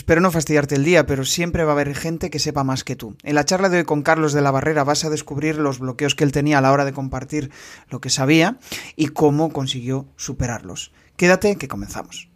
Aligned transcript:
Espero 0.00 0.22
no 0.22 0.30
fastidiarte 0.30 0.76
el 0.76 0.84
día, 0.84 1.04
pero 1.04 1.26
siempre 1.26 1.62
va 1.62 1.72
a 1.72 1.74
haber 1.74 1.94
gente 1.94 2.30
que 2.30 2.38
sepa 2.38 2.64
más 2.64 2.84
que 2.84 2.96
tú. 2.96 3.18
En 3.22 3.34
la 3.34 3.44
charla 3.44 3.68
de 3.68 3.76
hoy 3.76 3.84
con 3.84 4.00
Carlos 4.00 4.32
de 4.32 4.40
la 4.40 4.50
Barrera 4.50 4.82
vas 4.82 5.04
a 5.04 5.10
descubrir 5.10 5.58
los 5.58 5.78
bloqueos 5.78 6.14
que 6.14 6.24
él 6.24 6.32
tenía 6.32 6.56
a 6.56 6.60
la 6.62 6.72
hora 6.72 6.86
de 6.86 6.94
compartir 6.94 7.50
lo 7.90 8.00
que 8.00 8.08
sabía 8.08 8.58
y 8.96 9.08
cómo 9.08 9.52
consiguió 9.52 10.08
superarlos. 10.16 10.90
Quédate 11.16 11.56
que 11.56 11.68
comenzamos. 11.68 12.29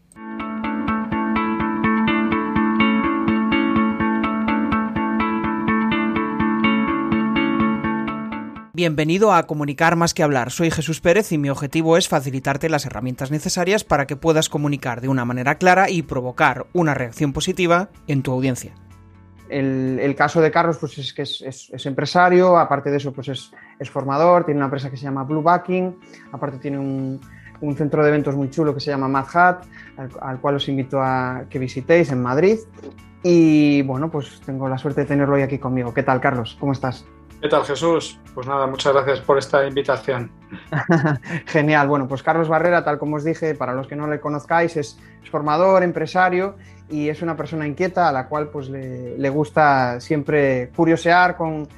Bienvenido 8.77 9.33
a 9.33 9.45
Comunicar 9.45 9.95
más 9.95 10.15
que 10.15 10.25
hablar. 10.25 10.51
Soy 10.51 10.69
Jesús 10.69 11.01
Pérez 11.01 11.31
y 11.31 11.39
mi 11.39 11.49
objetivo 11.49 11.97
es 11.97 12.09
facilitarte 12.09 12.69
las 12.69 12.85
herramientas 12.87 13.31
necesarias 13.31 13.85
para 13.85 14.09
que 14.09 14.17
puedas 14.17 14.49
comunicar 14.49 15.01
de 15.01 15.07
una 15.07 15.25
manera 15.25 15.59
clara 15.59 15.89
y 15.91 16.03
provocar 16.03 16.67
una 16.73 16.93
reacción 16.93 17.33
positiva 17.33 17.91
en 18.09 18.25
tu 18.25 18.33
audiencia. 18.33 18.75
El, 19.49 20.17
caso 20.17 20.41
de 20.41 20.51
Carlos 20.51 20.79
pues 20.79 20.99
es 20.99 21.15
que 21.15 21.23
es, 21.23 21.87
empresario, 21.87 22.59
aparte 22.59 22.91
de 22.91 22.97
eso 22.97 23.13
pues 23.13 23.29
es, 23.29 23.53
formador, 23.91 24.45
tiene 24.45 24.59
una 24.59 24.65
empresa 24.65 24.91
que 24.91 24.97
se 24.97 25.05
llama 25.05 25.23
Blue 25.23 25.41
Backing, 25.43 25.97
aparte 26.33 26.59
tiene 26.59 26.81
un, 26.81 27.21
centro 27.77 28.03
de 28.03 28.09
eventos 28.09 28.35
muy 28.35 28.51
chulo 28.51 28.75
que 28.75 28.81
se 28.81 28.91
llama 28.91 29.07
Mad 29.07 29.27
Hat, 29.33 29.67
al, 29.97 30.11
al, 30.21 30.41
cual 30.41 30.57
os 30.57 30.69
invito 30.69 31.01
a 31.01 31.45
que 31.49 31.61
visitéis 31.61 32.11
en 32.11 32.21
Madrid. 32.21 32.59
Y 33.23 33.83
bueno, 33.83 34.11
pues 34.11 34.41
tengo 34.45 34.69
la 34.69 34.79
suerte 34.79 35.03
de 35.03 35.07
tenerlo 35.07 35.37
hoy 35.37 35.43
aquí 35.43 35.59
conmigo. 35.59 35.95
¿Qué 35.95 36.03
tal, 36.03 36.21
Carlos? 36.21 36.57
¿Cómo 36.59 36.73
estás? 36.73 37.07
¿Qué 37.45 37.51
tal, 37.51 37.65
Jesús? 37.67 38.19
Pues 38.35 38.47
nada, 38.47 38.67
muchas 38.67 38.95
gracias 38.95 39.21
por 39.21 39.37
esta 39.37 39.67
invitación. 39.67 40.31
Genial. 41.45 41.87
Bueno, 41.89 42.09
pues 42.09 42.23
Carlos 42.23 42.49
Barrera, 42.49 42.83
tal 42.85 42.99
como 42.99 43.17
os 43.17 43.25
dije, 43.25 43.55
para 43.55 43.75
los 43.75 43.87
que 43.87 43.97
no 43.97 44.07
le 44.07 44.19
conozcáis, 44.19 44.79
es, 44.79 44.99
formador, 45.31 45.83
empresario 45.83 46.57
y 46.89 47.11
es 47.11 47.21
una 47.21 47.37
persona 47.37 47.67
inquieta 47.67 48.09
a 48.09 48.13
la 48.13 48.29
cual 48.29 48.49
pues 48.49 48.71
le, 48.71 49.29
gusta 49.29 50.01
siempre 50.01 50.71
curiosear 50.75 51.37
con, 51.37 51.69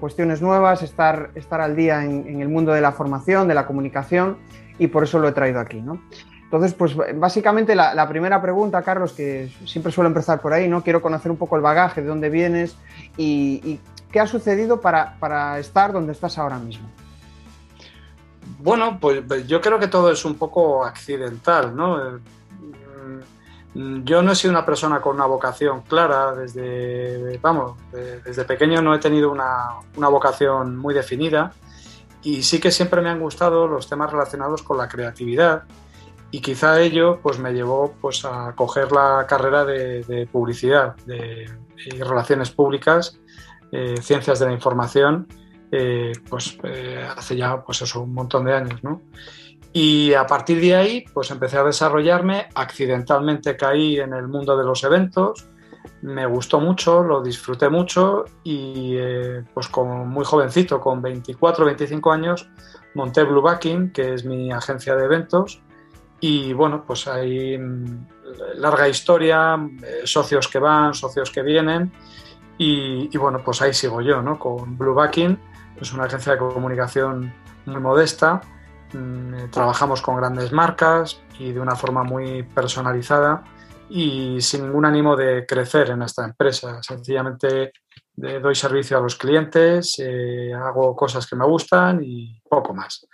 cuestiones 0.00 0.40
nuevas, 0.40 0.82
estar, 0.82 1.28
estar 1.34 1.60
al 1.60 1.76
día 1.76 2.02
en, 2.02 2.40
el 2.40 2.48
mundo 2.48 2.72
de 2.72 2.80
la 2.80 2.92
formación, 2.92 3.48
de 3.48 3.54
la 3.54 3.66
comunicación 3.66 4.38
y 4.78 4.86
por 4.86 5.02
eso 5.02 5.18
lo 5.18 5.28
he 5.28 5.32
traído 5.32 5.60
aquí, 5.60 5.82
¿no? 5.82 6.00
Entonces, 6.44 6.72
pues 6.72 6.96
básicamente 7.16 7.74
la, 7.74 8.08
primera 8.08 8.40
pregunta, 8.40 8.80
Carlos, 8.80 9.12
que 9.12 9.50
siempre 9.66 9.92
suelo 9.92 10.08
empezar 10.08 10.40
por 10.40 10.54
ahí, 10.54 10.68
¿no? 10.68 10.82
Quiero 10.82 11.02
conocer 11.02 11.30
un 11.30 11.36
poco 11.36 11.56
el 11.56 11.62
bagaje, 11.62 12.00
de 12.00 12.06
dónde 12.06 12.30
vienes 12.30 12.78
y 13.18 13.78
¿Qué 14.10 14.20
ha 14.20 14.26
sucedido 14.26 14.80
para, 14.80 15.58
estar 15.58 15.92
donde 15.92 16.12
estás 16.12 16.38
ahora 16.38 16.58
mismo? 16.58 16.88
Bueno, 18.58 18.98
pues, 19.00 19.22
pues 19.26 19.46
yo 19.46 19.60
creo 19.60 19.78
que 19.78 19.88
todo 19.88 20.10
es 20.10 20.24
un 20.24 20.36
poco 20.36 20.84
accidental, 20.84 21.74
¿no? 21.74 22.20
Mm, 23.74 24.04
yo 24.04 24.22
no 24.22 24.32
he 24.32 24.34
sido 24.34 24.52
una 24.52 24.64
persona 24.64 25.00
con 25.00 25.16
una 25.16 25.26
vocación 25.26 25.82
clara 25.82 26.34
desde, 26.34 27.38
vamos, 27.38 27.76
desde 27.92 28.44
pequeño 28.44 28.80
no 28.80 28.94
he 28.94 28.98
tenido 28.98 29.30
una, 29.30 29.80
una, 29.96 30.08
vocación 30.08 30.78
muy 30.78 30.94
definida 30.94 31.52
y 32.22 32.42
sí 32.42 32.58
que 32.58 32.70
siempre 32.70 33.02
me 33.02 33.10
han 33.10 33.20
gustado 33.20 33.66
los 33.66 33.86
temas 33.86 34.10
relacionados 34.10 34.62
con 34.62 34.78
la 34.78 34.88
creatividad 34.88 35.64
y 36.30 36.40
quizá 36.40 36.80
ello 36.80 37.20
pues 37.22 37.38
me 37.38 37.52
llevó 37.52 37.94
pues 38.00 38.24
a 38.24 38.52
coger 38.54 38.92
la 38.92 39.26
carrera 39.28 39.64
de, 39.64 40.28
publicidad 40.30 40.96
de, 41.06 41.50
y 41.76 42.00
relaciones 42.00 42.50
públicas 42.50 43.18
eh, 43.72 43.96
ciencias 44.00 44.38
de 44.38 44.46
la 44.46 44.52
información, 44.52 45.26
eh, 45.72 46.12
pues 46.28 46.58
eh, 46.62 47.04
hace 47.16 47.36
ya 47.36 47.62
pues 47.62 47.82
eso, 47.82 48.02
un 48.02 48.14
montón 48.14 48.44
de 48.44 48.54
años, 48.54 48.82
¿no? 48.84 49.02
Y 49.72 50.14
a 50.14 50.26
partir 50.26 50.60
de 50.60 50.74
ahí, 50.74 51.04
pues 51.12 51.30
empecé 51.30 51.58
a 51.58 51.64
desarrollarme, 51.64 52.48
accidentalmente 52.54 53.56
caí 53.56 53.98
en 53.98 54.14
el 54.14 54.28
mundo 54.28 54.56
de 54.56 54.64
los 54.64 54.84
eventos, 54.84 55.48
me 56.02 56.24
gustó 56.26 56.60
mucho, 56.60 57.02
lo 57.02 57.22
disfruté 57.22 57.68
mucho 57.68 58.24
y 58.42 58.96
pues 59.52 59.68
como 59.68 60.06
muy 60.06 60.24
jovencito, 60.24 60.80
con 60.80 61.02
24 61.02 61.66
25 61.66 62.12
años, 62.12 62.48
monté 62.94 63.24
Blue 63.24 63.42
Backing, 63.42 63.90
que 63.92 64.14
es 64.14 64.24
mi 64.24 64.50
agencia 64.50 64.94
de 64.94 65.04
eventos, 65.04 65.60
y 66.20 66.52
bueno, 66.54 66.84
pues 66.86 67.06
hay 67.06 67.58
mm, 67.58 68.06
larga 68.56 68.88
historia, 68.88 69.58
socios 70.04 70.48
que 70.48 70.58
van, 70.58 70.94
socios 70.94 71.30
que 71.30 71.42
vienen, 71.42 71.92
y, 72.58 73.16
bueno, 73.18 73.42
pues 73.44 73.60
ahí 73.60 73.74
sigo 73.74 74.00
yo, 74.00 74.22
¿no? 74.22 74.38
Con 74.38 74.78
Blue 74.78 74.94
Backing, 74.94 75.38
es 75.80 75.92
una 75.92 76.04
agencia 76.04 76.32
de 76.32 76.38
comunicación 76.38 77.32
muy 77.66 77.80
modesta. 77.80 78.40
Mm, 78.92 79.34
eh, 79.34 79.48
trabajamos 79.50 80.00
con 80.00 80.16
grandes 80.16 80.52
marcas 80.52 81.20
y 81.38 81.52
de 81.52 81.60
una 81.60 81.76
forma 81.76 82.02
muy 82.02 82.44
personalizada 82.44 83.44
y 83.88 84.40
sin 84.40 84.62
ningún 84.62 84.84
ánimo 84.84 85.16
de 85.16 85.44
crecer 85.44 85.90
en 85.90 86.02
esta 86.02 86.24
empresa. 86.24 86.82
Sencillamente 86.82 87.72
eh, 88.22 88.40
doy 88.40 88.54
servicio 88.54 88.96
a 88.96 89.00
los 89.00 89.16
clientes, 89.16 89.96
eh, 89.98 90.52
hago 90.54 90.96
cosas 90.96 91.26
que 91.26 91.36
me 91.36 91.44
gustan 91.44 92.00
y 92.02 92.40
poco 92.48 92.72
más. 92.72 93.06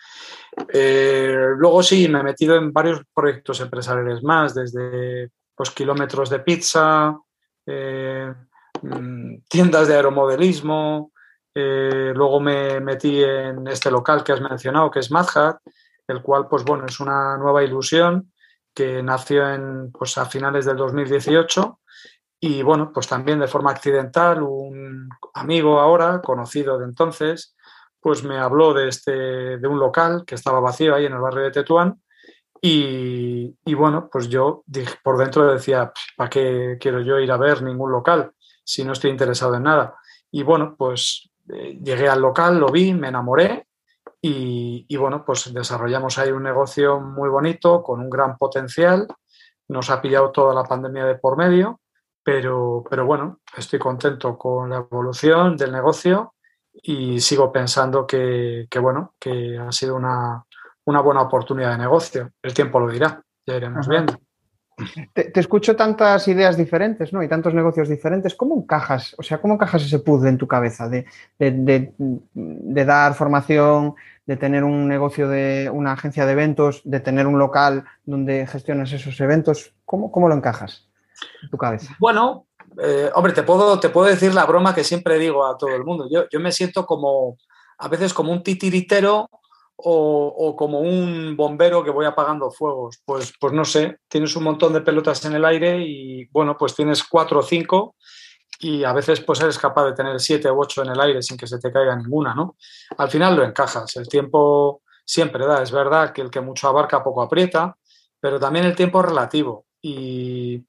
luego 0.72 1.82
sí, 1.82 2.08
me 2.08 2.20
he 2.20 2.22
metido 2.22 2.54
en 2.56 2.72
varios 2.72 3.02
proyectos 3.12 3.60
empresariales 3.60 4.22
más, 4.22 4.54
desde 4.54 5.30
pues, 5.56 5.70
kilómetros 5.70 6.30
de 6.30 6.38
pizza, 6.40 7.18
tiendas 9.48 9.88
de 9.88 9.94
aeromodelismo, 9.94 11.12
eh, 11.54 12.12
luego 12.14 12.40
me 12.40 12.80
metí 12.80 13.22
en 13.22 13.66
este 13.68 13.90
local 13.90 14.24
que 14.24 14.32
has 14.32 14.40
mencionado, 14.40 14.90
que 14.90 15.00
es 15.00 15.10
Madhat, 15.10 15.58
el 16.08 16.22
cual, 16.22 16.48
pues 16.48 16.64
bueno, 16.64 16.86
es 16.86 16.98
una 17.00 17.36
nueva 17.36 17.62
ilusión 17.62 18.32
que 18.74 19.02
nació 19.02 19.48
en, 19.52 19.92
pues, 19.92 20.16
a 20.18 20.24
finales 20.24 20.64
del 20.64 20.76
2018 20.76 21.80
y 22.40 22.62
bueno, 22.62 22.90
pues 22.92 23.06
también 23.06 23.38
de 23.38 23.46
forma 23.46 23.70
accidental, 23.70 24.42
un 24.42 25.08
amigo 25.34 25.78
ahora, 25.78 26.20
conocido 26.20 26.78
de 26.78 26.86
entonces, 26.86 27.54
pues 28.00 28.24
me 28.24 28.38
habló 28.38 28.74
de, 28.74 28.88
este, 28.88 29.12
de 29.58 29.68
un 29.68 29.78
local 29.78 30.24
que 30.26 30.34
estaba 30.34 30.58
vacío 30.58 30.94
ahí 30.94 31.06
en 31.06 31.12
el 31.12 31.20
barrio 31.20 31.44
de 31.44 31.52
Tetuán 31.52 32.02
y, 32.60 33.56
y 33.64 33.74
bueno, 33.74 34.08
pues 34.10 34.28
yo 34.28 34.64
por 35.04 35.18
dentro 35.18 35.52
decía, 35.52 35.92
¿para 36.16 36.30
qué 36.30 36.78
quiero 36.80 37.00
yo 37.00 37.20
ir 37.20 37.30
a 37.30 37.36
ver 37.36 37.62
ningún 37.62 37.92
local? 37.92 38.32
Si 38.64 38.84
no 38.84 38.92
estoy 38.92 39.10
interesado 39.10 39.54
en 39.54 39.64
nada. 39.64 39.94
Y 40.30 40.42
bueno, 40.42 40.74
pues 40.76 41.30
eh, 41.52 41.78
llegué 41.82 42.08
al 42.08 42.20
local, 42.20 42.58
lo 42.58 42.68
vi, 42.68 42.94
me 42.94 43.08
enamoré 43.08 43.66
y, 44.24 44.96
bueno, 44.96 45.24
pues 45.24 45.52
desarrollamos 45.52 46.16
ahí 46.18 46.30
un 46.30 46.44
negocio 46.44 47.00
muy 47.00 47.28
bonito, 47.28 47.82
con 47.82 48.00
un 48.00 48.08
gran 48.08 48.38
potencial. 48.38 49.08
Nos 49.68 49.90
ha 49.90 50.00
pillado 50.00 50.30
toda 50.30 50.54
la 50.54 50.62
pandemia 50.62 51.04
de 51.04 51.16
por 51.16 51.36
medio, 51.36 51.80
pero, 52.22 52.84
pero 52.88 53.04
bueno, 53.04 53.40
estoy 53.56 53.80
contento 53.80 54.38
con 54.38 54.70
la 54.70 54.76
evolución 54.76 55.56
del 55.56 55.72
negocio 55.72 56.34
y 56.72 57.20
sigo 57.20 57.50
pensando 57.50 58.06
que, 58.06 58.68
bueno, 58.80 59.14
que 59.18 59.58
ha 59.58 59.72
sido 59.72 59.96
una, 59.96 60.44
buena 60.84 61.22
oportunidad 61.22 61.72
de 61.72 61.78
negocio. 61.78 62.30
El 62.40 62.54
tiempo 62.54 62.78
lo 62.78 62.92
dirá, 62.92 63.20
ya 63.44 63.56
iremos 63.56 63.88
viendo. 63.88 64.16
Te, 65.12 65.38
escucho 65.38 65.76
tantas 65.76 66.26
ideas 66.28 66.56
diferentes, 66.56 67.12
¿no? 67.12 67.22
Y 67.22 67.28
tantos 67.28 67.54
negocios 67.54 67.88
diferentes. 67.88 68.34
¿Cómo 68.34 68.56
encajas? 68.56 69.14
O 69.18 69.22
sea, 69.22 69.40
¿cómo 69.40 69.54
encajas 69.54 69.84
ese 69.84 69.98
puzzle 69.98 70.30
en 70.30 70.38
tu 70.38 70.48
cabeza 70.48 70.88
de, 70.88 71.06
dar 72.84 73.14
formación, 73.14 73.94
de 74.26 74.36
tener 74.36 74.64
un 74.64 74.88
negocio 74.88 75.28
de 75.28 75.70
una 75.72 75.92
agencia 75.92 76.26
de 76.26 76.32
eventos, 76.32 76.80
de 76.84 77.00
tener 77.00 77.26
un 77.26 77.38
local 77.38 77.84
donde 78.04 78.46
gestionas 78.46 78.92
esos 78.92 79.20
eventos? 79.20 79.74
¿Cómo, 79.84 80.10
cómo 80.10 80.28
lo 80.28 80.34
encajas 80.34 80.88
en 81.42 81.50
tu 81.50 81.58
cabeza? 81.58 81.94
Bueno, 81.98 82.46
eh, 82.82 83.10
hombre, 83.14 83.32
te 83.32 83.42
puedo, 83.42 83.78
te 83.78 83.90
puedo 83.90 84.06
decir 84.08 84.34
la 84.34 84.46
broma 84.46 84.74
que 84.74 84.84
siempre 84.84 85.18
digo 85.18 85.46
a 85.46 85.56
todo 85.56 85.74
el 85.74 85.84
mundo. 85.84 86.08
Yo, 86.10 86.28
yo 86.30 86.40
me 86.40 86.52
siento 86.52 86.86
como, 86.86 87.36
a 87.78 87.88
veces 87.88 88.14
como 88.14 88.32
un 88.32 88.42
titiritero 88.42 89.28
o, 89.76 90.54
como 90.56 90.80
un 90.80 91.36
bombero 91.36 91.82
que 91.82 91.90
voy 91.90 92.06
apagando 92.06 92.50
fuegos. 92.50 93.00
Pues, 93.04 93.32
pues 93.40 93.52
no 93.52 93.64
sé, 93.64 93.98
tienes 94.08 94.36
un 94.36 94.44
montón 94.44 94.72
de 94.72 94.80
pelotas 94.80 95.24
en 95.24 95.34
el 95.34 95.44
aire 95.44 95.80
y 95.80 96.26
bueno, 96.26 96.56
pues 96.56 96.74
tienes 96.74 97.02
cuatro 97.04 97.40
o 97.40 97.42
cinco 97.42 97.96
y 98.62 98.84
a 98.84 98.92
veces 98.92 99.20
pues 99.20 99.40
eres 99.40 99.58
capaz 99.58 99.86
de 99.86 99.92
tener 99.92 100.20
siete 100.20 100.50
u 100.50 100.60
ocho 100.60 100.82
en 100.82 100.90
el 100.90 101.00
aire 101.00 101.20
sin 101.20 101.36
que 101.36 101.46
se 101.48 101.58
te 101.58 101.72
caiga 101.72 101.96
ninguna, 101.96 102.34
¿no? 102.34 102.56
Al 102.96 103.10
final 103.10 103.36
lo 103.36 103.44
encajas, 103.44 103.96
el 103.96 104.08
tiempo 104.08 104.82
siempre 105.04 105.46
da, 105.46 105.62
es 105.62 105.72
verdad 105.72 106.12
que 106.12 106.22
el 106.22 106.30
que 106.30 106.40
mucho 106.40 106.68
abarca 106.68 107.02
poco 107.02 107.22
aprieta, 107.22 107.76
pero 108.20 108.38
también 108.38 108.64
el 108.64 108.76
tiempo 108.76 109.00
es 109.00 109.06
relativo 109.06 109.66
y, 109.80 110.64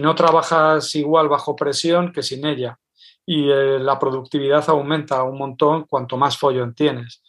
no 0.00 0.14
trabajas 0.14 0.94
igual 0.94 1.28
bajo 1.28 1.54
presión 1.54 2.12
que 2.12 2.22
sin 2.22 2.44
ella 2.46 2.78
y 3.26 3.50
eh, 3.50 3.78
la 3.78 3.98
productividad 3.98 4.64
aumenta 4.68 5.22
un 5.22 5.38
montón 5.38 5.84
cuanto 5.84 6.16
más 6.16 6.36
follón 6.38 6.74
tienes. 6.74 7.22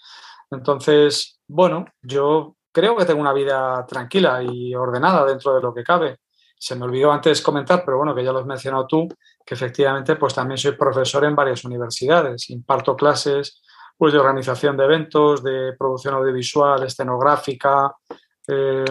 Entonces, 0.52 1.40
bueno, 1.48 1.86
yo 2.02 2.56
creo 2.72 2.96
que 2.96 3.06
tengo 3.06 3.22
una 3.22 3.34
vida 3.34 3.86
tranquila 3.88 4.42
y 4.44 4.74
ordenada 4.76 5.26
dentro 5.26 5.56
de 5.56 5.62
lo 5.62 5.74
que 5.74 5.84
cabe. 5.84 6.18
Se 6.58 6.76
me 6.76 6.86
olvidó 6.86 7.12
antes 7.12 7.42
comentar, 7.42 7.84
pero 7.86 7.98
bueno, 7.98 8.14
que 8.14 8.24
ya 8.24 8.32
lo 8.32 8.40
has 8.40 8.46
mencionado 8.46 8.86
tú, 8.88 9.08
que 9.46 9.54
efectivamente 9.54 10.16
pues 10.16 10.34
también 10.34 10.58
soy 10.58 10.74
profesor 10.74 11.24
en 11.24 11.36
varias 11.36 11.64
universidades, 11.64 12.50
imparto 12.50 12.96
clases 12.96 13.62
pues, 13.98 14.14
de 14.14 14.20
organización 14.20 14.78
de 14.78 14.86
eventos, 14.86 15.44
de 15.44 15.74
producción 15.78 16.16
audiovisual, 16.16 16.84
escenográfica, 16.84 17.94
eh, 18.48 18.86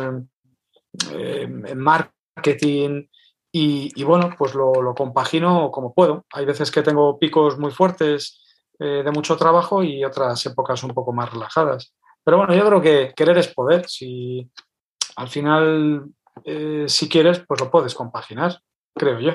eh, 1.12 1.74
marketing 1.74 3.06
Y, 3.50 4.04
bueno, 4.04 4.34
pues 4.38 4.54
lo, 4.54 4.94
compagino 4.94 5.70
como 5.70 5.92
puedo. 5.94 6.24
Hay 6.32 6.44
veces 6.44 6.70
que 6.70 6.82
tengo 6.82 7.18
picos 7.18 7.58
muy 7.58 7.70
fuertes 7.72 8.40
eh, 8.78 9.02
de 9.04 9.10
mucho 9.10 9.36
trabajo 9.36 9.82
y 9.82 10.04
otras 10.04 10.44
épocas 10.46 10.82
un 10.82 10.90
poco 10.90 11.12
más 11.12 11.32
relajadas. 11.32 11.94
Pero 12.24 12.36
bueno, 12.38 12.54
yo 12.54 12.66
creo 12.66 12.80
que 12.80 13.12
querer 13.16 13.38
es 13.38 13.48
poder. 13.48 13.88
Si 13.88 14.50
al 15.16 15.28
final, 15.28 16.04
eh, 16.44 16.84
si 16.86 17.08
quieres, 17.08 17.40
pues 17.40 17.60
lo 17.60 17.70
puedes 17.70 17.94
compaginar, 17.94 18.60
creo 18.94 19.18
yo. 19.18 19.32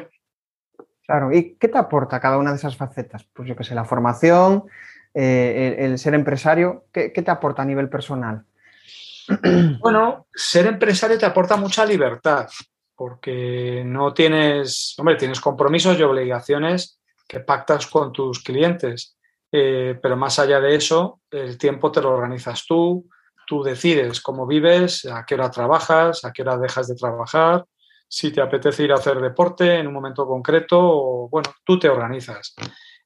Claro, 1.05 1.33
¿y 1.33 1.55
qué 1.55 1.67
te 1.67 1.77
aporta 1.77 2.19
cada 2.19 2.37
una 2.37 2.51
de 2.51 2.57
esas 2.57 2.77
facetas? 2.77 3.27
Pues 3.33 3.49
yo 3.49 3.55
qué 3.55 3.65
sé, 3.65 3.75
la 3.75 3.83
formación, 3.83 4.63
eh, 5.13 5.75
el, 5.79 5.99
ser 5.99 6.13
empresario, 6.13 6.85
¿qué, 6.93 7.09
te 7.09 7.31
aporta 7.31 7.61
a 7.61 7.65
nivel 7.65 7.89
personal? 7.89 8.45
Bueno, 9.79 10.27
ser 10.33 10.65
empresario 10.67 11.17
te 11.17 11.25
aporta 11.25 11.57
mucha 11.57 11.85
libertad, 11.85 12.47
porque 12.95 13.83
no 13.85 14.13
tienes, 14.13 14.95
hombre, 14.97 15.15
tienes 15.15 15.41
compromisos 15.41 15.97
y 15.97 16.03
obligaciones 16.03 17.01
que 17.27 17.39
pactas 17.39 17.87
con 17.87 18.13
tus 18.13 18.43
clientes, 18.43 19.17
eh, 19.55 19.99
pero 20.01 20.17
más 20.17 20.39
allá 20.39 20.59
de 20.59 20.73
eso, 20.73 21.21
el 21.29 21.59
tiempo 21.59 21.91
te 21.91 22.01
lo 22.01 22.09
organizas 22.09 22.65
tú, 22.65 23.07
tú 23.45 23.61
decides 23.61 24.19
cómo 24.19 24.47
vives, 24.47 25.05
a 25.05 25.25
qué 25.27 25.35
hora 25.35 25.51
trabajas, 25.51 26.25
a 26.25 26.33
qué 26.33 26.41
hora 26.41 26.57
dejas 26.57 26.87
de 26.87 26.95
trabajar, 26.95 27.63
si 28.07 28.31
te 28.31 28.41
apetece 28.41 28.83
ir 28.83 28.91
a 28.91 28.95
hacer 28.95 29.21
deporte 29.21 29.77
en 29.77 29.85
un 29.85 29.93
momento 29.93 30.25
concreto, 30.25 31.29
bueno, 31.29 31.53
tú 31.63 31.77
te 31.77 31.87
organizas. 31.87 32.55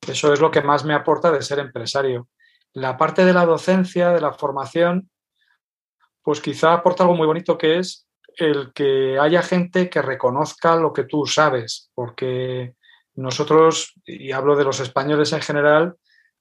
Eso 0.07 0.31
es 0.31 0.39
lo 0.39 0.49
que 0.49 0.61
más 0.61 0.85
me 0.85 0.93
aporta 0.93 1.33
de 1.33 1.41
ser 1.41 1.59
empresario. 1.59 2.29
La 2.71 2.95
parte 2.95 3.25
de 3.25 3.33
la 3.33 3.45
docencia, 3.45 4.11
de 4.11 4.21
la 4.21 4.31
formación, 4.31 5.09
pues 6.21 6.39
quizá 6.39 6.71
aporta 6.71 7.03
algo 7.03 7.15
muy 7.15 7.27
bonito 7.27 7.57
que 7.57 7.79
es 7.79 8.07
el 8.37 8.71
que 8.73 9.19
haya 9.19 9.41
gente 9.41 9.89
que 9.89 10.01
reconozca 10.01 10.77
lo 10.77 10.93
que 10.93 11.03
tú 11.03 11.25
sabes, 11.25 11.91
porque 11.93 12.75
nosotros, 13.15 13.95
y 14.05 14.31
hablo 14.31 14.55
de 14.55 14.63
los 14.63 14.79
españoles 14.79 15.33
en 15.33 15.41
general, 15.41 15.97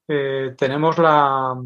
eh, 0.09 0.55
tenemos 0.57 0.99
la, 0.99 1.57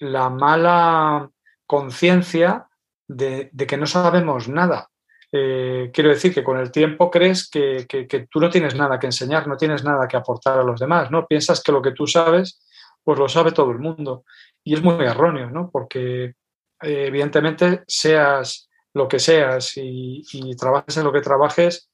la 0.00 0.30
mala 0.30 1.28
conciencia 1.66 2.68
de, 3.08 3.50
que 3.50 3.76
no 3.76 3.86
sabemos 3.86 4.48
nada. 4.48 4.88
Eh, 5.32 5.90
quiero 5.92 6.10
decir 6.10 6.32
que 6.32 6.44
con 6.44 6.58
el 6.58 6.70
tiempo 6.70 7.10
crees 7.10 7.50
que, 7.50 7.86
tú 8.30 8.40
no 8.40 8.50
tienes 8.50 8.76
nada 8.76 8.98
que 8.98 9.06
enseñar, 9.06 9.48
no 9.48 9.56
tienes 9.56 9.82
nada 9.82 10.06
que 10.06 10.16
aportar 10.16 10.60
a 10.60 10.62
los 10.62 10.78
demás, 10.78 11.10
¿no? 11.10 11.26
Piensas 11.26 11.62
que 11.62 11.72
lo 11.72 11.82
que 11.82 11.90
tú 11.90 12.06
sabes, 12.06 12.64
pues 13.02 13.18
lo 13.18 13.28
sabe 13.28 13.50
todo 13.50 13.72
el 13.72 13.78
mundo. 13.78 14.24
Y 14.62 14.74
es 14.74 14.82
muy 14.82 15.04
erróneo, 15.04 15.50
¿no? 15.50 15.70
Porque 15.72 16.24
eh, 16.24 16.34
evidentemente 16.80 17.82
seas 17.88 18.70
lo 18.92 19.08
que 19.08 19.18
seas 19.18 19.72
y, 19.76 20.22
trabajes 20.56 20.96
en 20.96 21.04
lo 21.04 21.12
que 21.12 21.20
trabajes, 21.20 21.90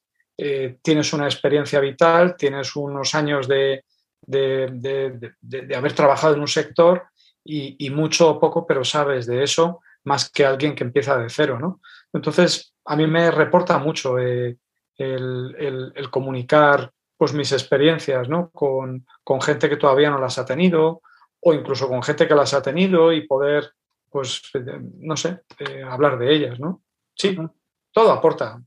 tienes 0.83 1.13
una 1.13 1.27
experiencia 1.27 1.81
vital, 1.81 2.35
tienes 2.37 2.75
unos 2.75 3.15
años 3.15 3.47
de, 3.47 3.85
haber 5.77 5.93
trabajado 5.93 6.35
en 6.35 6.41
un 6.41 6.49
sector 6.49 7.05
y, 7.45 7.77
y, 7.85 7.91
mucho 7.91 8.31
o 8.31 8.41
poco, 8.41 8.67
pero 8.67 8.85
sabes 8.85 9.27
de 9.27 9.43
eso 9.43 9.81
más 10.05 10.31
que 10.31 10.45
alguien 10.45 10.75
que 10.75 10.85
empieza 10.85 11.19
de 11.19 11.29
cero, 11.29 11.59
¿no? 11.59 11.81
Entonces, 12.13 12.75
a 12.85 12.97
mí 12.97 13.07
me 13.07 13.31
reporta 13.31 13.79
mucho 13.79 14.19
eh, 14.19 14.57
el, 14.97 16.09
comunicar 16.11 16.91
pues, 17.17 17.33
mis 17.33 17.53
experiencias 17.53 18.29
¿no? 18.29 18.51
con, 18.51 19.05
gente 19.43 19.69
que 19.69 19.77
todavía 19.77 20.11
no 20.11 20.19
las 20.19 20.39
ha 20.39 20.45
tenido 20.45 21.03
o 21.41 21.55
incluso 21.55 21.89
con 21.89 22.03
gente 22.03 22.27
que 22.27 22.35
las 22.35 22.53
ha 22.53 22.63
tenido 22.63 23.13
y 23.13 23.27
poder, 23.27 23.73
pues, 24.11 24.43
no 24.99 25.17
sé, 25.17 25.41
eh, 25.59 25.83
hablar 25.83 26.19
de 26.19 26.35
ellas, 26.35 26.61
¿no? 26.61 26.83
Sí, 27.15 27.37
todo 27.93 28.13
aporta. 28.13 28.61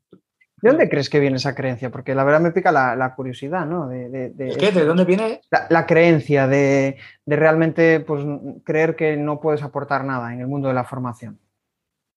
¿De 0.64 0.70
dónde 0.70 0.88
crees 0.88 1.10
que 1.10 1.20
viene 1.20 1.36
esa 1.36 1.54
creencia? 1.54 1.92
Porque 1.92 2.16
la 2.16 2.24
verdad 2.24 2.40
me 2.40 2.52
pica 2.52 2.72
la, 2.72 3.14
curiosidad, 3.18 3.66
¿no? 3.66 3.90
De, 3.90 4.56
qué? 4.58 4.72
¿De 4.72 4.86
dónde 4.86 5.04
viene? 5.04 5.42
La, 5.68 5.86
creencia 5.86 6.48
de, 6.48 6.96
realmente 7.26 8.00
pues, 8.00 8.24
creer 8.64 8.96
que 8.96 9.18
no 9.18 9.42
puedes 9.42 9.62
aportar 9.62 10.06
nada 10.06 10.34
en 10.34 10.40
el 10.40 10.48
mundo 10.48 10.70
de 10.70 10.74
la 10.74 10.86
formación. 10.86 11.38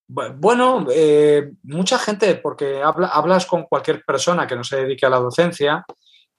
Bueno, 0.06 0.86
eh, 0.94 1.54
mucha 1.64 1.98
gente, 1.98 2.36
porque 2.36 2.80
hablas 2.84 3.46
con 3.46 3.64
cualquier 3.64 4.04
persona 4.04 4.46
que 4.46 4.54
no 4.54 4.62
se 4.62 4.76
dedique 4.76 5.06
a 5.06 5.10
la 5.10 5.18
docencia 5.18 5.84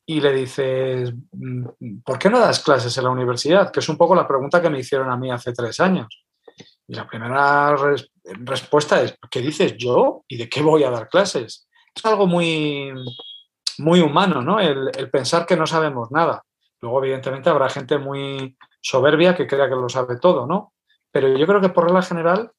y 0.05 0.21
le 0.21 0.31
dices, 0.31 1.13
mm, 1.33 1.65
¿por 2.05 2.17
qué 2.17 2.29
no 2.29 2.39
das 2.39 2.61
clases 2.61 2.97
en 2.97 3.03
la 3.03 3.09
universidad? 3.09 3.69
Que 3.69 3.81
es 3.81 3.89
un 3.89 3.97
poco 3.97 4.15
la 4.15 4.25
pregunta 4.25 4.61
que 4.61 4.69
me 4.69 4.79
hicieron 4.79 5.11
a 5.11 5.17
mí 5.17 5.29
hace 5.29 5.51
tres 5.51 5.77
años. 5.81 6.23
Y 6.87 6.95
la 6.95 7.05
primera 7.05 7.75
respuesta 8.45 9.01
es, 9.01 9.13
¿qué 9.29 9.41
dices 9.41 9.75
yo? 9.75 10.23
¿Y 10.29 10.37
de 10.37 10.47
qué 10.47 10.61
voy 10.61 10.85
a 10.85 10.89
dar 10.89 11.09
clases? 11.09 11.66
Es 11.97 12.05
algo 12.05 12.27
muy, 12.27 12.93
muy 13.79 14.01
humano, 14.01 14.43
¿no? 14.43 14.59
El, 14.59 15.09
pensar 15.11 15.47
que 15.47 15.57
no 15.57 15.65
sabemos 15.65 16.11
nada. 16.11 16.43
Luego, 16.79 17.03
evidentemente, 17.03 17.49
habrá 17.49 17.69
gente 17.69 17.97
muy 17.97 18.55
soberbia 18.79 19.35
que 19.35 19.47
crea 19.47 19.67
que 19.67 19.75
lo 19.75 19.89
sabe 19.89 20.19
todo, 20.19 20.45
¿no? 20.45 20.73
Pero 21.11 21.35
yo 21.35 21.47
creo 21.47 21.59
que 21.59 21.69
por 21.69 21.85
regla 21.85 22.03
general 22.03 22.51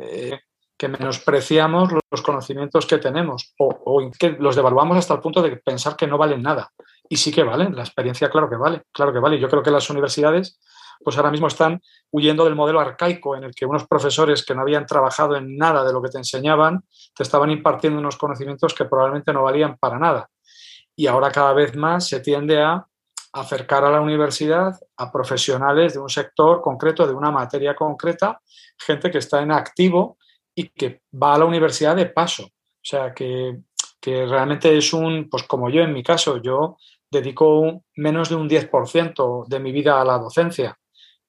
eh, 0.00 0.40
que 0.76 0.88
menospreciamos 0.88 1.92
los 1.92 2.22
conocimientos 2.22 2.86
que 2.86 2.98
tenemos 2.98 3.54
o, 3.58 4.10
que 4.18 4.30
los 4.40 4.56
devaluamos 4.56 4.98
hasta 4.98 5.14
el 5.14 5.20
punto 5.20 5.40
de 5.40 5.56
pensar 5.56 5.94
que 5.94 6.08
no 6.08 6.18
valen 6.18 6.42
nada. 6.42 6.72
Y 7.08 7.16
sí 7.16 7.30
que 7.30 7.44
valen, 7.44 7.76
la 7.76 7.82
experiencia 7.82 8.28
claro 8.28 8.50
que 8.50 8.56
vale, 8.56 8.82
claro 8.92 9.12
que 9.12 9.20
vale. 9.20 9.38
Yo 9.38 9.48
creo 9.48 9.62
que 9.62 9.70
las 9.70 9.88
universidades 9.88 10.58
pues 11.02 11.16
ahora 11.16 11.30
mismo 11.30 11.46
están 11.46 11.80
huyendo 12.10 12.44
del 12.44 12.54
modelo 12.54 12.80
arcaico 12.80 13.36
en 13.36 13.44
el 13.44 13.54
que 13.54 13.66
unos 13.66 13.86
profesores 13.86 14.44
que 14.44 14.54
no 14.54 14.62
habían 14.62 14.86
trabajado 14.86 15.36
en 15.36 15.56
nada 15.56 15.84
de 15.84 15.92
lo 15.92 16.02
que 16.02 16.10
te 16.10 16.18
enseñaban 16.18 16.84
te 17.14 17.22
estaban 17.22 17.50
impartiendo 17.50 17.98
unos 17.98 18.16
conocimientos 18.16 18.74
que 18.74 18.84
probablemente 18.84 19.32
no 19.32 19.42
valían 19.42 19.76
para 19.78 19.98
nada. 19.98 20.30
Y 20.94 21.06
ahora 21.06 21.30
cada 21.30 21.52
vez 21.52 21.74
más 21.76 22.06
se 22.06 22.20
tiende 22.20 22.60
a 22.60 22.86
acercar 23.32 23.84
a 23.84 23.90
la 23.90 24.00
universidad 24.00 24.78
a 24.96 25.10
profesionales 25.12 25.94
de 25.94 26.00
un 26.00 26.08
sector 26.08 26.60
concreto, 26.60 27.06
de 27.06 27.14
una 27.14 27.30
materia 27.30 27.74
concreta, 27.74 28.40
gente 28.78 29.10
que 29.10 29.18
está 29.18 29.40
en 29.42 29.52
activo 29.52 30.18
y 30.54 30.68
que 30.68 31.02
va 31.10 31.34
a 31.34 31.38
la 31.38 31.44
universidad 31.44 31.96
de 31.96 32.06
paso. 32.06 32.44
O 32.44 32.82
sea, 32.82 33.14
que, 33.14 33.60
realmente 34.02 34.76
es 34.76 34.92
un, 34.92 35.28
pues 35.30 35.44
como 35.44 35.68
yo 35.70 35.82
en 35.82 35.92
mi 35.92 36.02
caso, 36.02 36.38
yo 36.42 36.76
dedico 37.10 37.84
menos 37.96 38.28
de 38.28 38.36
un 38.36 38.48
10% 38.48 39.46
de 39.46 39.60
mi 39.60 39.72
vida 39.72 40.00
a 40.00 40.04
la 40.04 40.18
docencia. 40.18 40.79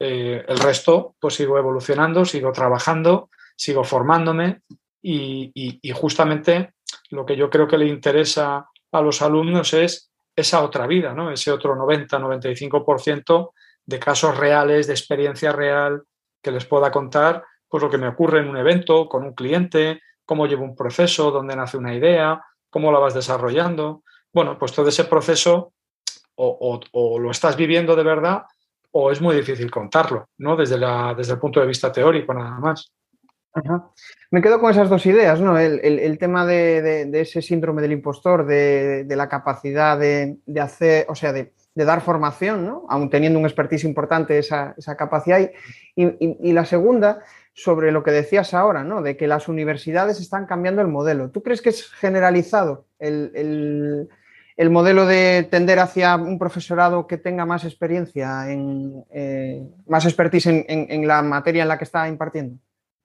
Eh, 0.04 0.44
el 0.48 0.58
resto, 0.58 1.14
pues 1.20 1.36
sigo 1.36 1.60
evolucionando, 1.60 2.26
sigo 2.26 2.52
trabajando, 2.52 3.30
sigo 3.56 3.84
formándome 3.84 4.62
y, 5.00 5.80
justamente 5.94 6.74
lo 7.12 7.24
que 7.24 7.36
yo 7.36 7.52
creo 7.52 7.68
que 7.68 7.78
le 7.78 7.86
interesa 7.86 8.66
a 8.92 9.02
los 9.02 9.22
alumnos 9.22 9.76
es 9.76 10.12
esa 10.36 10.64
otra 10.64 10.88
vida, 10.88 11.14
¿no? 11.14 11.32
ese 11.32 11.52
otro 11.52 11.76
90-95% 11.76 13.52
de 13.86 14.00
casos 14.00 14.36
reales, 14.36 14.88
de 14.88 14.94
experiencia 14.94 15.52
real 15.52 16.02
que 16.42 16.52
les 16.52 16.66
pueda 16.66 16.90
contar 16.90 17.44
pues 17.70 17.84
lo 17.84 17.90
que 17.92 18.00
me 18.00 18.08
ocurre 18.08 18.40
en 18.40 18.50
un 18.50 18.58
evento, 18.58 19.08
con 19.08 19.24
un 19.24 19.36
cliente, 19.36 20.02
cómo 20.26 20.48
llevo 20.48 20.64
un 20.64 20.76
proceso, 20.76 21.30
dónde 21.30 21.56
nace 21.56 21.78
una 21.78 21.94
idea, 21.94 22.44
cómo 22.72 22.92
la 22.92 22.98
vas 22.98 23.14
desarrollando. 23.14 24.02
Bueno, 24.34 24.58
pues 24.58 24.72
todo 24.72 24.90
ese 24.90 25.06
proceso 25.06 25.74
o, 26.36 27.20
lo 27.20 27.30
estás 27.30 27.56
viviendo 27.56 27.96
de 27.96 28.04
verdad 28.04 28.46
o 28.92 29.12
es 29.12 29.22
muy 29.22 29.36
difícil 29.36 29.70
contarlo, 29.72 30.30
¿no? 30.38 30.56
Desde, 30.56 30.78
la, 30.78 31.14
desde 31.16 31.34
el 31.34 31.40
punto 31.40 31.60
de 31.60 31.68
vista 31.68 31.92
teórico, 31.92 32.34
nada 32.34 32.60
más. 32.60 32.92
Me 34.30 34.42
quedo 34.42 34.60
con 34.60 34.72
esas 34.72 34.90
dos 34.90 35.06
ideas, 35.06 35.42
¿no? 35.42 35.58
El, 35.60 36.18
tema 36.18 36.46
de, 36.46 37.10
ese 37.14 37.42
síndrome 37.42 37.82
del 37.82 37.92
impostor, 37.92 38.46
de, 38.46 39.06
la 39.10 39.28
capacidad 39.28 39.98
de, 39.98 40.38
hacer, 40.62 41.06
o 41.10 41.16
sea, 41.16 41.34
de, 41.34 41.54
dar 41.76 42.02
formación, 42.02 42.66
¿no? 42.66 42.86
Aún 42.90 43.10
teniendo 43.10 43.40
un 43.40 43.46
expertise 43.46 43.84
importante, 43.84 44.38
esa, 44.38 44.76
capacidad. 44.98 45.52
y, 45.96 46.54
la 46.54 46.66
segunda, 46.66 47.24
sobre 47.54 47.92
lo 47.92 48.04
que 48.04 48.12
decías 48.12 48.54
ahora, 48.54 48.84
¿no? 48.84 49.02
De 49.02 49.18
que 49.18 49.28
las 49.28 49.48
universidades 49.48 50.20
están 50.20 50.46
cambiando 50.46 50.82
el 50.82 50.88
modelo. 50.88 51.32
¿Tú 51.32 51.44
crees 51.44 51.62
que 51.62 51.70
es 51.70 51.92
generalizado 51.92 52.86
el, 53.00 54.10
modelo 54.70 55.06
de 55.06 55.48
tender 55.50 55.80
hacia 55.80 56.16
un 56.16 56.38
profesorado 56.38 57.08
que 57.08 57.18
tenga 57.18 57.46
más 57.46 57.64
experiencia, 57.64 58.52
en, 58.52 59.04
eh, 59.12 59.62
más 59.88 60.06
expertise 60.06 60.48
en, 60.48 61.08
la 61.08 61.22
materia 61.22 61.64
en 61.64 61.70
la 61.70 61.78
que 61.78 61.86
está 61.86 62.08
impartiendo? 62.08 62.58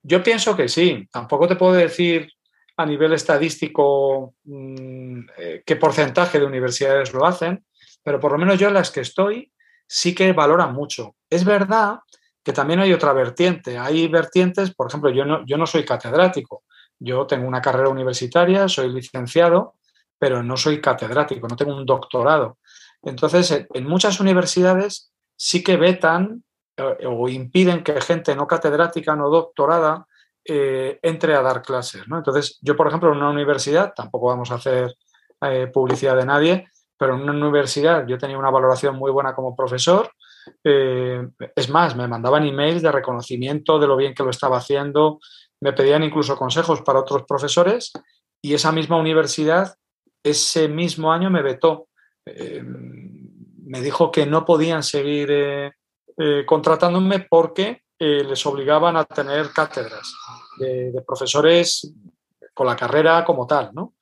Yo 0.03 0.23
pienso 0.23 0.57
que 0.57 0.69
sí. 0.69 1.09
Tampoco 1.11 1.49
te 1.49 1.57
puedo 1.57 1.73
decir 1.73 2.31
a 2.77 2.85
nivel 2.85 3.13
estadístico 3.13 4.35
mm, 4.45 5.21
eh, 5.39 5.63
qué 5.65 5.77
porcentaje 5.77 6.39
de 6.39 6.47
universidades 6.47 7.13
lo 7.13 7.25
hacen, 7.25 7.65
pero 8.03 8.21
por 8.21 8.33
lo 8.33 8.39
menos 8.39 8.59
yo 8.59 8.69
en 8.69 8.75
las 8.75 8.91
que 8.91 9.01
estoy 9.01 9.53
sí 9.87 10.15
que 10.15 10.33
valoran 10.33 10.75
mucho. 10.75 11.17
Es 11.31 11.45
verdad 11.45 12.01
que 12.43 12.53
también 12.53 12.81
hay 12.81 12.93
otra 12.93 13.13
vertiente. 13.13 13.79
Hay 13.79 14.07
vertientes, 14.09 14.75
por 14.75 14.89
ejemplo, 14.89 15.11
yo 15.11 15.57
no 15.57 15.67
soy 15.67 15.85
catedrático, 15.85 16.63
yo 16.99 17.27
tengo 17.27 17.47
una 17.47 17.61
carrera 17.61 17.89
universitaria, 17.89 18.69
soy 18.69 18.93
licenciado, 18.93 19.75
pero 20.19 20.43
no 20.43 20.57
soy 20.57 20.81
catedrático, 20.81 21.49
no 21.49 21.57
tengo 21.57 21.77
un 21.77 21.87
doctorado. 21.87 22.59
Entonces, 23.03 23.67
en 23.73 23.87
muchas 23.87 24.21
universidades 24.21 25.13
sí 25.37 25.63
que 25.63 25.77
vetan 25.77 26.43
eh, 26.77 27.07
o 27.07 27.29
impiden 27.29 27.83
que 27.83 28.01
gente 28.01 28.35
no 28.35 28.47
catedrática, 28.47 29.15
no 29.15 29.31
doctorada, 29.31 30.07
eh, 30.45 30.99
entre 31.03 31.35
a 31.35 31.43
dar 31.43 31.63
clases. 31.63 32.03
Entonces, 32.11 32.59
yo, 32.63 32.77
por 32.77 32.89
ejemplo, 32.89 33.11
en 33.11 33.19
una 33.19 33.31
universidad, 33.31 33.93
tampoco 33.95 34.29
vamos 34.29 34.51
a 34.51 34.57
hacer 34.57 34.95
eh, 35.43 35.69
publicidad 35.73 36.17
de 36.17 36.27
nadie, 36.27 36.69
pero 36.97 37.15
en 37.15 37.23
una 37.23 37.33
universidad 37.33 38.07
yo 38.07 38.17
tenía 38.17 38.39
una 38.39 38.51
valoración 38.51 38.97
muy 38.97 39.11
buena 39.11 39.35
como 39.35 39.57
profesor. 39.57 40.11
Es 40.63 41.69
más, 41.69 41.97
me 41.97 42.07
mandaban 42.07 42.47
emails 42.47 42.81
de 42.81 42.93
reconocimiento 42.93 43.81
de 43.81 43.89
lo 43.89 43.97
bien 43.97 44.15
que 44.15 44.23
lo 44.23 44.31
estaba 44.31 44.59
haciendo, 44.59 45.19
me 45.61 45.73
pedían 45.73 46.05
incluso 46.05 46.37
consejos 46.37 46.83
para 46.83 47.01
otros 47.01 47.25
profesores 47.25 47.93
y 48.41 48.55
esa 48.55 48.71
misma 48.71 48.97
universidad 48.97 49.75
ese 50.27 50.69
mismo 50.69 51.13
año 51.13 51.31
me 51.31 51.43
vetó. 51.43 51.89
Eh, 52.25 52.63
me 52.63 53.81
dijo 53.81 54.11
que 54.11 54.27
no 54.27 54.45
podían 54.45 54.83
seguir 54.83 55.73
contratándome 56.47 57.27
porque 57.29 57.83
les 57.99 58.47
obligaban 58.47 58.97
a 58.97 59.05
tener 59.05 59.51
cátedras 59.51 60.15
de, 60.59 60.93
de, 60.93 61.03
profesores 61.03 61.93
con 62.55 62.67
la 62.67 62.75
carrera 62.75 63.23
como 63.23 63.47
tal, 63.47 63.71
¿no? 63.75 63.95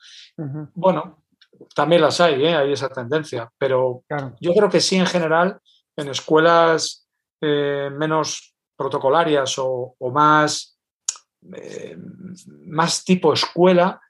Bueno, 0.75 1.25
también 1.75 2.02
las 2.02 2.21
hay, 2.21 2.45
¿eh? 2.45 2.54
hay 2.54 2.73
esa 2.73 2.88
tendencia, 2.88 3.50
pero 3.59 4.04
yo 4.40 4.54
creo 4.54 4.69
que 4.69 4.81
sí 4.81 4.97
en 4.97 5.07
general 5.07 5.59
en 5.97 6.09
escuelas 6.09 7.09
eh, 7.40 7.90
menos 7.93 8.54
protocolarias 8.76 9.54
o, 9.59 9.97
más, 10.12 10.78
eh, 11.52 11.97
más 12.66 13.04
tipo 13.04 13.33
escuela 13.33 14.00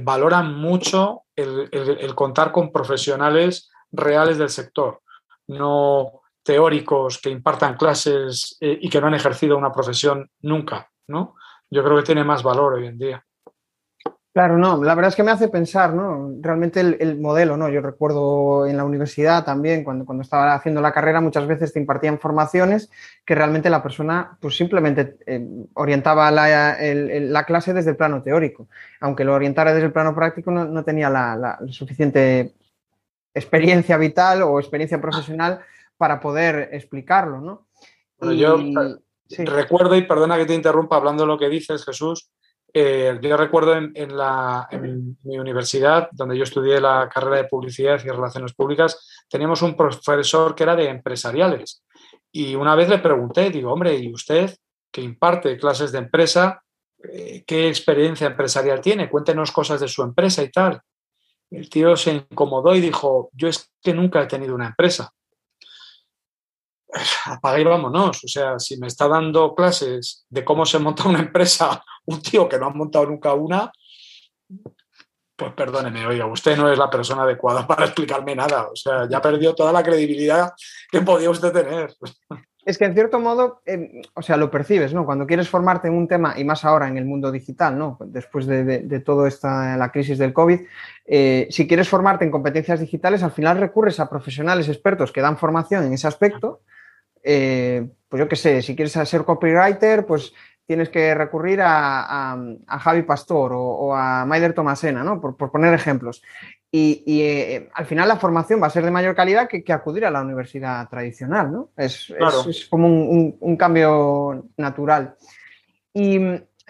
valoran 0.00 0.54
mucho 0.54 1.22
el, 1.36 2.14
contar 2.14 2.52
con 2.52 2.72
profesionales 2.72 3.70
reales 3.90 4.38
del 4.38 4.48
sector, 4.48 5.00
no 5.48 6.22
teóricos 6.42 7.18
que 7.18 7.30
impartan 7.30 7.76
clases 7.76 8.56
y 8.60 8.88
que 8.88 9.00
no 9.00 9.06
han 9.06 9.14
ejercido 9.14 9.56
una 9.56 9.72
profesión 9.72 10.30
nunca, 10.40 10.90
¿no? 11.08 11.34
Yo 11.70 11.82
creo 11.82 11.96
que 11.96 12.02
tiene 12.02 12.24
más 12.24 12.42
valor 12.42 12.74
hoy 12.74 12.86
en 12.86 12.98
día. 12.98 13.24
Claro, 14.32 14.56
no, 14.56 14.82
la 14.82 14.94
verdad 14.94 15.10
es 15.10 15.16
que 15.16 15.22
me 15.22 15.30
hace 15.30 15.48
pensar, 15.48 15.92
¿no? 15.92 16.34
Realmente 16.40 16.80
el, 16.80 17.20
modelo, 17.20 17.58
¿no? 17.58 17.68
Yo 17.68 17.82
recuerdo 17.82 18.66
en 18.66 18.78
la 18.78 18.84
universidad 18.84 19.44
también, 19.44 19.84
cuando, 19.84 20.06
cuando 20.06 20.22
estaba 20.22 20.54
haciendo 20.54 20.80
la 20.80 20.92
carrera, 20.92 21.20
muchas 21.20 21.46
veces 21.46 21.74
te 21.74 21.78
impartían 21.78 22.18
formaciones 22.18 22.90
que 23.26 23.34
realmente 23.34 23.68
la 23.68 23.82
persona, 23.82 24.38
pues 24.40 24.56
simplemente 24.56 25.18
eh, 25.26 25.46
orientaba 25.74 26.30
la, 26.30 27.44
clase 27.46 27.74
desde 27.74 27.90
el 27.90 27.96
plano 27.96 28.22
teórico. 28.22 28.68
Aunque 29.00 29.24
lo 29.24 29.34
orientara 29.34 29.74
desde 29.74 29.88
el 29.88 29.92
plano 29.92 30.14
práctico, 30.14 30.50
no, 30.50 30.82
tenía 30.82 31.10
la, 31.10 31.58
suficiente 31.68 32.54
experiencia 33.34 33.98
vital 33.98 34.42
o 34.42 34.58
experiencia 34.58 34.98
profesional 34.98 35.60
para 35.98 36.20
poder 36.20 36.70
explicarlo, 36.72 37.40
¿no? 37.40 37.66
yo 38.34 38.56
recuerdo, 39.28 39.94
y 39.96 40.02
perdona 40.02 40.38
que 40.38 40.46
te 40.46 40.54
interrumpa 40.54 40.96
hablando 40.96 41.24
de 41.24 41.26
lo 41.26 41.38
que 41.38 41.48
dices, 41.48 41.84
Jesús, 41.84 42.30
eh, 42.74 43.18
yo 43.20 43.36
recuerdo 43.36 43.76
en, 43.76 45.16
mi 45.24 45.38
universidad, 45.38 46.08
donde 46.12 46.36
yo 46.36 46.44
estudié 46.44 46.80
la 46.80 47.08
carrera 47.12 47.36
de 47.36 47.44
publicidad 47.44 48.02
y 48.02 48.08
relaciones 48.08 48.54
públicas, 48.54 49.24
teníamos 49.28 49.60
un 49.62 49.76
profesor 49.76 50.54
que 50.54 50.62
era 50.62 50.74
de 50.74 50.88
empresariales. 50.88 51.82
Y 52.30 52.54
una 52.54 52.74
vez 52.74 52.88
le 52.88 52.98
pregunté, 52.98 53.50
digo, 53.50 53.72
hombre, 53.72 53.94
¿y 53.96 54.12
usted 54.12 54.54
que 54.90 55.02
imparte 55.02 55.58
clases 55.58 55.92
de 55.92 55.98
empresa, 55.98 56.62
eh, 57.02 57.44
qué 57.46 57.68
experiencia 57.68 58.26
empresarial 58.26 58.80
tiene? 58.80 59.10
Cuéntenos 59.10 59.52
cosas 59.52 59.80
de 59.80 59.88
su 59.88 60.02
empresa 60.02 60.42
y 60.42 60.50
tal. 60.50 60.80
El 61.50 61.68
tío 61.68 61.94
se 61.96 62.12
incomodó 62.12 62.74
y 62.74 62.80
dijo, 62.80 63.28
yo 63.34 63.48
es 63.48 63.70
que 63.82 63.92
nunca 63.92 64.22
he 64.22 64.26
tenido 64.26 64.54
una 64.54 64.68
empresa 64.68 65.12
apaga 67.26 67.60
y 67.60 67.64
vámonos. 67.64 68.24
O 68.24 68.28
sea, 68.28 68.58
si 68.58 68.78
me 68.78 68.86
está 68.86 69.08
dando 69.08 69.54
clases 69.54 70.26
de 70.28 70.44
cómo 70.44 70.66
se 70.66 70.78
monta 70.78 71.08
una 71.08 71.20
empresa 71.20 71.82
un 72.06 72.20
tío 72.20 72.48
que 72.48 72.58
no 72.58 72.66
ha 72.66 72.70
montado 72.70 73.06
nunca 73.06 73.32
una, 73.34 73.72
pues 75.36 75.52
perdóneme, 75.54 76.06
oiga, 76.06 76.26
usted 76.26 76.56
no 76.56 76.70
es 76.70 76.78
la 76.78 76.90
persona 76.90 77.22
adecuada 77.22 77.66
para 77.66 77.84
explicarme 77.84 78.34
nada. 78.34 78.68
O 78.68 78.76
sea, 78.76 79.08
ya 79.08 79.20
perdió 79.20 79.54
toda 79.54 79.72
la 79.72 79.82
credibilidad 79.82 80.52
que 80.90 81.00
podía 81.00 81.30
usted 81.30 81.52
tener. 81.52 81.94
Es 82.64 82.78
que 82.78 82.84
en 82.84 82.94
cierto 82.94 83.18
modo, 83.18 83.60
eh, 83.66 84.02
o 84.14 84.22
sea, 84.22 84.36
lo 84.36 84.48
percibes, 84.48 84.94
¿no? 84.94 85.04
Cuando 85.04 85.26
quieres 85.26 85.48
formarte 85.48 85.88
en 85.88 85.94
un 85.94 86.06
tema, 86.06 86.38
y 86.38 86.44
más 86.44 86.64
ahora 86.64 86.86
en 86.86 86.96
el 86.96 87.04
mundo 87.04 87.32
digital, 87.32 87.76
¿no? 87.76 87.98
Después 88.06 88.46
de, 88.46 88.62
de, 88.62 89.00
toda 89.00 89.26
esta, 89.26 89.76
la 89.76 89.90
crisis 89.90 90.16
del 90.16 90.32
COVID, 90.32 90.60
eh, 91.06 91.48
si 91.50 91.66
quieres 91.66 91.88
formarte 91.88 92.24
en 92.24 92.30
competencias 92.30 92.78
digitales, 92.78 93.24
al 93.24 93.32
final 93.32 93.58
recurres 93.58 93.98
a 93.98 94.08
profesionales 94.08 94.68
expertos 94.68 95.10
que 95.10 95.20
dan 95.20 95.38
formación 95.38 95.82
en 95.82 95.92
ese 95.92 96.06
aspecto 96.06 96.60
eh, 97.22 97.88
pues 98.08 98.20
yo 98.20 98.28
qué 98.28 98.36
sé, 98.36 98.62
si 98.62 98.76
quieres 98.76 98.92
ser 98.92 99.24
copywriter, 99.24 100.04
pues 100.04 100.32
tienes 100.66 100.88
que 100.88 101.14
recurrir 101.14 101.60
a, 101.62 102.36
Javi 102.66 103.02
Pastor 103.02 103.52
o, 103.54 103.94
a 103.94 104.24
Maider 104.24 104.54
Tomasena, 104.54 105.02
¿no? 105.02 105.20
Por, 105.20 105.36
poner 105.36 105.74
ejemplos. 105.74 106.22
Y, 106.70 107.02
eh, 107.06 107.68
al 107.74 107.84
final 107.84 108.08
la 108.08 108.16
formación 108.16 108.62
va 108.62 108.68
a 108.68 108.70
ser 108.70 108.84
de 108.84 108.90
mayor 108.90 109.14
calidad 109.14 109.48
que, 109.48 109.70
acudir 109.72 110.06
a 110.06 110.10
la 110.10 110.22
universidad 110.22 110.88
tradicional, 110.88 111.52
¿no? 111.52 111.70
Es, 111.76 112.14
como 112.70 112.88
un, 112.88 113.56
cambio 113.56 114.46
natural. 114.56 115.16
Y 115.92 116.18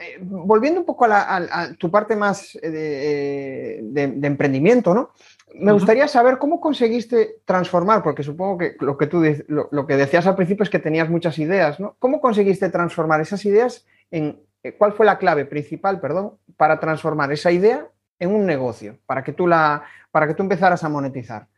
eh, 0.03 0.19
volviendo 0.21 0.81
un 0.81 0.87
poco 0.87 1.07
a, 1.09 1.69
tu 1.79 1.91
parte 1.91 2.17
más 2.17 2.59
de, 2.61 3.81
de 3.83 4.27
emprendimiento, 4.27 4.95
¿no? 4.95 5.11
me 5.55 5.73
gustaría 5.73 6.09
saber 6.09 6.39
cómo 6.39 6.61
conseguiste 6.61 7.41
transformar, 7.45 8.03
porque 8.03 8.23
supongo 8.23 8.59
que 8.59 8.77
lo 8.81 8.97
que 8.97 9.07
tú 9.07 9.23
lo, 9.49 9.87
que 9.87 9.97
decías 9.97 10.27
al 10.27 10.37
principio 10.37 10.63
es 10.63 10.71
que 10.71 10.79
tenías 10.79 11.09
muchas 11.09 11.39
ideas, 11.39 11.79
¿no? 11.81 11.97
¿Cómo 11.99 12.21
conseguiste 12.21 12.69
transformar 12.71 13.21
esas 13.21 13.45
ideas 13.45 13.87
en 14.11 14.41
eh, 14.63 14.77
cuál 14.77 14.93
fue 14.93 15.07
la 15.07 15.19
clave 15.19 15.45
principal, 15.45 16.01
perdón, 16.01 16.35
para 16.57 16.81
transformar 16.81 17.33
esa 17.33 17.51
idea 17.51 17.87
en 18.19 18.35
un 18.35 18.47
negocio, 18.47 18.99
para 19.07 19.23
que 19.23 19.33
tú 19.33 19.47
la 19.47 19.85
para 20.11 20.27
que 20.27 20.35
tú 20.35 20.43
empezaras 20.43 20.85
a 20.85 20.89
monetizar? 20.89 21.49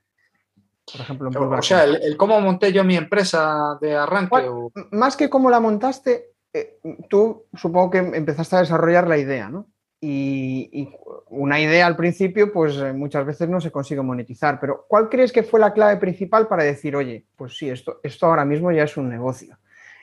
Por 0.91 1.01
ejemplo, 1.01 1.31
o 1.31 1.63
sea, 1.63 1.85
el, 1.85 2.17
cómo 2.19 2.39
monté 2.41 2.73
yo 2.73 2.85
mi 2.85 2.97
empresa 2.97 3.79
de 3.81 3.97
arranque. 3.97 4.47
Más 4.91 5.17
que 5.17 5.31
cómo 5.31 5.49
la 5.49 5.59
montaste, 5.59 6.34
eh, 6.55 6.79
tú 7.11 7.45
supongo 7.55 7.91
que 7.91 7.99
empezaste 7.99 8.57
a 8.57 8.61
desarrollar 8.61 9.07
la 9.07 9.19
idea, 9.19 9.51
¿no? 9.51 9.67
Y, 10.01 10.89
una 11.31 11.59
idea 11.61 11.87
al 11.87 11.97
principio, 11.97 12.53
pues 12.53 12.77
eh, 12.77 12.93
muchas 12.93 13.27
veces 13.27 13.49
no 13.49 13.61
se 13.61 13.73
consigue 13.73 14.03
monetizar. 14.03 14.61
Pero 14.61 14.87
¿cuál 14.89 15.09
crees 15.09 15.33
que 15.33 15.43
fue 15.43 15.59
la 15.59 15.73
clave 15.73 15.97
principal 15.97 16.47
para 16.47 16.63
decir, 16.63 16.95
oye, 16.95 17.27
pues 17.37 17.57
sí, 17.57 17.69
esto, 17.69 18.01
esto 18.03 18.27
ahora 18.27 18.45
mismo 18.45 18.71
ya 18.71 18.85
es 18.85 18.97
un 18.97 19.09
negocio? 19.09 19.59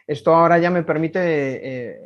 Esto 0.06 0.36
ahora 0.36 0.58
ya 0.58 0.70
me 0.70 0.84
permite 0.84 1.20
eh, 1.22 2.00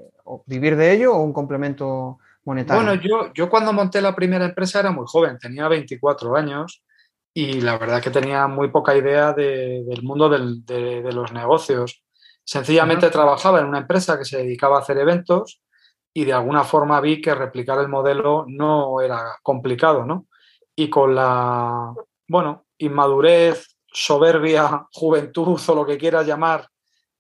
vivir 0.46 0.76
de 0.76 0.92
ello 0.92 1.16
o 1.16 1.24
un 1.24 1.34
complemento 1.34 2.20
monetario. 2.44 2.84
Bueno, 2.84 3.02
yo, 3.02 3.34
yo 3.34 3.50
cuando 3.50 3.74
monté 3.74 4.02
la 4.02 4.16
primera 4.16 4.46
empresa 4.46 4.80
era 4.80 4.92
muy 4.92 5.06
joven, 5.08 5.40
tenía 5.40 5.68
24 5.68 6.36
años 6.36 6.84
y 7.38 7.60
la 7.60 7.78
verdad 7.78 8.02
que 8.02 8.12
tenía 8.12 8.48
muy 8.48 8.70
poca 8.70 8.96
idea 8.96 9.34
del 9.34 10.02
mundo 10.04 10.30
de, 10.30 11.12
los 11.12 11.34
negocios. 11.34 12.05
Sencillamente 12.46 13.10
trabajaba 13.10 13.60
en 13.60 13.66
una 13.66 13.80
empresa 13.80 14.20
que 14.20 14.26
se 14.26 14.38
dedicaba 14.38 14.78
a 14.78 14.82
hacer 14.82 15.00
eventos 15.00 15.62
y 16.14 16.26
de 16.26 16.34
alguna 16.34 16.64
forma 16.64 17.02
vi 17.02 17.20
que 17.20 17.34
replicar 17.34 17.80
el 17.80 17.90
modelo 17.90 18.46
no 18.48 19.02
era 19.02 19.36
complicado, 19.42 20.06
¿no? 20.06 20.28
Y 20.76 20.90
con 20.90 21.16
la, 21.16 21.92
bueno, 22.28 22.68
inmadurez, 22.78 23.78
soberbia, 23.88 24.88
juventud 24.94 25.60
o 25.68 25.76
lo 25.76 25.86
que 25.86 25.98
quieras 25.98 26.28
llamar, 26.28 26.70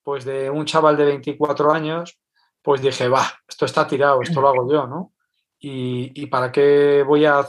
pues 0.03 0.25
de 0.25 0.51
un 0.51 0.65
chaval 0.65 0.95
de 0.95 1.05
24 1.05 1.71
años, 1.73 2.19
pues 2.61 2.81
dije, 2.81 3.09
va, 3.09 3.25
esto 3.47 3.65
está 3.65 3.87
tirado, 3.87 4.21
esto 4.21 4.39
lo 4.39 4.49
hago 4.49 4.71
yo, 4.71 4.85
¿no? 4.85 5.13
Y, 5.59 6.27
para 6.27 6.51
qué 6.51 7.03
voy 7.05 7.25
a, 7.25 7.43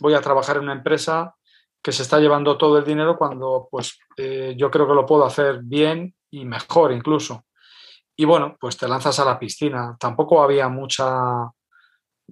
voy 0.00 0.14
a 0.14 0.20
trabajar 0.20 0.56
en 0.56 0.64
una 0.64 0.72
empresa 0.72 1.36
que 1.80 1.92
se 1.92 2.02
está 2.02 2.18
llevando 2.18 2.58
todo 2.58 2.78
el 2.78 2.84
dinero 2.84 3.16
cuando 3.16 3.68
pues 3.70 3.98
eh, 4.16 4.54
yo 4.56 4.70
creo 4.72 4.88
que 4.88 4.94
lo 4.94 5.06
puedo 5.06 5.24
hacer 5.24 5.60
bien 5.62 6.14
y 6.40 6.44
mejor 6.44 6.92
incluso 6.92 7.44
y 8.16 8.24
bueno, 8.24 8.56
pues 8.60 8.76
te 8.76 8.88
lanzas 8.88 9.18
a 9.18 9.24
la 9.24 9.38
piscina. 9.38 9.96
Tampoco 9.98 10.42
había 10.42 10.68
mucha, 10.68 11.50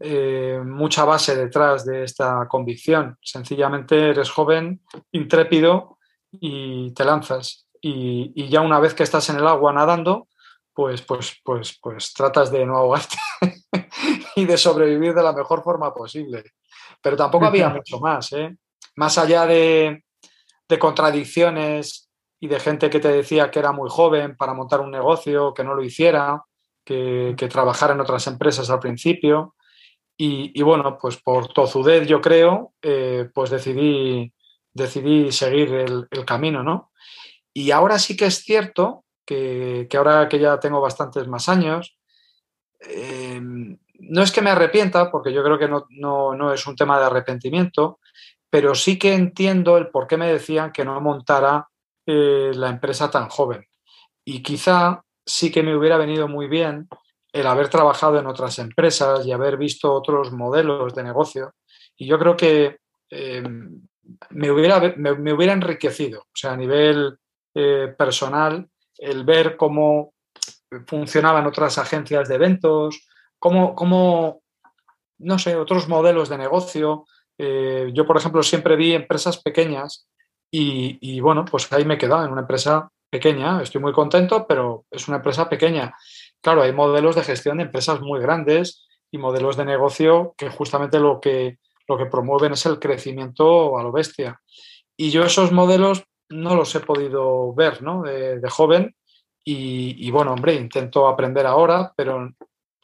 eh, 0.00 0.60
mucha 0.64 1.04
base 1.04 1.34
detrás 1.34 1.84
de 1.84 2.04
esta 2.04 2.46
convicción. 2.48 3.16
Sencillamente 3.20 4.10
eres 4.10 4.30
joven, 4.30 4.82
intrépido 5.10 5.98
y 6.30 6.92
te 6.92 7.04
lanzas. 7.04 7.66
Y, 7.80 8.48
ya 8.48 8.60
una 8.60 8.78
vez 8.78 8.94
que 8.94 9.02
estás 9.02 9.28
en 9.30 9.36
el 9.36 9.46
agua 9.46 9.72
nadando, 9.72 10.28
pues, 10.72 11.02
pues, 11.02 11.40
pues, 11.44 11.78
pues 11.82 12.12
tratas 12.14 12.52
de 12.52 12.64
no 12.64 12.76
ahogarte 12.76 13.18
y 14.36 14.44
de 14.44 14.56
sobrevivir 14.56 15.14
de 15.14 15.22
la 15.22 15.32
mejor 15.32 15.64
forma 15.64 15.92
posible. 15.92 16.44
Pero 17.02 17.16
tampoco 17.16 17.46
había 17.46 17.68
mucho 17.68 17.98
más. 17.98 18.32
¿eh? 18.34 18.56
Más 18.94 19.18
allá 19.18 19.46
de, 19.46 20.04
de 20.68 20.78
contradicciones 20.78 22.08
y 22.42 22.48
de 22.48 22.58
gente 22.58 22.90
que 22.90 22.98
te 22.98 23.06
decía 23.06 23.52
que 23.52 23.60
era 23.60 23.70
muy 23.70 23.88
joven 23.88 24.36
para 24.36 24.52
montar 24.52 24.80
un 24.80 24.90
negocio, 24.90 25.54
que 25.54 25.62
no 25.62 25.76
lo 25.76 25.84
hiciera, 25.84 26.42
que, 26.84 27.36
trabajara 27.48 27.94
en 27.94 28.00
otras 28.00 28.26
empresas 28.26 28.68
al 28.68 28.80
principio. 28.80 29.54
Y, 30.16 30.60
bueno, 30.60 30.98
pues 31.00 31.18
por 31.18 31.52
tozudez, 31.52 32.08
yo 32.08 32.20
creo, 32.20 32.72
eh, 32.82 33.28
pues 33.32 33.50
decidí, 33.50 34.32
decidí 34.72 35.30
seguir 35.30 35.72
el, 35.72 36.08
camino, 36.26 36.64
¿no? 36.64 36.90
Y 37.54 37.70
ahora 37.70 37.96
sí 38.00 38.16
que 38.16 38.26
es 38.26 38.38
cierto 38.42 39.04
que, 39.24 39.86
ahora 39.96 40.28
que 40.28 40.40
ya 40.40 40.58
tengo 40.58 40.80
bastantes 40.80 41.28
más 41.28 41.48
años, 41.48 41.96
em, 42.80 43.78
no 44.00 44.20
es 44.20 44.32
que 44.32 44.42
me 44.42 44.50
arrepienta, 44.50 45.12
porque 45.12 45.32
yo 45.32 45.44
creo 45.44 45.60
que 45.60 45.68
no, 45.68 45.86
no, 46.34 46.52
es 46.52 46.66
un 46.66 46.74
tema 46.74 46.98
de 46.98 47.06
arrepentimiento, 47.06 48.00
pero 48.50 48.74
sí 48.74 48.98
que 48.98 49.14
entiendo 49.14 49.78
el 49.78 49.90
por 49.90 50.08
qué 50.08 50.16
me 50.16 50.26
decían 50.26 50.72
que 50.72 50.84
no 50.84 51.00
montara 51.00 51.68
eh, 52.06 52.52
la 52.54 52.70
empresa 52.70 53.10
tan 53.10 53.28
joven. 53.28 53.66
Y 54.24 54.42
quizá 54.42 55.02
sí 55.24 55.50
que 55.50 55.62
me 55.62 55.76
hubiera 55.76 55.96
venido 55.96 56.28
muy 56.28 56.48
bien 56.48 56.88
el 57.32 57.46
haber 57.46 57.68
trabajado 57.68 58.18
en 58.18 58.26
otras 58.26 58.58
empresas 58.58 59.24
y 59.26 59.32
haber 59.32 59.56
visto 59.56 59.92
otros 59.92 60.32
modelos 60.32 60.94
de 60.94 61.02
negocio. 61.02 61.54
Y 61.96 62.06
yo 62.06 62.18
creo 62.18 62.36
que 62.36 62.78
eh, 63.10 63.42
me, 64.30 64.50
hubiera, 64.50 64.94
me, 64.96 65.32
hubiera 65.32 65.52
enriquecido, 65.52 66.20
o 66.20 66.34
sea, 66.34 66.52
a 66.52 66.56
nivel 66.56 67.18
eh, 67.54 67.94
personal, 67.96 68.68
el 68.98 69.24
ver 69.24 69.56
cómo 69.56 70.14
funcionaban 70.86 71.46
otras 71.46 71.78
agencias 71.78 72.28
de 72.28 72.34
eventos, 72.34 73.06
cómo, 73.38 73.74
cómo 73.74 74.42
no 75.18 75.38
sé, 75.38 75.56
otros 75.56 75.88
modelos 75.88 76.28
de 76.28 76.38
negocio. 76.38 77.06
Eh, 77.38 77.90
yo, 77.94 78.06
por 78.06 78.16
ejemplo, 78.16 78.42
siempre 78.42 78.76
vi 78.76 78.92
empresas 78.92 79.40
pequeñas 79.42 80.06
y, 80.52 80.98
y, 81.00 81.20
bueno, 81.20 81.44
pues 81.44 81.72
ahí 81.72 81.84
me 81.84 81.94
he 81.94 81.98
quedado 81.98 82.24
en 82.24 82.30
una 82.30 82.42
empresa 82.42 82.88
pequeña. 83.10 83.60
Estoy 83.60 83.80
muy 83.80 83.92
contento, 83.92 84.46
pero 84.46 84.84
es 84.90 85.08
una 85.08 85.16
empresa 85.16 85.48
pequeña. 85.48 85.96
Claro, 86.40 86.62
hay 86.62 86.72
modelos 86.72 87.16
de 87.16 87.24
gestión 87.24 87.56
de 87.56 87.64
empresas 87.64 88.00
muy 88.00 88.20
grandes 88.20 88.86
y 89.10 89.18
modelos 89.18 89.56
de 89.56 89.64
negocio 89.64 90.34
que 90.36 90.50
justamente 90.50 91.00
lo 91.00 91.20
que, 91.20 91.58
lo 91.88 91.98
que 91.98 92.06
promueven 92.06 92.52
es 92.52 92.66
el 92.66 92.78
crecimiento 92.78 93.78
a 93.78 93.82
lo 93.82 93.92
bestia. 93.92 94.40
Y 94.96 95.10
yo 95.10 95.24
esos 95.24 95.52
modelos 95.52 96.04
no 96.30 96.54
los 96.54 96.74
he 96.74 96.80
podido 96.80 97.54
ver 97.54 97.82
¿no? 97.82 98.02
de, 98.02 98.40
joven 98.48 98.94
y, 99.44 100.10
bueno, 100.10 100.32
hombre, 100.32 100.54
intento 100.54 101.08
aprender 101.08 101.46
ahora, 101.46 101.92
pero 101.96 102.30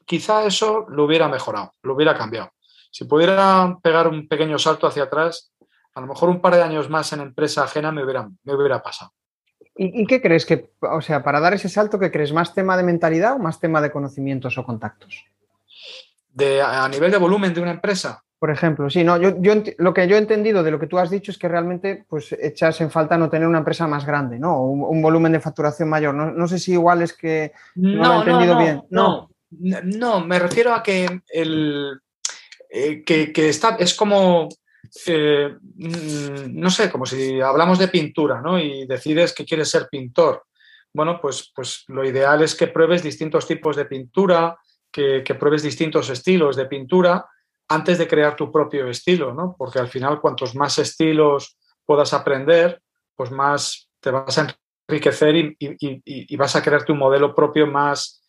quizá 0.04 0.44
eso 0.44 0.86
lo 0.88 1.04
hubiera 1.04 1.28
mejorado, 1.28 1.74
lo 1.82 1.94
hubiera 1.94 2.16
cambiado. 2.16 2.50
Si 2.90 3.04
pudiera 3.04 3.78
pegar 3.82 4.08
un 4.08 4.26
pequeño 4.26 4.58
salto 4.58 4.86
hacia 4.86 5.04
atrás, 5.04 5.52
a 5.98 6.00
lo 6.00 6.06
mejor 6.06 6.28
un 6.28 6.40
par 6.40 6.54
de 6.54 6.62
años 6.62 6.88
más 6.88 7.12
en 7.12 7.20
empresa 7.20 7.64
ajena 7.64 7.90
me 7.90 8.04
hubiera, 8.04 8.30
me 8.44 8.54
hubiera 8.54 8.80
pasado. 8.80 9.12
¿Y, 9.76 10.06
qué 10.06 10.20
crees 10.20 10.46
que, 10.46 10.70
o 10.80 11.00
sea, 11.00 11.22
para 11.22 11.40
dar 11.40 11.54
ese 11.54 11.68
salto, 11.68 11.98
¿qué 11.98 12.10
crees? 12.10 12.32
¿Más 12.32 12.54
tema 12.54 12.76
de 12.76 12.82
mentalidad 12.82 13.34
o 13.34 13.38
más 13.38 13.60
tema 13.60 13.80
de 13.80 13.90
conocimientos 13.90 14.58
o 14.58 14.64
contactos? 14.64 15.24
De, 16.30 16.62
a 16.62 16.88
nivel 16.88 17.10
de 17.10 17.18
volumen 17.18 17.54
de 17.54 17.60
una 17.60 17.72
empresa. 17.72 18.24
Por 18.38 18.50
ejemplo, 18.50 18.88
sí, 18.90 19.02
no, 19.02 19.16
yo, 19.16 19.34
lo 19.78 19.94
que 19.94 20.06
yo 20.06 20.16
he 20.16 20.20
entendido 20.20 20.62
de 20.62 20.70
lo 20.70 20.78
que 20.78 20.86
tú 20.86 20.98
has 20.98 21.10
dicho 21.10 21.32
es 21.32 21.38
que 21.38 21.48
realmente 21.48 22.04
pues 22.08 22.32
echas 22.40 22.80
en 22.80 22.90
falta 22.90 23.18
no 23.18 23.28
tener 23.28 23.48
una 23.48 23.58
empresa 23.58 23.88
más 23.88 24.04
grande, 24.06 24.38
¿no? 24.38 24.62
Un, 24.62 25.02
volumen 25.02 25.32
de 25.32 25.40
facturación 25.40 25.88
mayor. 25.88 26.14
No, 26.14 26.48
sé 26.48 26.60
si 26.60 26.72
igual 26.72 27.02
es 27.02 27.12
que 27.12 27.52
no, 27.74 28.04
lo 28.04 28.14
he 28.14 28.18
entendido 28.18 28.58
bien. 28.58 28.82
No, 28.90 29.30
no, 29.50 30.20
me 30.20 30.38
refiero 30.38 30.72
a 30.72 30.82
que 30.82 31.22
el 31.28 32.00
eh, 32.70 33.02
que, 33.04 33.48
está, 33.48 33.76
es 33.76 33.94
como 33.94 34.48
eh, 35.06 35.56
mm, 35.60 36.58
no 36.58 36.70
sé, 36.70 36.90
como 36.90 37.06
si 37.06 37.40
hablamos 37.40 37.78
de 37.78 37.88
pintura, 37.88 38.40
¿no? 38.40 38.58
Y 38.58 38.86
decides 38.86 39.32
que 39.32 39.44
quieres 39.44 39.70
ser 39.70 39.88
pintor. 39.90 40.44
Bueno, 40.92 41.20
pues, 41.20 41.52
pues 41.54 41.84
lo 41.88 42.04
ideal 42.04 42.42
es 42.42 42.54
que 42.54 42.68
pruebes 42.68 43.02
distintos 43.02 43.46
tipos 43.46 43.76
de 43.76 43.84
pintura, 43.84 44.58
que, 44.90 45.22
pruebes 45.38 45.62
distintos 45.62 46.08
estilos 46.10 46.56
de 46.56 46.66
pintura 46.66 47.26
antes 47.68 47.98
de 47.98 48.08
crear 48.08 48.34
tu 48.34 48.50
propio 48.50 48.88
estilo, 48.88 49.34
¿no? 49.34 49.54
Porque 49.56 49.78
al 49.78 49.88
final, 49.88 50.20
cuantos 50.20 50.54
más 50.54 50.78
estilos 50.78 51.58
puedas 51.84 52.14
aprender, 52.14 52.82
pues 53.14 53.30
más 53.30 53.90
te 54.00 54.10
vas 54.10 54.38
a 54.38 54.56
enriquecer 54.88 55.36
y, 55.36 56.36
vas 56.36 56.56
a 56.56 56.62
crear 56.62 56.84
tu 56.84 56.94
modelo 56.94 57.34
propio 57.34 57.66
más, 57.66 58.22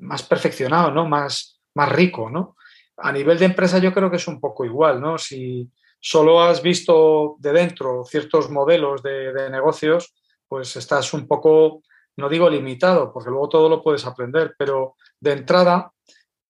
más 0.00 0.22
perfeccionado, 0.22 0.90
¿no? 0.90 1.08
Más, 1.08 1.60
más 1.74 1.90
rico, 1.90 2.28
¿no? 2.28 2.56
A 2.98 3.12
nivel 3.12 3.38
de 3.38 3.46
empresa 3.46 3.78
yo 3.78 3.92
creo 3.92 4.10
que 4.10 4.16
es 4.16 4.28
un 4.28 4.40
poco 4.40 4.64
igual, 4.64 5.00
¿no? 5.00 5.18
Si 5.18 5.70
solo 6.00 6.42
has 6.42 6.62
visto 6.62 7.36
de 7.38 7.52
dentro 7.52 8.04
ciertos 8.04 8.50
modelos 8.50 9.02
de, 9.02 9.50
negocios, 9.50 10.14
pues 10.46 10.76
estás 10.76 11.12
un 11.12 11.26
poco, 11.26 11.82
no 12.16 12.28
digo 12.28 12.48
limitado, 12.48 13.12
porque 13.12 13.30
luego 13.30 13.48
todo 13.48 13.68
lo 13.68 13.82
puedes 13.82 14.06
aprender, 14.06 14.54
pero 14.58 14.96
de 15.20 15.32
entrada 15.32 15.92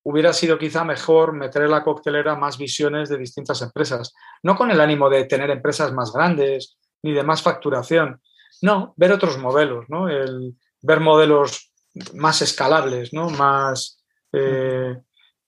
hubiera 0.04 0.32
sido 0.32 0.58
quizá 0.58 0.84
mejor 0.84 1.32
meter 1.32 1.62
en 1.62 1.70
la 1.70 1.84
coctelera 1.84 2.34
más 2.34 2.56
visiones 2.56 3.08
de 3.08 3.18
distintas 3.18 3.60
empresas. 3.62 4.14
No 4.42 4.56
con 4.56 4.70
el 4.70 4.80
ánimo 4.80 5.10
de 5.10 5.24
tener 5.24 5.50
empresas 5.50 5.92
más 5.92 6.12
grandes 6.12 6.78
ni 7.02 7.12
de 7.12 7.22
más 7.22 7.42
facturación. 7.42 8.20
No, 8.62 8.94
ver 8.96 9.12
otros 9.12 9.38
modelos, 9.38 9.86
¿no? 9.88 10.08
El, 10.08 10.54
ver 10.80 11.00
modelos 11.00 11.72
más 12.14 12.42
escalables, 12.42 13.12
¿no? 13.12 13.28
Más, 13.30 14.02
eh, 14.32 14.96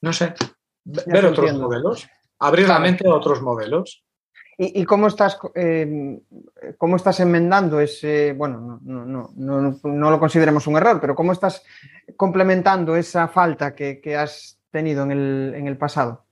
no 0.01 0.13
sé, 0.13 0.35
ver 0.85 1.27
otros 1.27 1.53
modelos, 1.55 2.09
abrir 2.39 2.69
la 2.69 2.79
mente 2.79 3.07
a 3.07 3.15
otros 3.15 3.43
modelos. 3.43 4.05
¿Y, 4.63 4.85
cómo, 4.85 5.07
estás, 5.07 5.39
em, 5.55 6.21
cómo 6.77 6.97
estás 6.97 7.19
enmendando 7.21 7.81
ese, 7.81 8.35
bueno, 8.35 8.79
no, 8.83 9.31
no, 9.35 10.11
lo 10.11 10.21
consideremos 10.21 10.67
un 10.67 10.77
error, 10.77 11.01
pero 11.01 11.15
cómo 11.15 11.33
estás 11.33 11.63
complementando 12.15 12.95
esa 12.95 13.27
falta 13.29 13.75
que, 13.75 14.15
has 14.15 14.59
tenido 14.71 15.05
en 15.05 15.67
el, 15.67 15.79
pasado? 15.79 16.27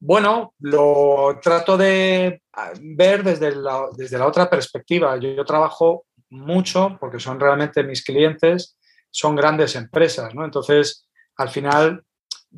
Bueno, 0.00 0.54
lo 0.60 1.38
trato 1.42 1.76
de 1.76 2.40
ah, 2.54 2.72
ver 2.80 3.22
desde 3.22 3.54
la, 3.54 3.86
desde 3.94 4.16
la 4.16 4.26
otra 4.26 4.48
perspectiva. 4.48 5.18
Yo, 5.18 5.44
trabajo 5.44 6.06
mucho 6.30 6.96
porque 6.98 7.20
son 7.20 7.38
realmente 7.38 7.84
mis 7.84 8.02
clientes, 8.02 8.78
son 9.10 9.36
grandes 9.36 9.76
empresas, 9.76 10.34
¿no? 10.34 10.42
Entonces, 10.42 11.06
al 11.36 11.50
final, 11.50 12.02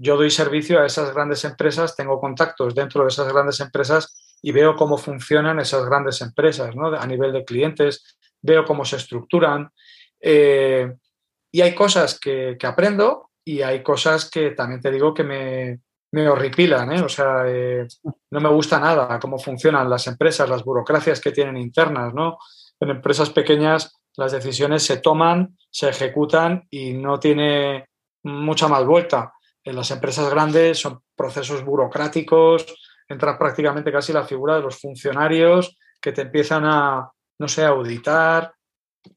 yo 0.01 0.17
doy 0.17 0.31
servicio 0.31 0.81
a 0.81 0.87
esas 0.87 1.13
grandes 1.13 1.45
empresas, 1.45 1.97
tengo 1.97 2.21
contactos 2.21 2.75
dentro 2.75 3.03
de 3.03 3.09
esas 3.09 3.33
grandes 3.33 3.59
empresas 3.61 4.39
y 4.41 4.53
veo 4.53 4.77
cómo 4.77 4.97
funcionan 4.97 5.59
esas 5.59 5.85
grandes 5.85 6.21
empresas 6.21 6.77
¿no? 6.77 6.95
a 6.95 7.07
nivel 7.07 7.33
de 7.33 7.45
clientes, 7.45 8.17
veo 8.41 8.65
cómo 8.65 8.85
se 8.85 8.97
estructuran. 8.97 9.71
Eh, 10.21 10.93
y 11.51 11.61
hay 11.61 11.75
cosas 11.75 12.21
que, 12.21 12.57
aprendo 12.63 13.31
y 13.45 13.63
hay 13.63 13.83
cosas 13.83 14.31
que 14.31 14.53
también 14.53 14.81
te 14.81 14.93
digo 14.93 15.13
que 15.13 15.25
me, 15.25 15.81
me 16.13 16.29
horripilan. 16.29 16.93
¿eh? 16.93 17.03
O 17.03 17.09
sea, 17.09 17.43
eh, 17.47 17.87
no 18.31 18.41
me 18.41 18.49
gusta 18.51 18.79
nada 18.79 19.19
cómo 19.19 19.39
funcionan 19.39 19.91
las 19.91 20.07
empresas, 20.07 20.49
las 20.49 20.63
burocracias 20.63 21.21
que 21.21 21.33
tienen 21.33 21.57
internas. 21.57 22.15
¿no? 22.15 22.39
En 22.79 22.91
empresas 22.91 23.31
pequeñas 23.31 23.99
las 24.17 24.31
decisiones 24.31 24.85
se 24.85 24.99
toman, 24.99 25.57
se 25.71 25.89
ejecutan 25.89 26.67
y 26.71 26.93
no 26.93 27.19
tiene 27.19 27.89
mucha 28.23 28.69
más 28.69 28.85
vuelta. 28.85 29.33
En 29.69 29.77
las 29.77 29.91
empresas 29.91 30.31
grandes 30.31 30.79
son 30.79 31.03
procesos 31.15 31.63
burocráticos, 31.63 32.65
entra 33.07 33.39
prácticamente 33.39 33.93
casi 33.93 34.15
la 34.15 34.25
figura 34.25 34.57
de 34.57 34.63
los 34.63 34.81
funcionarios 34.81 35.77
que 36.01 36.13
te 36.13 36.23
empiezan 36.23 36.65
a, 36.65 37.11
no 37.39 37.49
sé, 37.49 37.67
auditar. 37.67 38.55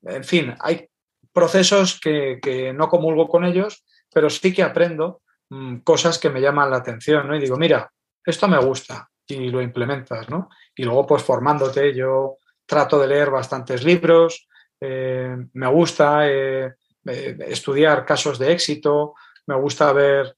En 0.03 0.25
fin, 0.25 0.53
hay 0.59 0.89
procesos 1.31 2.01
que, 2.01 2.73
no 2.75 2.89
comulgo 2.89 3.29
con 3.29 3.45
ellos, 3.45 3.85
pero 4.13 4.29
sí 4.29 4.53
que 4.53 4.61
aprendo 4.61 5.21
mm, 5.49 5.77
cosas 5.77 6.19
que 6.19 6.29
me 6.29 6.41
llaman 6.41 6.69
la 6.69 6.77
atención, 6.77 7.29
¿no? 7.29 7.35
Y 7.37 7.39
digo, 7.39 7.55
mira, 7.55 7.89
esto 8.25 8.49
me 8.49 8.59
gusta 8.59 9.09
y 9.25 9.47
lo 9.49 9.61
implementas, 9.61 10.29
¿no? 10.29 10.49
Y 10.75 10.83
luego, 10.83 11.07
pues 11.07 11.23
formándote, 11.23 11.95
yo 11.95 12.39
trato 12.65 12.99
de 12.99 13.07
leer 13.07 13.29
bastantes 13.29 13.85
libros, 13.85 14.49
eh, 14.81 15.33
me 15.53 15.67
gusta 15.67 16.29
eh, 16.29 16.73
eh, 17.05 17.37
estudiar 17.47 18.05
casos 18.05 18.37
de 18.37 18.51
éxito, 18.51 19.13
me 19.47 19.55
gusta 19.55 19.93
ver 19.93 20.35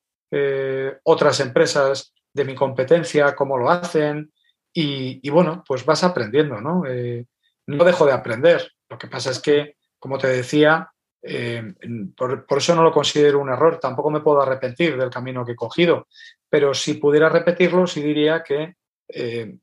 otras 1.04 1.40
empresas 1.40 2.14
de 2.34 2.46
mi 2.46 2.56
competencia, 2.56 3.36
cómo 3.36 3.58
lo 3.58 3.70
hacen 3.70 4.32
y, 4.76 5.30
bueno, 5.30 5.64
pues 5.68 5.86
vas 5.86 6.04
aprendiendo, 6.04 6.60
¿no? 6.60 6.84
Eh, 6.88 7.28
no 7.68 7.84
dejo 7.84 8.06
de 8.06 8.12
aprender. 8.12 8.72
Lo 8.90 8.98
que 8.98 9.08
pasa 9.08 9.30
es 9.30 9.40
que, 9.40 9.78
como 10.00 10.18
te 10.18 10.28
decía, 10.28 10.92
eh, 11.22 11.74
por, 12.18 12.46
eso 12.58 12.76
no 12.76 12.84
lo 12.84 12.92
considero 12.92 13.40
un 13.40 13.50
error, 13.50 13.80
tampoco 13.80 14.10
me 14.10 14.22
puedo 14.22 14.42
arrepentir 14.42 14.98
del 14.98 15.12
camino 15.12 15.46
que 15.46 15.52
he 15.52 15.56
cogido, 15.56 16.08
pero 16.50 16.74
si 16.74 16.96
pudiera 16.96 17.30
repetirlo, 17.30 17.86
sí 17.86 18.02
diría 18.02 18.44
que 18.44 18.76
eh, 19.08 19.56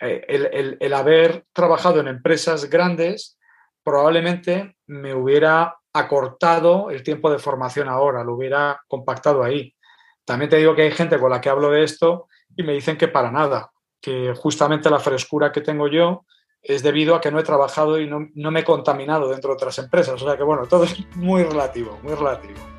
el, 0.00 0.76
el, 0.78 0.92
haber 0.92 1.46
trabajado 1.52 2.00
en 2.00 2.08
empresas 2.08 2.68
grandes 2.68 3.38
probablemente 3.82 4.76
me 4.86 5.14
hubiera 5.14 5.76
acortado 5.92 6.90
el 6.90 7.02
tiempo 7.02 7.30
de 7.30 7.38
formación 7.38 7.88
ahora, 7.88 8.24
lo 8.24 8.34
hubiera 8.34 8.82
compactado 8.88 9.42
ahí. 9.42 9.74
También 10.26 10.50
te 10.50 10.56
digo 10.56 10.74
que 10.74 10.82
hay 10.82 10.90
gente 10.90 11.18
con 11.18 11.30
la 11.30 11.40
que 11.40 11.48
hablo 11.48 11.70
de 11.70 11.84
esto 11.84 12.26
y 12.56 12.64
me 12.64 12.72
dicen 12.72 12.98
que 12.98 13.08
para 13.08 13.30
nada, 13.30 13.70
que 14.00 14.34
justamente 14.36 14.90
la 14.90 14.98
frescura 14.98 15.52
que 15.52 15.60
tengo 15.60 15.88
yo 15.88 16.26
es 16.62 16.82
debido 16.82 17.14
a 17.14 17.20
que 17.20 17.30
no 17.30 17.38
he 17.38 17.44
trabajado 17.44 18.00
y 18.00 18.08
no, 18.08 18.50
me 18.50 18.60
he 18.60 18.64
contaminado 18.64 19.28
dentro 19.28 19.50
de 19.50 19.54
otras 19.54 19.78
empresas. 19.78 20.20
O 20.20 20.26
sea 20.26 20.36
que 20.36 20.42
bueno, 20.42 20.66
todo 20.66 20.84
es 20.84 20.96
muy 21.14 21.44
relativo, 21.44 21.98
muy 22.02 22.14
relativo. 22.14 22.75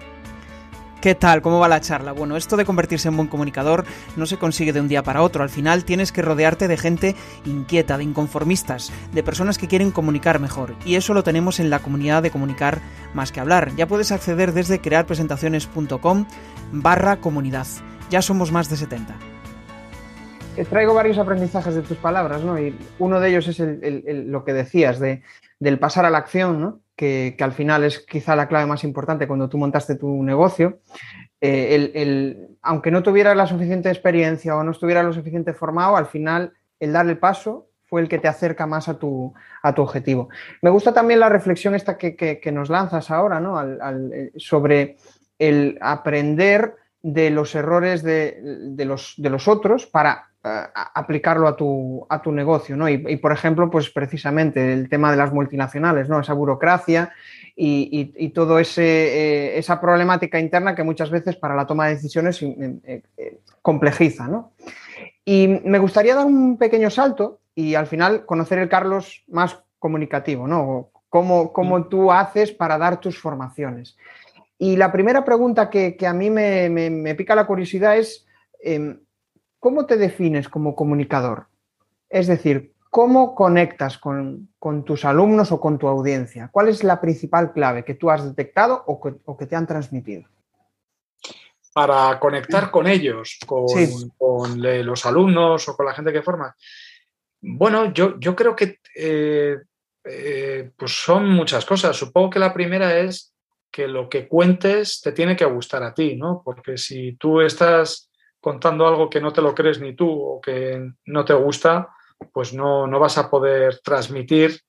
¿Qué 1.08 1.16
tal? 1.16 1.42
¿Cómo 1.42 1.58
va 1.58 1.70
la 1.70 1.80
charla? 1.80 2.12
Bueno, 2.12 2.36
esto 2.36 2.58
de 2.58 2.66
convertirse 2.66 3.08
en 3.08 3.16
buen 3.16 3.30
comunicador 3.30 3.86
no 4.18 4.26
se 4.26 4.36
consigue 4.36 4.74
de 4.74 4.82
un 4.82 4.90
día 4.90 5.04
para 5.04 5.22
otro. 5.22 5.42
Al 5.42 5.50
final 5.50 5.86
tienes 5.86 6.12
que 6.12 6.22
rodearte 6.22 6.68
de 6.68 6.76
gente 6.76 7.16
inquieta, 7.46 7.98
de 7.98 8.04
inconformistas, 8.04 8.92
de 9.14 9.24
personas 9.24 9.58
que 9.58 9.70
quieren 9.70 9.92
comunicar 9.92 10.42
mejor. 10.42 10.76
Y 10.84 10.96
eso 10.96 11.14
lo 11.14 11.24
tenemos 11.24 11.62
en 11.62 11.70
la 11.70 11.80
comunidad 11.80 12.24
de 12.24 12.30
comunicar 12.30 12.82
más 13.14 13.32
que 13.32 13.40
hablar. 13.40 13.74
Ya 13.78 13.88
puedes 13.88 14.12
acceder 14.12 14.52
desde 14.52 14.82
crearpresentaciones.com 14.82 16.26
barra 16.74 17.22
comunidad. 17.22 17.68
Ya 18.10 18.22
somos 18.22 18.52
más 18.52 18.70
de 18.70 18.76
70. 18.76 19.16
traigo 20.70 20.94
varios 20.94 21.20
aprendizajes 21.20 21.74
de 21.74 21.84
tus 21.84 21.96
palabras, 21.96 22.44
¿no? 22.44 22.60
Y 22.60 22.78
uno 23.00 23.22
de 23.22 23.30
ellos 23.30 23.48
es 23.48 23.62
lo 23.62 24.44
que 24.44 24.52
decías 24.52 25.00
de, 25.00 25.24
del 25.58 25.80
pasar 25.80 26.04
a 26.04 26.10
la 26.10 26.18
acción, 26.18 26.60
¿no? 26.60 26.82
Que, 26.98 27.38
al 27.40 27.54
final 27.54 27.86
es 27.86 28.00
quizá 28.00 28.36
la 28.36 28.50
clave 28.50 28.66
más 28.66 28.84
importante 28.84 29.28
cuando 29.28 29.48
tú 29.48 29.58
montaste 29.58 29.96
tu 29.96 30.24
negocio. 30.24 30.80
Eh, 31.40 31.92
el, 31.94 32.58
aunque 32.62 32.92
no 32.92 33.04
tuvieras 33.04 33.38
la 33.38 33.48
suficiente 33.48 33.90
experiencia 33.90 34.56
o 34.56 34.64
no 34.64 34.72
estuvieras 34.72 35.06
lo 35.06 35.14
suficiente 35.14 35.54
formado, 35.54 35.96
al 35.96 36.08
final 36.08 36.54
el 36.80 36.92
dar 36.92 37.08
el 37.08 37.20
paso 37.20 37.70
fue 37.86 38.02
el 38.02 38.10
que 38.10 38.20
te 38.20 38.28
acerca 38.28 38.66
más 38.66 38.90
a 38.90 39.00
tu, 39.00 39.34
a 39.64 39.74
tu 39.74 39.82
objetivo. 39.82 40.30
Me 40.62 40.70
gusta 40.70 40.94
también 40.94 41.20
la 41.20 41.30
reflexión 41.30 41.76
esta 41.76 41.98
que, 41.98 42.52
nos 42.52 42.70
lanzas 42.70 43.12
ahora, 43.12 43.40
¿no? 43.40 43.62
Eh, 43.64 44.34
sobre 44.36 44.98
el 45.40 45.78
aprender 45.82 46.76
de 47.02 47.30
los 47.30 47.56
errores 47.56 48.04
de, 48.04 48.40
los, 48.86 49.14
de 49.18 49.30
los, 49.30 49.48
otros 49.48 49.86
para 49.86 50.32
eh, 50.48 50.70
aplicarlo 50.94 51.48
a 51.48 51.56
tu, 51.56 52.06
a 52.10 52.22
tu 52.22 52.32
negocio, 52.32 52.76
¿no? 52.76 52.88
Y, 52.90 53.18
por 53.18 53.32
ejemplo, 53.32 53.70
pues 53.70 53.90
precisamente 53.90 54.74
el 54.74 54.90
tema 54.90 55.12
de 55.12 55.18
las 55.18 55.34
multinacionales, 55.34 56.10
¿no? 56.10 56.20
Esa 56.20 56.34
burocracia 56.34 57.12
y, 57.56 58.14
y, 58.16 58.30
todo 58.30 58.60
ese 58.60 58.84
eh, 58.84 59.58
esa 59.58 59.82
problemática 59.82 60.40
interna 60.40 60.76
que 60.76 60.84
muchas 60.84 61.10
veces 61.10 61.36
para 61.36 61.56
la 61.56 61.66
toma 61.66 61.88
de 61.88 61.96
decisiones 61.96 62.42
eh, 62.42 63.02
complejiza, 63.62 64.28
¿no? 64.28 64.52
Y 65.26 65.48
me 65.66 65.80
gustaría 65.80 66.16
dar 66.16 66.26
un 66.26 66.58
pequeño 66.58 66.90
salto 66.90 67.40
y 67.54 67.76
al 67.76 67.88
final 67.88 68.26
conocer 68.26 68.60
el 68.60 68.70
Carlos 68.70 69.24
más 69.28 69.60
comunicativo, 69.80 70.48
¿no? 70.48 70.90
Cómo, 71.10 71.52
cómo 71.52 71.80
mm. 71.80 71.90
tú 71.90 72.12
haces 72.12 72.52
para 72.52 72.78
dar 72.78 73.00
tus 73.00 73.20
formaciones. 73.20 73.98
Y 74.60 74.76
la 74.76 74.92
primera 74.92 75.24
pregunta 75.24 75.70
que, 75.70 75.96
a 76.06 76.14
mí 76.14 76.30
me, 76.30 77.16
pica 77.16 77.36
la 77.36 77.46
curiosidad 77.46 77.98
es, 77.98 78.26
em, 78.60 79.00
¿cómo 79.60 79.86
te 79.86 79.98
defines 79.98 80.50
como 80.50 80.76
comunicador? 80.76 81.48
Es 82.10 82.28
decir, 82.28 82.74
¿cómo 82.90 83.36
conectas 83.36 83.98
con, 83.98 84.50
tus 84.86 85.06
alumnos 85.06 85.52
o 85.52 85.60
con 85.60 85.78
tu 85.78 85.88
audiencia? 85.88 86.50
¿Cuál 86.52 86.70
es 86.70 86.84
la 86.84 87.00
principal 87.02 87.54
clave 87.54 87.84
que 87.84 87.94
tú 87.94 88.10
has 88.10 88.24
detectado 88.24 88.84
o 88.88 89.00
que, 89.38 89.46
te 89.46 89.56
han 89.56 89.68
transmitido? 89.68 90.28
Para 91.74 92.20
conectar 92.20 92.72
con 92.72 92.88
ellos, 92.88 93.38
con, 93.46 93.68
los 94.62 95.06
alumnos 95.06 95.68
o 95.70 95.76
con 95.76 95.86
la 95.86 95.94
gente 95.94 96.12
que 96.12 96.24
forma. 96.24 96.56
Bueno, 97.40 97.94
yo, 97.94 98.20
yo 98.20 98.36
creo 98.36 98.56
que 98.56 98.80
eh, 98.96 99.58
eh, 100.04 100.72
pues 100.76 100.92
son 100.92 101.30
muchas 101.30 101.66
cosas. 101.66 101.96
Supongo 101.96 102.32
que 102.32 102.40
la 102.40 102.54
primera 102.54 102.98
es 102.98 103.34
que 103.70 103.88
lo 103.88 104.10
que 104.10 104.28
cuentes 104.28 105.02
te 105.02 105.12
tiene 105.12 105.36
que 105.36 105.46
gustar 105.46 105.84
a 105.84 105.94
ti, 105.94 106.16
¿no? 106.16 106.42
Porque 106.44 106.78
si 106.78 107.14
tú 107.14 107.42
estás 107.42 108.10
contando 108.40 108.88
algo 108.88 109.10
que 109.10 109.22
no 109.22 109.34
te 109.34 109.42
lo 109.42 109.54
crees 109.54 109.80
ni 109.80 109.96
tú 109.96 110.10
o 110.10 110.42
que 110.42 110.92
no 111.06 111.26
te 111.26 111.34
gusta, 111.34 111.90
pues 112.32 112.54
no, 112.54 112.88
no 112.88 113.00
vas 113.00 113.18
a 113.18 113.30
poder 113.30 113.80
transmitir 113.80 114.60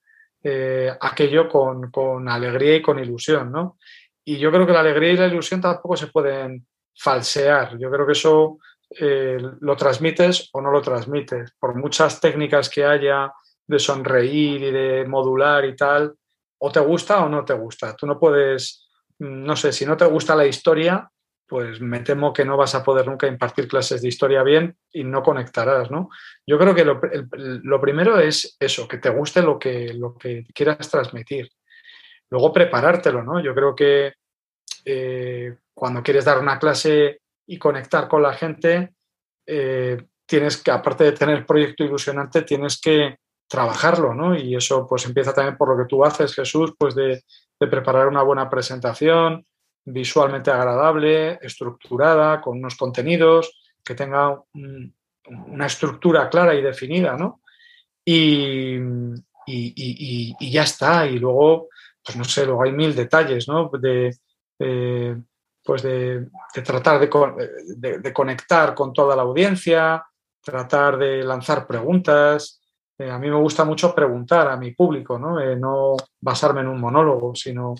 eh, 0.42 0.92
aquello 1.00 1.48
con, 1.48 2.28
alegría 2.28 2.76
y 2.76 2.82
con 2.82 2.98
ilusión, 2.98 3.50
¿no? 3.50 3.78
Y 4.24 4.38
yo 4.38 4.50
creo 4.50 4.66
que 4.66 4.72
la 4.72 4.80
alegría 4.80 5.12
y 5.12 5.16
la 5.16 5.26
ilusión 5.26 5.60
tampoco 5.60 5.96
se 5.96 6.08
pueden 6.08 6.66
falsear. 6.94 7.78
Yo 7.78 7.90
creo 7.90 8.06
que 8.06 8.12
eso 8.12 8.58
eh, 8.90 9.38
lo 9.60 9.76
transmites 9.76 10.50
o 10.52 10.60
no 10.60 10.70
lo 10.70 10.82
transmites. 10.82 11.52
Por 11.58 11.74
muchas 11.76 12.20
técnicas 12.20 12.68
que 12.68 12.84
haya 12.84 13.32
de 13.66 13.78
sonreír 13.78 14.62
y 14.62 14.70
de 14.70 15.04
modular 15.06 15.64
y 15.64 15.74
tal, 15.74 16.14
o 16.58 16.70
te 16.70 16.80
gusta 16.80 17.24
o 17.24 17.28
no 17.28 17.44
te 17.44 17.54
gusta. 17.54 17.96
Tú 17.96 18.06
no 18.06 18.18
puedes 18.18 18.88
no 19.18 19.56
sé, 19.56 19.72
si 19.72 19.84
no 19.84 19.96
te 19.96 20.04
gusta 20.04 20.36
la 20.36 20.46
historia, 20.46 21.10
pues 21.48 21.80
me 21.80 22.00
temo 22.00 22.32
que 22.32 22.44
no 22.44 22.56
vas 22.56 22.74
a 22.74 22.84
poder 22.84 23.06
nunca 23.06 23.26
impartir 23.26 23.66
clases 23.66 24.02
de 24.02 24.08
historia 24.08 24.42
bien 24.42 24.76
y 24.92 25.02
no 25.02 25.22
conectarás, 25.22 25.90
¿no? 25.90 26.10
Yo 26.46 26.58
creo 26.58 26.74
que 26.74 26.84
lo, 26.84 27.80
primero 27.80 28.18
es 28.20 28.56
eso, 28.60 28.86
que 28.86 28.98
te 28.98 29.08
guste 29.08 29.42
lo 29.42 29.58
que, 29.58 29.94
lo 29.94 30.14
que 30.14 30.44
quieras 30.54 30.90
transmitir. 30.90 31.50
Luego 32.30 32.52
preparártelo, 32.52 33.22
¿no? 33.22 33.40
Yo 33.42 33.54
creo 33.54 33.74
que 33.74 34.12
eh, 34.84 35.56
cuando 35.72 36.02
quieres 36.02 36.26
dar 36.26 36.38
una 36.38 36.58
clase 36.58 37.22
y 37.46 37.58
conectar 37.58 38.08
con 38.08 38.22
la 38.22 38.34
gente, 38.34 38.92
eh, 39.46 39.96
tienes 40.26 40.58
que, 40.58 40.70
aparte 40.70 41.04
de 41.04 41.12
tener 41.12 41.46
proyecto 41.46 41.82
ilusionante, 41.84 42.42
tienes 42.42 42.78
que 42.78 43.16
trabajarlo, 43.48 44.14
¿no? 44.14 44.36
Y 44.36 44.54
eso 44.54 44.86
pues 44.86 45.06
empieza 45.06 45.32
también 45.32 45.56
por 45.56 45.70
lo 45.70 45.82
que 45.82 45.88
tú 45.88 46.04
haces, 46.04 46.34
Jesús, 46.34 46.74
pues 46.78 46.94
de, 46.94 47.24
preparar 47.58 48.06
una 48.06 48.22
buena 48.22 48.48
presentación, 48.48 49.44
visualmente 49.92 50.50
agradable, 50.50 51.38
estructurada, 51.42 52.40
con 52.40 52.58
unos 52.58 52.76
contenidos, 52.76 53.74
que 53.84 53.94
tenga 53.94 54.42
una 55.24 55.66
estructura 55.66 56.28
clara 56.28 56.54
y 56.54 56.62
definida, 56.62 57.16
¿no? 57.16 57.40
Y, 58.04 58.78
ya 60.40 60.62
está. 60.62 61.06
Y 61.06 61.18
luego, 61.18 61.68
pues 62.04 62.16
no 62.16 62.24
sé, 62.24 62.44
luego 62.44 62.62
hay 62.62 62.72
mil 62.72 62.94
detalles, 62.94 63.48
¿no? 63.48 63.70
De, 63.80 64.16
pues 65.64 65.82
de, 65.82 66.28
tratar 66.64 67.00
de, 67.00 68.12
conectar 68.12 68.74
con 68.74 68.92
toda 68.92 69.14
la 69.16 69.22
audiencia, 69.22 70.04
tratar 70.42 70.98
de 70.98 71.22
lanzar 71.22 71.66
preguntas, 71.66 72.58
eh, 72.98 73.10
a 73.10 73.18
mí 73.18 73.30
me 73.30 73.36
gusta 73.36 73.64
mucho 73.64 73.94
preguntar 73.94 74.48
a 74.48 74.56
mi 74.56 74.72
público, 74.72 75.18
¿no? 75.18 75.40
Eh, 75.40 75.56
no 75.56 75.96
basarme 76.20 76.62
en 76.62 76.68
un 76.68 76.80
monólogo, 76.80 77.34
sino 77.34 77.74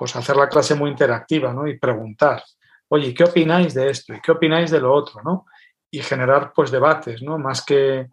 pues 0.00 0.16
hacer 0.16 0.34
la 0.34 0.48
clase 0.48 0.74
muy 0.74 0.88
interactiva, 0.88 1.52
¿no? 1.52 1.66
Y 1.66 1.78
preguntar, 1.78 2.42
oye, 2.88 3.12
¿qué 3.12 3.22
opináis 3.22 3.74
de 3.74 3.90
esto? 3.90 4.14
¿Y 4.14 4.20
qué 4.22 4.32
opináis 4.32 4.70
de 4.70 4.80
lo 4.80 4.94
otro? 4.94 5.20
¿no? 5.22 5.44
Y 5.90 6.00
generar 6.00 6.54
pues 6.54 6.70
debates, 6.70 7.20
¿no? 7.20 7.36
Más 7.36 7.62
que 7.62 8.08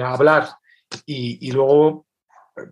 hablar. 0.00 0.46
Y, 1.04 1.50
luego, 1.50 2.06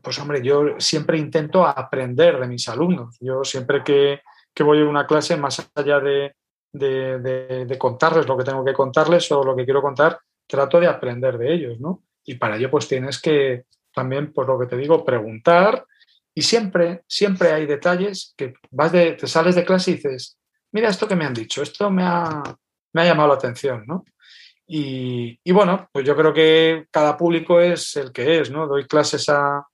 pues 0.00 0.16
hombre, 0.20 0.40
yo 0.42 0.78
siempre 0.78 1.18
intento 1.18 1.66
aprender 1.66 2.38
de 2.38 2.46
mis 2.46 2.68
alumnos. 2.68 3.16
Yo 3.20 3.42
siempre 3.42 3.82
que, 3.82 4.20
voy 4.62 4.80
a 4.80 4.84
una 4.84 5.08
clase, 5.08 5.36
más 5.36 5.68
allá 5.74 5.98
de, 5.98 6.36
de, 6.72 7.76
contarles 7.80 8.28
lo 8.28 8.38
que 8.38 8.44
tengo 8.44 8.64
que 8.64 8.74
contarles 8.74 9.28
o 9.32 9.42
lo 9.42 9.56
que 9.56 9.64
quiero 9.64 9.82
contar, 9.82 10.20
trato 10.46 10.78
de 10.78 10.86
aprender 10.86 11.36
de 11.36 11.52
ellos, 11.52 11.80
¿no? 11.80 12.04
Y 12.24 12.36
para 12.36 12.54
ello 12.58 12.70
pues 12.70 12.86
tienes 12.86 13.20
que 13.20 13.64
también, 13.92 14.32
por 14.32 14.46
lo 14.46 14.56
que 14.56 14.66
te 14.66 14.76
digo, 14.76 15.04
preguntar 15.04 15.84
y 16.34 16.42
siempre, 16.42 17.04
siempre 17.06 17.52
hay 17.52 17.66
detalles 17.66 18.34
que 18.36 18.54
vas 18.70 18.90
de, 18.92 19.12
te 19.12 19.26
sales 19.26 19.54
de 19.54 19.64
clase 19.64 19.92
y 19.92 19.94
dices, 19.94 20.38
mira 20.72 20.88
esto 20.88 21.06
que 21.06 21.16
me 21.16 21.24
han 21.24 21.34
dicho, 21.34 21.62
esto 21.62 21.90
me 21.90 22.02
ha, 22.02 22.42
me 22.92 23.02
ha 23.02 23.04
llamado 23.04 23.28
la 23.28 23.34
atención, 23.34 23.84
¿no? 23.86 24.04
Y, 24.66 25.38
bueno, 25.52 25.88
pues 25.92 26.06
yo 26.06 26.16
creo 26.16 26.32
que 26.32 26.86
cada 26.90 27.16
público 27.16 27.60
es 27.60 27.96
el 27.96 28.12
que 28.12 28.40
es, 28.40 28.50
¿no? 28.50 28.66
Doy 28.66 28.86
clases 28.86 29.28
a, 29.28 29.66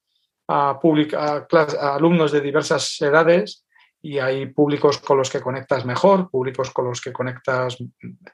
a, 0.49 0.81
a 0.81 1.95
alumnos 1.95 2.33
de 2.33 2.41
diversas 2.41 3.01
edades 3.01 3.65
y 4.03 4.19
hay 4.19 4.47
públicos 4.47 4.99
con 4.99 5.17
los 5.19 5.31
que 5.31 5.41
conectas 5.41 5.85
mejor, 5.85 6.29
públicos 6.29 6.71
con 6.71 6.87
los 6.87 7.01
que 7.01 7.13
conectas 7.13 7.79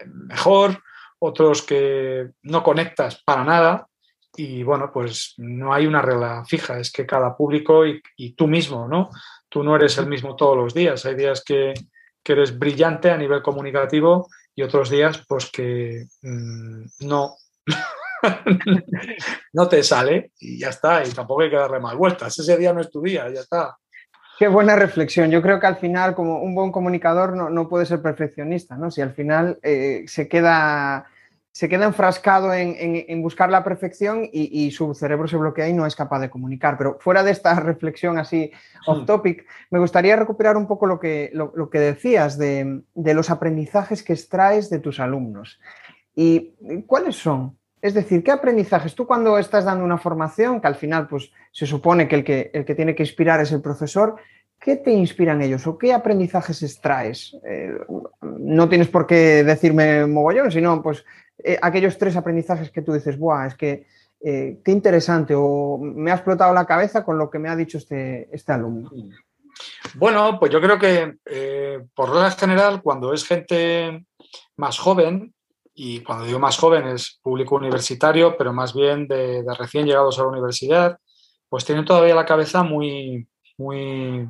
mejor, 0.06 0.82
otros 1.18 1.62
que 1.62 2.30
no 2.42 2.62
conectas 2.62 3.22
para 3.22 3.44
nada 3.44 3.86
y 4.36 4.62
bueno, 4.62 4.90
pues 4.92 5.34
no 5.38 5.72
hay 5.72 5.86
una 5.86 6.02
regla 6.02 6.44
fija, 6.46 6.78
es 6.78 6.90
que 6.92 7.06
cada 7.06 7.36
público 7.36 7.84
y, 7.86 8.32
tú 8.34 8.46
mismo, 8.46 8.86
¿no? 8.86 9.10
Tú 9.48 9.62
no 9.62 9.76
eres 9.76 9.96
el 9.98 10.06
mismo 10.06 10.36
todos 10.36 10.56
los 10.56 10.74
días, 10.74 11.04
hay 11.06 11.14
días 11.14 11.42
que, 11.44 11.74
eres 12.28 12.58
brillante 12.58 13.08
a 13.08 13.16
nivel 13.16 13.40
comunicativo 13.40 14.28
y 14.52 14.62
otros 14.62 14.90
días 14.90 15.24
pues 15.28 15.48
que 15.48 16.06
mm, 16.22 16.84
no, 17.06 17.36
no 19.52 19.68
te 19.68 19.84
sale 19.84 20.32
y 20.40 20.58
ya 20.58 20.70
está, 20.70 21.04
y 21.04 21.12
tampoco 21.12 21.42
hay 21.42 21.50
que 21.50 21.56
darle 21.56 21.78
más 21.78 21.94
vueltas, 21.94 22.36
ese 22.36 22.56
día 22.56 22.72
no 22.72 22.80
es 22.80 22.90
tu 22.90 23.00
día, 23.00 23.28
ya 23.32 23.40
está. 23.40 23.76
Qué 24.38 24.48
buena 24.48 24.76
reflexión. 24.76 25.30
Yo 25.30 25.40
creo 25.40 25.58
que 25.58 25.66
al 25.66 25.76
final, 25.76 26.14
como 26.14 26.42
un 26.42 26.54
buen 26.54 26.70
comunicador, 26.70 27.34
no, 27.34 27.68
puede 27.68 27.86
ser 27.86 28.02
perfeccionista, 28.02 28.76
¿no? 28.76 28.90
Si 28.90 29.00
al 29.00 29.14
final 29.14 29.58
eh, 29.62 30.04
se 30.08 30.28
queda 30.28 31.06
se 31.56 31.70
queda 31.70 31.86
enfrascado 31.86 32.52
en, 32.52 33.22
buscar 33.22 33.48
la 33.48 33.64
perfección 33.64 34.28
y, 34.30 34.70
su 34.72 34.92
cerebro 34.92 35.26
se 35.26 35.38
bloquea 35.38 35.66
y 35.66 35.72
no 35.72 35.86
es 35.86 35.96
capaz 35.96 36.20
de 36.20 36.28
comunicar. 36.28 36.76
Pero 36.76 36.98
fuera 37.00 37.22
de 37.22 37.30
esta 37.30 37.54
reflexión 37.60 38.18
así 38.18 38.52
off 38.86 39.06
topic, 39.06 39.46
me 39.70 39.78
gustaría 39.78 40.16
recuperar 40.16 40.58
un 40.58 40.66
poco 40.66 40.84
lo 40.84 41.00
que, 41.00 41.30
lo, 41.32 41.70
que 41.70 41.78
decías 41.78 42.36
de, 42.36 42.82
los 42.94 43.30
aprendizajes 43.30 44.02
que 44.02 44.12
extraes 44.12 44.68
de 44.68 44.80
tus 44.80 45.00
alumnos. 45.00 45.58
¿Y 46.14 46.52
cuáles 46.86 47.16
son? 47.16 47.56
Es 47.80 47.94
decir, 47.94 48.22
¿qué 48.22 48.32
aprendizajes? 48.32 48.94
Tú 48.94 49.06
cuando 49.06 49.38
estás 49.38 49.64
dando 49.64 49.82
una 49.82 49.96
formación, 49.96 50.60
que 50.60 50.66
al 50.66 50.74
final 50.74 51.08
pues, 51.08 51.32
se 51.52 51.64
supone 51.64 52.06
que 52.06 52.16
el, 52.16 52.24
que 52.24 52.50
el 52.52 52.66
que 52.66 52.74
tiene 52.74 52.94
que 52.94 53.04
inspirar 53.04 53.40
es 53.40 53.50
el 53.50 53.62
profesor, 53.62 54.16
¿qué 54.60 54.76
te 54.76 54.90
inspiran 54.90 55.40
ellos 55.40 55.66
o 55.66 55.78
qué 55.78 55.94
aprendizajes 55.94 56.62
extraes? 56.62 57.34
Eh, 57.44 57.78
no 58.20 58.68
tienes 58.68 58.88
por 58.88 59.06
qué 59.06 59.42
decirme 59.42 60.06
mogollón, 60.06 60.50
sino 60.50 60.82
pues 60.82 61.04
eh, 61.38 61.58
aquellos 61.60 61.98
tres 61.98 62.16
aprendizajes 62.16 62.70
que 62.70 62.82
tú 62.82 62.92
dices, 62.92 63.18
¡buah! 63.18 63.46
Es 63.46 63.54
que 63.54 63.86
eh, 64.20 64.58
qué 64.64 64.72
interesante 64.72 65.34
o 65.36 65.78
me 65.78 66.10
ha 66.10 66.14
explotado 66.14 66.52
la 66.54 66.66
cabeza 66.66 67.04
con 67.04 67.18
lo 67.18 67.30
que 67.30 67.38
me 67.38 67.48
ha 67.48 67.56
dicho 67.56 67.78
este, 67.78 68.28
este 68.32 68.52
alumno. 68.52 68.90
Bueno, 69.94 70.38
pues 70.38 70.52
yo 70.52 70.60
creo 70.60 70.78
que 70.78 71.16
eh, 71.26 71.84
por 71.94 72.10
regla 72.10 72.30
general, 72.32 72.82
cuando 72.82 73.12
es 73.12 73.24
gente 73.24 74.04
más 74.56 74.78
joven, 74.78 75.34
y 75.78 76.00
cuando 76.00 76.24
digo 76.24 76.38
más 76.38 76.56
joven 76.56 76.88
es 76.88 77.20
público 77.22 77.54
universitario, 77.54 78.36
pero 78.38 78.52
más 78.52 78.72
bien 78.72 79.06
de, 79.06 79.44
recién 79.58 79.84
llegados 79.84 80.18
a 80.18 80.22
la 80.22 80.28
universidad, 80.28 80.98
pues 81.50 81.66
tienen 81.66 81.84
todavía 81.84 82.14
la 82.14 82.24
cabeza 82.24 82.62
muy, 82.62 83.28
muy, 83.58 84.26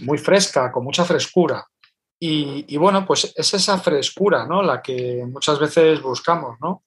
muy 0.00 0.18
fresca, 0.18 0.70
con 0.70 0.84
mucha 0.84 1.04
frescura. 1.04 1.66
Y, 2.20 2.76
bueno, 2.76 3.06
pues 3.06 3.32
es 3.36 3.54
esa 3.54 3.78
frescura, 3.78 4.44
¿no? 4.44 4.60
La 4.60 4.82
que 4.82 5.24
muchas 5.24 5.58
veces 5.60 6.02
buscamos, 6.02 6.58
¿no? 6.60 6.82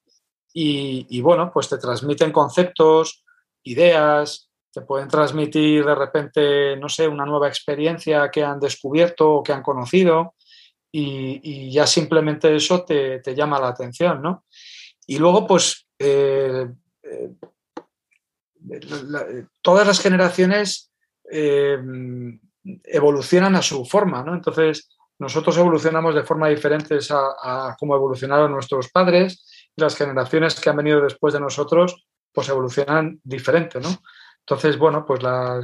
Y, 0.54 1.22
bueno, 1.22 1.50
pues 1.54 1.70
te 1.70 1.78
transmiten 1.78 2.34
conceptos, 2.34 3.24
ideas, 3.64 4.50
te 4.74 4.82
pueden 4.82 5.08
transmitir 5.08 5.86
de 5.86 5.96
repente, 5.96 6.76
no 6.76 6.90
sé, 6.90 7.08
una 7.08 7.26
nueva 7.26 7.48
experiencia 7.48 8.30
que 8.30 8.44
han 8.44 8.60
descubierto 8.60 9.36
o 9.36 9.44
que 9.44 9.54
han 9.54 9.64
conocido 9.64 10.36
y, 10.92 11.72
ya 11.72 11.88
simplemente 11.88 12.54
eso 12.54 12.84
te, 12.84 13.22
llama 13.34 13.60
la 13.60 13.70
atención, 13.70 14.22
¿no? 14.22 14.46
Y 15.08 15.18
luego, 15.18 15.48
pues, 15.48 15.88
eh, 15.98 16.68
eh, 17.04 17.32
todas 19.62 19.88
las 19.88 20.02
generaciones 20.02 20.92
eh, 21.32 21.80
evolucionan 22.84 23.56
a 23.56 23.62
su 23.62 23.86
forma, 23.86 24.24
¿no? 24.24 24.34
Entonces, 24.34 24.90
nosotros 25.22 25.56
evolucionamos 25.56 26.16
de 26.16 26.24
forma 26.24 26.48
diferente 26.48 26.98
a, 27.12 27.76
cómo 27.80 27.96
evolucionaron 27.96 28.52
nuestros 28.52 28.90
padres 28.90 29.46
y 29.76 29.80
las 29.80 29.96
generaciones 29.96 30.60
que 30.60 30.68
han 30.68 30.78
venido 30.78 31.00
después 31.00 31.32
de 31.36 31.40
nosotros, 31.40 32.08
pues 32.34 32.50
evolucionan 32.50 33.20
diferente, 33.24 33.80
¿no? 33.80 33.90
Entonces, 34.40 34.80
bueno, 34.80 35.06
pues 35.06 35.20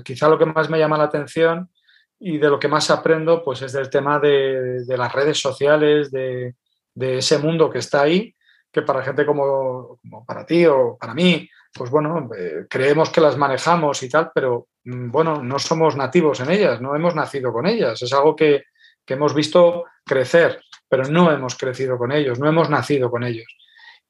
quizá 0.06 0.30
lo 0.30 0.38
que 0.38 0.46
más 0.46 0.70
me 0.70 0.78
llama 0.78 1.00
la 1.00 1.06
atención 1.06 1.72
y 2.20 2.38
de 2.38 2.50
lo 2.50 2.60
que 2.60 2.68
más 2.68 2.92
aprendo 2.92 3.44
pues 3.44 3.64
es 3.64 3.74
del 3.74 3.90
tema 3.90 4.20
de, 4.20 4.86
las 4.88 5.12
redes 5.12 5.40
sociales, 5.40 6.12
de, 6.12 6.54
ese 6.96 7.40
mundo 7.40 7.68
que 7.68 7.80
está 7.80 8.04
ahí, 8.04 8.36
que 8.72 8.84
para 8.84 9.02
gente 9.02 9.26
como, 9.26 10.00
para 10.28 10.46
ti 10.46 10.68
o 10.68 10.98
para 11.00 11.16
mí, 11.16 11.50
pues 11.74 11.90
bueno, 11.90 12.30
eh, 12.38 12.68
creemos 12.70 13.10
que 13.10 13.22
las 13.22 13.36
manejamos 13.36 14.04
y 14.04 14.10
tal, 14.10 14.30
pero 14.36 14.68
mm, 14.84 15.10
bueno, 15.10 15.42
no 15.42 15.58
somos 15.58 15.96
nativos 15.96 16.42
en 16.42 16.52
ellas, 16.52 16.80
no 16.80 16.96
hemos 16.96 17.16
nacido 17.16 17.52
con 17.52 17.66
ellas, 17.66 18.00
es 18.04 18.14
algo 18.14 18.36
que, 18.36 18.66
hemos 19.14 19.34
visto 19.34 19.86
crecer, 20.06 20.62
pero 20.88 21.06
no 21.06 21.32
hemos 21.32 21.56
crecido 21.56 21.98
con 21.98 22.12
ellos, 22.12 22.40
no 22.40 22.48
hemos 22.48 22.70
nacido 22.70 23.10
con 23.10 23.24
ellos. 23.24 23.48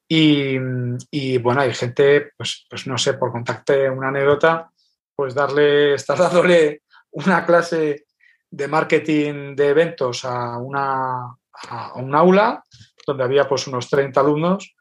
Y, 0.10 1.38
bueno, 1.40 1.62
hay 1.62 1.74
gente, 1.74 2.32
pues, 2.38 2.66
pues 2.70 2.88
no 2.88 2.98
sé, 2.98 3.16
por 3.16 3.32
contacte 3.32 3.90
una 3.90 4.08
anécdota, 4.08 4.72
pues 5.16 5.34
darle, 5.34 5.94
estar 5.96 6.18
dándole 6.18 6.84
una 7.12 7.46
clase 7.46 8.06
de 8.50 8.68
marketing 8.68 9.56
de 9.56 9.70
eventos 9.70 10.24
a, 10.24 10.58
una, 10.58 11.36
a 11.70 11.94
un 11.96 12.16
aula 12.16 12.64
donde 13.06 13.24
había 13.24 13.48
pues 13.48 13.68
unos 13.68 13.90
30 13.90 14.20
alumnos 14.20 14.76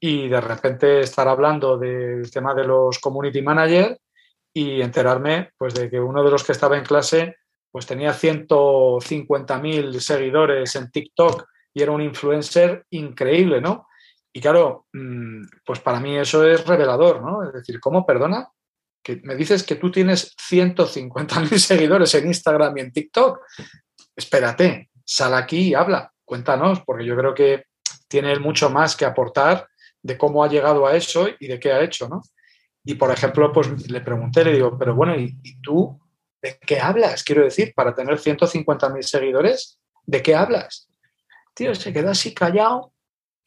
y 0.00 0.28
de 0.28 0.40
repente 0.40 1.00
estar 1.00 1.28
hablando 1.28 1.78
del 1.78 2.30
tema 2.30 2.54
de 2.54 2.64
los 2.64 2.98
community 2.98 3.42
managers 3.42 3.98
y 4.52 4.80
enterarme 4.80 5.50
pues 5.56 5.74
de 5.74 5.88
que 5.88 6.00
uno 6.00 6.24
de 6.24 6.30
los 6.30 6.44
que 6.44 6.52
estaba 6.52 6.76
en 6.76 6.84
clase 6.84 7.36
pues 7.72 7.86
tenía 7.86 8.12
150.000 8.12 9.98
seguidores 9.98 10.76
en 10.76 10.90
TikTok 10.90 11.48
y 11.74 11.82
era 11.82 11.90
un 11.90 12.02
influencer 12.02 12.86
increíble, 12.90 13.60
¿no? 13.60 13.88
Y 14.32 14.40
claro, 14.40 14.86
mm, 14.92 15.42
pues 15.64 15.80
para 15.80 15.98
mí 15.98 16.16
eso 16.16 16.46
es 16.46 16.64
revelador, 16.66 17.20
¿no? 17.22 17.42
Es 17.42 17.52
decir, 17.52 17.80
¿cómo 17.80 18.06
perdona? 18.06 18.48
que 19.02 19.20
me 19.24 19.34
dices 19.34 19.64
que 19.64 19.76
tú 19.76 19.90
tienes 19.90 20.36
150.000 20.36 21.58
seguidores 21.58 22.14
en 22.14 22.26
Instagram 22.28 22.78
y 22.78 22.80
en 22.80 22.92
TikTok. 22.92 23.40
Espérate, 24.14 24.90
sal 25.04 25.34
aquí 25.34 25.68
y 25.68 25.74
habla, 25.74 26.12
cuéntanos, 26.24 26.82
porque 26.82 27.04
yo 27.04 27.16
creo 27.16 27.34
que 27.34 27.64
tiene 28.08 28.38
mucho 28.38 28.70
más 28.70 28.96
que 28.96 29.04
aportar 29.04 29.66
de 30.02 30.18
cómo 30.18 30.44
ha 30.44 30.48
llegado 30.48 30.86
a 30.86 30.96
eso 30.96 31.28
y 31.38 31.48
de 31.48 31.58
qué 31.58 31.72
ha 31.72 31.82
hecho, 31.82 32.08
¿no? 32.08 32.22
Y 32.84 32.94
por 32.94 33.10
ejemplo, 33.10 33.52
pues 33.52 33.90
le 33.90 34.00
pregunté, 34.00 34.44
le 34.44 34.54
digo, 34.54 34.76
pero 34.76 34.94
bueno, 34.94 35.14
¿y, 35.16 35.60
tú 35.62 36.00
de 36.42 36.58
qué 36.58 36.80
hablas? 36.80 37.24
Quiero 37.24 37.44
decir, 37.44 37.72
para 37.74 37.94
tener 37.94 38.18
150.000 38.18 39.02
seguidores, 39.02 39.78
¿de 40.04 40.22
qué 40.22 40.34
hablas? 40.34 40.88
Tío, 41.54 41.74
se 41.74 41.92
quedó 41.92 42.10
así 42.10 42.34
callado, 42.34 42.92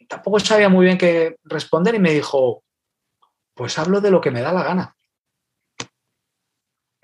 tampoco 0.08 0.40
sabía 0.40 0.70
muy 0.70 0.86
bien 0.86 0.98
qué 0.98 1.38
responder 1.44 1.96
y 1.96 2.00
me 2.00 2.14
dijo, 2.14 2.64
pues 3.54 3.78
hablo 3.78 4.02
de 4.02 4.12
lo 4.12 4.22
que 4.22 4.32
me 4.32 4.42
da 4.42 4.54
la 4.54 4.64
gana 4.64 4.96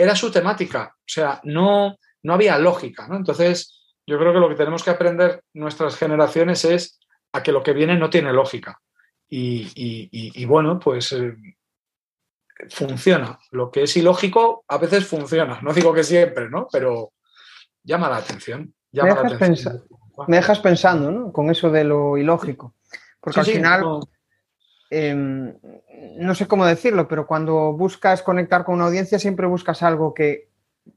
era 0.01 0.15
su 0.15 0.31
temática, 0.31 0.95
o 0.97 1.03
sea, 1.05 1.39
no, 1.43 1.95
no 2.23 2.33
había 2.33 2.57
lógica, 2.57 3.07
¿no? 3.07 3.17
Entonces, 3.17 3.93
yo 4.07 4.17
creo 4.17 4.33
que 4.33 4.39
lo 4.39 4.49
que 4.49 4.55
tenemos 4.55 4.83
que 4.83 4.89
aprender 4.89 5.43
nuestras 5.53 5.95
generaciones 5.95 6.65
es 6.65 6.99
a 7.33 7.43
que 7.43 7.51
lo 7.51 7.61
que 7.61 7.73
viene 7.73 7.95
no 7.97 8.09
tiene 8.09 8.33
lógica. 8.33 8.81
Y, 9.29 10.43
bueno, 10.45 10.79
pues 10.79 11.11
eh, 11.11 11.35
funciona. 12.69 13.39
Lo 13.51 13.71
que 13.71 13.83
es 13.83 13.97
ilógico 13.97 14.63
a 14.67 14.77
veces 14.77 15.07
funciona. 15.07 15.59
No 15.61 15.73
digo 15.73 15.93
que 15.93 16.03
siempre, 16.03 16.49
¿no? 16.49 16.67
Pero 16.71 17.13
llama 17.83 18.09
la 18.09 18.17
atención. 18.17 18.73
me, 18.91 20.35
dejas 20.35 20.59
pensando, 20.59 21.11
¿no? 21.11 21.31
Con 21.31 21.49
eso 21.49 21.69
de 21.69 21.83
lo 21.83 22.17
ilógico. 22.17 22.75
Porque 23.19 23.39
al 23.39 23.45
final, 23.45 24.01
Em, 24.93 25.57
no 26.17 26.35
sé 26.35 26.47
cómo 26.47 26.65
decirlo, 26.65 27.07
pero 27.07 27.25
cuando 27.25 27.71
buscas 27.71 28.21
conectar 28.21 28.65
con 28.65 28.75
una 28.75 28.87
audiencia 28.87 29.17
siempre 29.19 29.47
buscas 29.47 29.81
algo 29.83 30.13
que, 30.13 30.49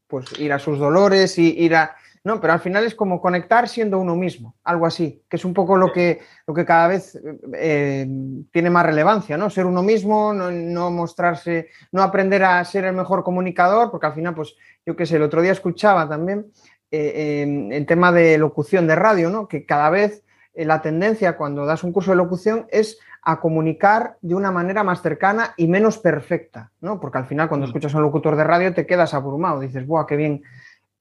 pues, 0.08 0.36
ir 0.40 0.52
a 0.52 0.58
sus 0.58 0.80
dolores 0.80 1.38
y 1.38 1.56
ir 1.56 1.76
a... 1.76 1.94
No, 2.24 2.40
pero 2.40 2.54
al 2.54 2.60
final 2.60 2.84
es 2.84 2.94
como 2.94 3.20
conectar 3.20 3.68
siendo 3.68 3.98
uno 3.98 4.16
mismo, 4.16 4.56
algo 4.64 4.86
así, 4.86 5.22
que 5.28 5.36
es 5.36 5.44
un 5.44 5.52
poco 5.52 5.76
lo 5.76 5.92
que, 5.92 6.20
lo 6.46 6.54
que 6.54 6.64
cada 6.64 6.88
vez 6.88 7.20
eh, 7.52 8.08
tiene 8.50 8.70
más 8.70 8.86
relevancia, 8.86 9.36
¿no? 9.36 9.50
Ser 9.50 9.66
uno 9.66 9.82
mismo, 9.82 10.32
no, 10.32 10.90
mostrarse, 10.90 11.68
no 11.92 12.02
aprender 12.02 12.42
a 12.42 12.64
ser 12.64 12.86
el 12.86 12.94
mejor 12.94 13.22
comunicador, 13.24 13.90
porque 13.90 14.06
al 14.06 14.14
final, 14.14 14.34
pues, 14.34 14.56
yo 14.86 14.96
qué 14.96 15.04
sé, 15.04 15.16
el 15.16 15.22
otro 15.22 15.42
día 15.42 15.52
escuchaba 15.52 16.08
también 16.08 16.46
eh, 16.90 17.68
el 17.70 17.84
tema 17.84 18.10
de 18.10 18.38
locución 18.38 18.86
de 18.86 18.96
radio, 18.96 19.28
¿no? 19.28 19.46
Que 19.46 19.66
cada 19.66 19.90
vez 19.90 20.24
eh, 20.54 20.64
la 20.64 20.80
tendencia 20.80 21.36
cuando 21.36 21.66
das 21.66 21.84
un 21.84 21.92
curso 21.92 22.12
de 22.12 22.16
locución 22.16 22.66
es 22.70 22.98
a 23.20 23.40
comunicar 23.40 24.16
de 24.22 24.34
una 24.34 24.50
manera 24.50 24.84
más 24.84 25.02
cercana 25.02 25.54
y 25.56 25.66
menos 25.66 25.98
perfecta, 25.98 26.70
¿no? 26.80 27.00
Porque 27.00 27.18
al 27.18 27.26
final 27.26 27.48
cuando 27.48 27.66
mm. 27.66 27.68
escuchas 27.68 27.94
a 27.94 27.98
un 27.98 28.04
locutor 28.04 28.36
de 28.36 28.44
radio 28.44 28.72
te 28.72 28.86
quedas 28.86 29.12
abrumado, 29.14 29.60
dices, 29.60 29.86
¡buah, 29.86 30.06
qué 30.06 30.16
bien, 30.16 30.42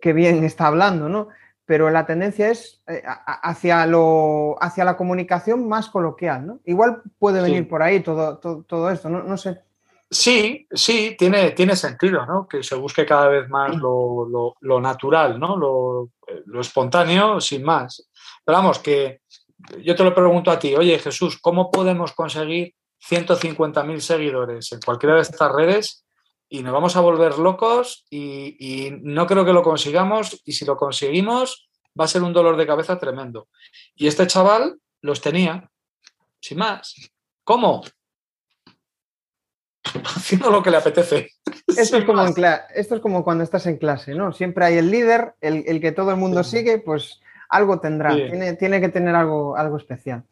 qué 0.04 0.12
bien 0.12 0.44
está 0.44 0.68
hablando, 0.68 1.08
¿no? 1.08 1.30
Pero 1.66 1.90
la 1.90 2.06
tendencia 2.06 2.50
es 2.50 2.84
eh, 2.88 3.02
hacia, 3.06 3.86
lo, 3.86 4.62
hacia 4.62 4.84
la 4.84 4.98
comunicación 4.98 5.70
más 5.70 5.88
coloquial, 5.88 6.46
¿no? 6.46 6.60
Igual 6.66 7.02
puede 7.18 7.42
venir 7.42 7.70
por 7.70 7.82
ahí 7.82 8.02
todo, 8.02 8.38
todo, 8.38 8.90
esto, 8.90 9.08
¿no? 9.08 9.24
no 9.24 9.38
sé. 9.38 9.62
Sí, 10.12 10.68
sí, 10.70 11.16
tiene, 11.18 11.52
tiene 11.52 11.78
sentido, 11.78 12.26
¿no? 12.26 12.46
Que 12.50 12.62
se 12.64 12.76
busque 12.76 13.06
cada 13.06 13.30
vez 13.30 13.48
más 13.48 13.78
lo, 13.78 14.82
natural, 14.82 15.40
¿no? 15.40 15.56
Lo, 15.56 16.10
lo, 16.48 16.60
espontáneo, 16.60 17.40
sin 17.40 17.64
más. 17.64 18.06
Pero 18.44 18.58
vamos, 18.58 18.80
que 18.80 19.22
yo 19.82 19.96
te 19.96 20.04
lo 20.04 20.14
pregunto 20.14 20.52
a 20.52 20.60
ti, 20.60 20.76
oye 20.76 21.00
Jesús, 21.00 21.40
¿cómo 21.40 21.72
podemos 21.72 22.12
conseguir 22.12 22.76
150.000 23.10 24.00
seguidores 24.02 24.70
en 24.74 24.82
cualquiera 24.82 25.16
de 25.16 25.22
estas 25.22 25.50
redes? 25.50 26.04
Y 26.54 26.62
nos 26.62 26.72
vamos 26.72 26.96
a 26.96 27.02
volver 27.02 27.40
locos 27.40 28.06
y, 28.12 28.92
no 29.02 29.26
creo 29.26 29.44
que 29.44 29.54
lo 29.54 29.64
consigamos 29.64 30.40
y 30.46 30.52
si 30.54 30.66
lo 30.66 30.78
conseguimos 30.78 31.68
va 32.00 32.06
a 32.06 32.08
ser 32.08 32.22
un 32.22 32.32
dolor 32.32 32.58
de 32.58 32.68
cabeza 32.68 33.00
tremendo. 33.00 33.48
Y 33.96 34.06
este 34.06 34.28
chaval 34.28 34.78
los 35.02 35.20
tenía, 35.20 35.68
sin 36.40 36.60
más. 36.60 36.94
¿Cómo? 37.44 37.82
Haciendo 40.16 40.52
lo 40.52 40.62
que 40.62 40.70
le 40.70 40.78
apetece. 40.78 41.32
Esto 41.76 41.98
es, 41.98 42.06
como 42.06 42.24
esto 42.24 42.96
es, 42.96 43.02
como 43.02 43.24
cuando 43.24 43.44
estás 43.44 43.66
en 43.66 43.78
clase, 43.78 44.14
¿no? 44.14 44.32
Siempre 44.32 44.66
hay 44.66 44.78
el 44.78 44.92
líder, 44.92 45.34
el, 45.42 45.64
el 45.66 45.82
que 45.82 45.92
todo 45.92 46.12
el 46.12 46.18
mundo 46.18 46.44
sigue, 46.44 46.78
pues 46.78 47.20
algo 47.50 47.80
tendrá, 47.80 48.14
tiene, 48.60 48.80
que 48.80 48.90
tener 48.90 49.16
algo, 49.16 49.58
algo 49.58 49.78
especial. 49.78 50.24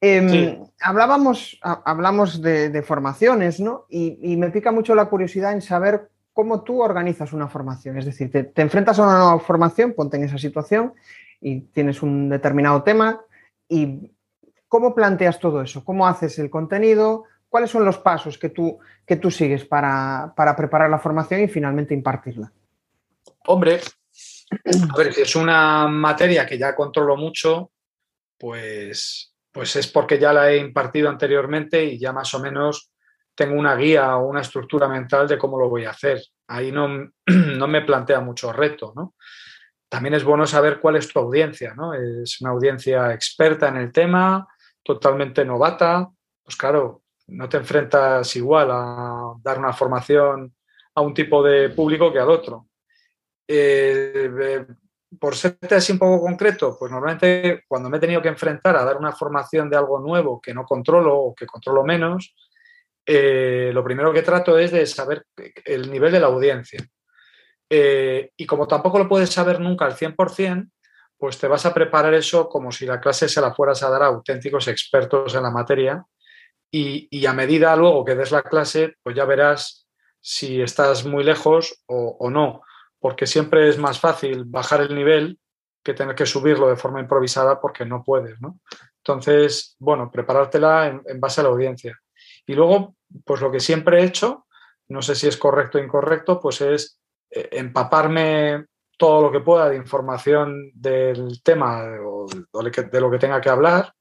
Em, 0.00 0.64
hablábamos, 0.80 1.58
hablamos 1.62 2.40
de, 2.40 2.82
formaciones, 2.82 3.60
¿no? 3.60 3.86
Y, 3.88 4.36
me 4.36 4.50
pica 4.50 4.72
mucho 4.72 4.94
la 4.94 5.06
curiosidad 5.06 5.52
en 5.52 5.60
saber 5.60 6.10
cómo 6.32 6.62
tú 6.62 6.82
organizas 6.82 7.32
una 7.32 7.48
formación. 7.48 7.98
Es 7.98 8.06
decir, 8.06 8.30
te, 8.30 8.62
enfrentas 8.62 8.98
a 8.98 9.02
una 9.02 9.18
nueva 9.18 9.40
formación, 9.40 9.92
ponte 9.92 10.16
en 10.16 10.24
esa 10.24 10.38
situación 10.38 10.94
y 11.40 11.60
tienes 11.60 12.02
un 12.02 12.30
determinado 12.30 12.82
tema 12.82 13.20
y 13.68 14.10
cómo 14.68 14.94
planteas 14.94 15.38
todo 15.38 15.60
eso, 15.60 15.84
cómo 15.84 16.06
haces 16.06 16.38
el 16.38 16.48
contenido, 16.48 17.24
cuáles 17.48 17.70
son 17.70 17.84
los 17.84 17.98
pasos 17.98 18.38
que 18.38 18.48
tú, 18.48 18.78
que 19.04 19.16
tú 19.16 19.30
sigues 19.30 19.64
para, 19.66 20.32
para 20.34 20.56
preparar 20.56 20.88
la 20.88 20.98
formación 20.98 21.42
y 21.42 21.48
finalmente 21.48 21.92
impartirla. 21.92 22.50
Hombre, 23.46 23.80
a 24.90 24.96
ver, 24.96 25.12
si 25.12 25.22
es 25.22 25.36
una 25.36 25.88
materia 25.88 26.46
que 26.46 26.58
ya 26.58 26.74
controlo 26.74 27.16
mucho, 27.16 27.70
pues, 28.38 29.29
pues 29.52 29.76
es 29.76 29.88
porque 29.88 30.18
ya 30.18 30.32
la 30.32 30.50
he 30.50 30.58
impartido 30.58 31.08
anteriormente 31.08 31.84
y 31.84 31.98
ya 31.98 32.12
más 32.12 32.32
o 32.34 32.40
menos 32.40 32.92
tengo 33.34 33.58
una 33.58 33.74
guía 33.76 34.16
o 34.16 34.28
una 34.28 34.42
estructura 34.42 34.88
mental 34.88 35.26
de 35.26 35.38
cómo 35.38 35.58
lo 35.58 35.68
voy 35.68 35.84
a 35.84 35.90
hacer. 35.90 36.22
Ahí 36.48 36.72
no, 36.72 36.88
no 37.26 37.68
me 37.68 37.82
plantea 37.82 38.20
mucho 38.20 38.52
reto, 38.52 38.92
¿no? 38.94 39.14
También 39.88 40.14
es 40.14 40.22
bueno 40.22 40.46
saber 40.46 40.78
cuál 40.78 40.96
es 40.96 41.12
tu 41.12 41.18
audiencia, 41.18 41.74
¿no? 41.74 41.94
Es 41.94 42.40
una 42.40 42.50
audiencia 42.50 43.12
experta 43.12 43.68
en 43.68 43.76
el 43.76 43.92
tema, 43.92 44.46
totalmente 44.82 45.44
novata, 45.44 46.08
pues 46.44 46.56
claro, 46.56 47.02
no 47.26 47.48
te 47.48 47.56
enfrentas 47.56 48.34
igual 48.36 48.70
a 48.70 49.34
dar 49.42 49.58
una 49.58 49.72
formación 49.72 50.54
a 50.94 51.00
un 51.00 51.14
tipo 51.14 51.42
de 51.42 51.70
público 51.70 52.12
que 52.12 52.18
al 52.18 52.30
otro. 52.30 52.68
Eh, 53.48 54.30
eh, 54.40 54.66
por 55.18 55.34
ser 55.34 55.58
así 55.70 55.92
un 55.92 55.98
poco 55.98 56.20
concreto, 56.20 56.76
pues 56.78 56.92
normalmente 56.92 57.64
cuando 57.66 57.88
me 57.88 57.96
he 57.96 58.00
tenido 58.00 58.22
que 58.22 58.28
enfrentar 58.28 58.76
a 58.76 58.84
dar 58.84 58.96
una 58.96 59.12
formación 59.12 59.68
de 59.68 59.76
algo 59.76 59.98
nuevo 59.98 60.40
que 60.40 60.54
no 60.54 60.64
controlo 60.64 61.16
o 61.18 61.34
que 61.34 61.46
controlo 61.46 61.84
menos, 61.84 62.34
eh, 63.04 63.70
lo 63.74 63.82
primero 63.82 64.12
que 64.12 64.22
trato 64.22 64.58
es 64.58 64.70
de 64.70 64.86
saber 64.86 65.26
el 65.64 65.90
nivel 65.90 66.12
de 66.12 66.20
la 66.20 66.26
audiencia. 66.26 66.84
y 67.72 68.46
como 68.46 68.66
tampoco 68.66 68.98
lo 68.98 69.08
puedes 69.08 69.30
saber 69.30 69.60
nunca 69.60 69.84
al 69.84 69.94
100%, 69.94 70.70
pues 71.20 71.38
te 71.38 71.46
vas 71.46 71.66
a 71.66 71.74
preparar 71.74 72.14
eso 72.14 72.48
como 72.48 72.72
si 72.72 72.86
la 72.86 72.98
clase 72.98 73.28
se 73.28 73.40
la 73.42 73.54
fueras 73.54 73.82
a 73.82 73.90
dar 73.90 74.02
a 74.02 74.06
auténticos 74.06 74.66
expertos 74.68 75.34
en 75.34 75.42
la 75.42 75.50
materia 75.50 76.02
y, 76.72 77.26
a 77.26 77.32
medida 77.32 77.76
luego 77.76 78.04
que 78.04 78.14
des 78.14 78.30
la 78.30 78.42
clase, 78.42 78.94
pues 79.02 79.14
ya 79.14 79.24
verás 79.26 79.86
si 80.20 80.62
estás 80.62 81.04
muy 81.04 81.22
lejos 81.22 81.82
o, 81.86 82.30
no, 82.30 82.62
porque 83.00 83.26
siempre 83.26 83.68
es 83.68 83.78
más 83.78 83.98
fácil 83.98 84.44
bajar 84.44 84.82
el 84.82 84.94
nivel 84.94 85.38
que 85.82 85.94
tener 85.94 86.14
que 86.14 86.26
subirlo 86.26 86.68
de 86.68 86.76
forma 86.76 87.00
improvisada 87.00 87.60
porque 87.60 87.84
no 87.84 88.04
puedes, 88.04 88.40
¿no? 88.40 88.60
Entonces, 88.98 89.76
bueno, 89.78 90.10
preparártela 90.10 91.00
en, 91.04 91.20
base 91.20 91.40
a 91.40 91.44
la 91.44 91.50
audiencia. 91.50 91.98
Y 92.46 92.54
luego, 92.54 92.94
pues 93.24 93.40
lo 93.40 93.50
que 93.50 93.60
siempre 93.60 94.00
he 94.00 94.04
hecho, 94.04 94.46
no 94.88 95.00
sé 95.00 95.14
si 95.14 95.26
es 95.26 95.36
correcto 95.36 95.78
o 95.78 95.80
incorrecto, 95.80 96.38
pues 96.38 96.60
es 96.60 97.00
eh, 97.30 97.48
empaparme 97.52 98.66
todo 98.98 99.22
lo 99.22 99.32
que 99.32 99.40
pueda 99.40 99.70
de 99.70 99.76
información 99.76 100.70
del 100.74 101.42
tema 101.42 101.82
o 102.04 102.26
de 102.28 103.00
lo 103.00 103.10
que 103.10 103.18
tenga 103.18 103.40
que 103.40 103.48
hablar 103.48 103.94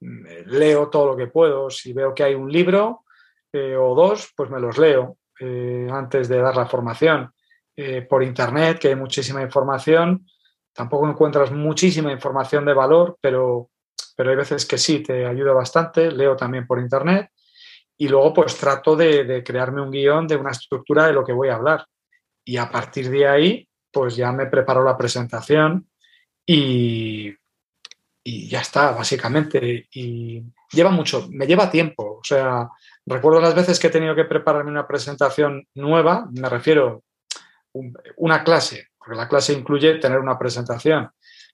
leo 0.00 0.88
todo 0.88 1.06
lo 1.06 1.16
que 1.16 1.26
puedo. 1.26 1.70
Si 1.70 1.92
veo 1.92 2.14
que 2.14 2.24
hay 2.24 2.34
un 2.34 2.50
libro 2.50 3.04
eh, 3.52 3.76
o 3.76 3.94
dos, 3.94 4.32
pues 4.36 4.50
me 4.50 4.60
los 4.60 4.78
leo 4.78 5.18
eh, 5.38 5.88
antes 5.90 6.28
de 6.28 6.38
dar 6.38 6.56
la 6.56 6.66
formación. 6.66 7.32
Eh, 7.76 8.02
por 8.02 8.22
internet, 8.22 8.78
que 8.78 8.88
hay 8.88 8.96
muchísima 8.96 9.42
información. 9.42 10.26
Tampoco 10.72 11.08
encuentras 11.08 11.50
muchísima 11.50 12.12
información 12.12 12.64
de 12.64 12.74
valor, 12.74 13.18
pero, 13.20 13.70
pero 14.16 14.30
hay 14.30 14.36
veces 14.36 14.66
que 14.66 14.78
sí, 14.78 15.02
te 15.02 15.26
ayuda 15.26 15.52
bastante. 15.52 16.10
Leo 16.10 16.36
también 16.36 16.66
por 16.66 16.78
internet. 16.78 17.30
Y 17.96 18.08
luego 18.08 18.32
pues 18.32 18.56
trato 18.56 18.96
de, 18.96 19.24
de 19.24 19.42
crearme 19.42 19.82
un 19.82 19.90
guion 19.90 20.26
de 20.26 20.36
una 20.36 20.50
estructura 20.50 21.06
de 21.06 21.12
lo 21.12 21.24
que 21.24 21.32
voy 21.32 21.48
a 21.48 21.56
hablar. 21.56 21.86
Y 22.44 22.56
a 22.56 22.70
partir 22.70 23.10
de 23.10 23.26
ahí, 23.26 23.68
pues 23.92 24.16
ya 24.16 24.32
me 24.32 24.46
preparo 24.46 24.82
la 24.84 24.96
presentación 24.96 25.88
y 26.46 27.34
y 28.22 28.48
ya 28.48 28.60
está, 28.60 28.92
básicamente. 28.92 29.88
Y 29.92 30.42
lleva 30.72 30.90
mucho, 30.90 31.28
me 31.30 31.46
lleva 31.46 31.70
tiempo. 31.70 32.18
O 32.20 32.24
sea, 32.24 32.68
recuerdo 33.06 33.40
las 33.40 33.54
veces 33.54 33.78
que 33.78 33.88
he 33.88 33.90
tenido 33.90 34.14
que 34.14 34.24
prepararme 34.24 34.70
una 34.70 34.86
presentación 34.86 35.66
nueva, 35.74 36.28
me 36.32 36.48
refiero 36.48 37.02
una 38.16 38.44
clase, 38.44 38.88
porque 38.98 39.16
la 39.16 39.28
clase 39.28 39.52
incluye 39.52 39.94
tener 39.98 40.18
una 40.18 40.38
presentación, 40.38 41.10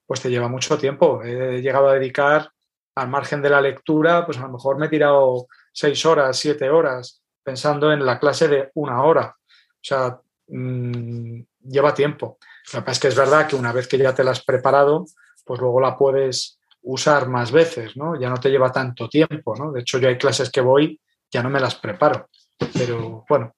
pues 0.07 0.20
te 0.20 0.31
lleva 0.31 0.48
mucho 0.48 0.79
tiempo. 0.79 1.22
He 1.22 1.61
llegado 1.61 1.88
a 1.88 1.94
dedicar 1.94 2.50
al 2.94 3.09
margen 3.09 3.42
de 3.42 3.50
la 3.50 3.61
lectura, 3.61 4.24
pues 4.24 4.38
a 4.38 4.42
lo 4.42 4.52
mejor 4.52 4.79
me 4.79 4.87
he 4.87 4.90
tirado 4.90 5.46
seis 5.72 6.05
horas, 6.07 6.38
siete 6.38 6.70
horas 6.70 7.22
pensando 7.42 7.92
en 7.92 8.05
la 8.05 8.18
clase 8.18 8.48
de 8.48 8.70
una 8.74 9.02
hora. 9.02 9.37
O 9.38 9.83
sea, 9.83 10.18
mm, 10.48 11.40
lleva 11.68 11.94
tiempo. 11.94 12.38
Lo 12.72 12.85
que 12.85 12.90
es 12.90 12.98
que 12.98 13.09
es 13.09 13.14
verdad 13.14 13.46
que 13.46 13.57
una 13.57 13.72
vez 13.72 13.87
que 13.87 13.98
ya 13.98 14.14
te 14.14 14.24
la 14.24 14.33
has 14.33 14.44
preparado, 14.44 15.07
pues 15.44 15.61
luego 15.61 15.81
la 15.81 15.96
puedes 15.96 16.59
usar 16.83 17.29
más 17.29 17.52
veces, 17.52 17.96
¿no? 17.96 18.18
Ya 18.18 18.29
no 18.29 18.38
te 18.38 18.50
lleva 18.50 18.72
tanto 18.72 19.09
tiempo, 19.09 19.55
¿no? 19.57 19.72
De 19.72 19.81
hecho, 19.81 19.98
yo 19.98 20.09
hay 20.09 20.18
clases 20.18 20.50
que 20.50 20.61
voy, 20.61 21.00
ya 21.31 21.42
no 21.42 21.50
me 21.50 21.61
las 21.61 21.74
preparo. 21.76 22.29
Pero 22.72 23.24
bueno, 23.29 23.55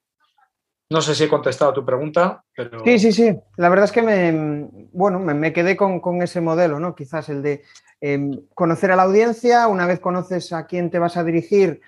no 0.89 1.01
sé 1.01 1.13
si 1.13 1.23
he 1.25 1.29
contestado 1.29 1.73
tu 1.73 1.85
pregunta, 1.85 2.43
pero... 2.55 2.83
Sí, 2.83 2.97
sí, 2.97 3.11
sí. 3.11 3.39
La 3.57 3.69
verdad 3.69 3.85
es 3.85 3.91
que 3.91 4.01
me, 4.01 4.67
bueno, 4.91 5.19
me, 5.19 5.53
quedé 5.53 5.77
con, 5.77 6.21
ese 6.21 6.41
modelo, 6.41 6.79
¿no? 6.79 6.95
Quizás 6.95 7.29
el 7.29 7.43
de 7.43 7.63
em, 8.01 8.41
conocer 8.55 8.91
a 8.91 8.95
la 8.95 9.03
audiencia, 9.03 9.67
una 9.67 9.85
vez 9.85 9.99
conoces 9.99 10.51
a 10.51 10.65
quién 10.65 10.89
te 10.89 10.99
vas 10.99 11.15
a 11.15 11.23
dirigir, 11.23 11.81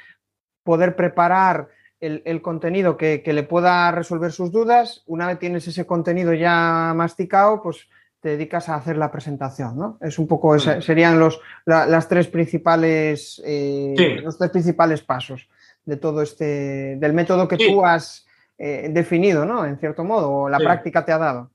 poder 0.63 0.95
preparar 0.95 1.69
el, 1.99 2.41
contenido 2.41 2.97
que, 2.97 3.21
que, 3.23 3.33
le 3.33 3.43
pueda 3.43 3.91
resolver 3.91 4.31
sus 4.31 4.51
dudas. 4.51 5.03
Una 5.05 5.27
vez 5.27 5.37
tienes 5.37 5.67
ese 5.67 5.85
contenido 5.85 6.33
ya 6.33 6.93
masticado, 6.95 7.61
pues 7.61 7.87
te 8.21 8.29
dedicas 8.29 8.69
a 8.69 8.75
hacer 8.75 8.97
la 8.97 9.11
presentación, 9.11 9.77
¿no? 9.77 9.97
Es 9.99 10.19
un 10.19 10.27
poco, 10.27 10.55
mm. 10.55 10.81
serían 10.81 11.19
los, 11.19 11.39
las 11.65 12.07
tres 12.07 12.27
principales, 12.27 13.41
eh, 13.43 14.19
los 14.23 14.37
tres 14.37 14.51
principales 14.51 15.01
pasos 15.01 15.49
de 15.85 15.97
todo 15.97 16.21
este, 16.21 16.97
del 16.97 17.13
método 17.13 17.47
que 17.47 17.57
tú 17.57 17.83
has 17.83 18.27
eh, 18.63 18.89
definido, 18.91 19.43
¿no? 19.43 19.65
En 19.65 19.79
cierto 19.79 20.03
modo, 20.03 20.29
o 20.29 20.47
la 20.49 20.59
práctica 20.59 21.03
te 21.03 21.11
ha 21.11 21.17
dado. 21.17 21.49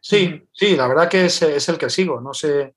Sí, 0.00 0.48
sí, 0.52 0.76
la 0.76 0.86
verdad 0.86 1.08
que 1.08 1.24
es, 1.24 1.42
es, 1.42 1.68
el 1.68 1.76
que 1.76 1.90
sigo. 1.90 2.20
No 2.20 2.32
sé, 2.32 2.76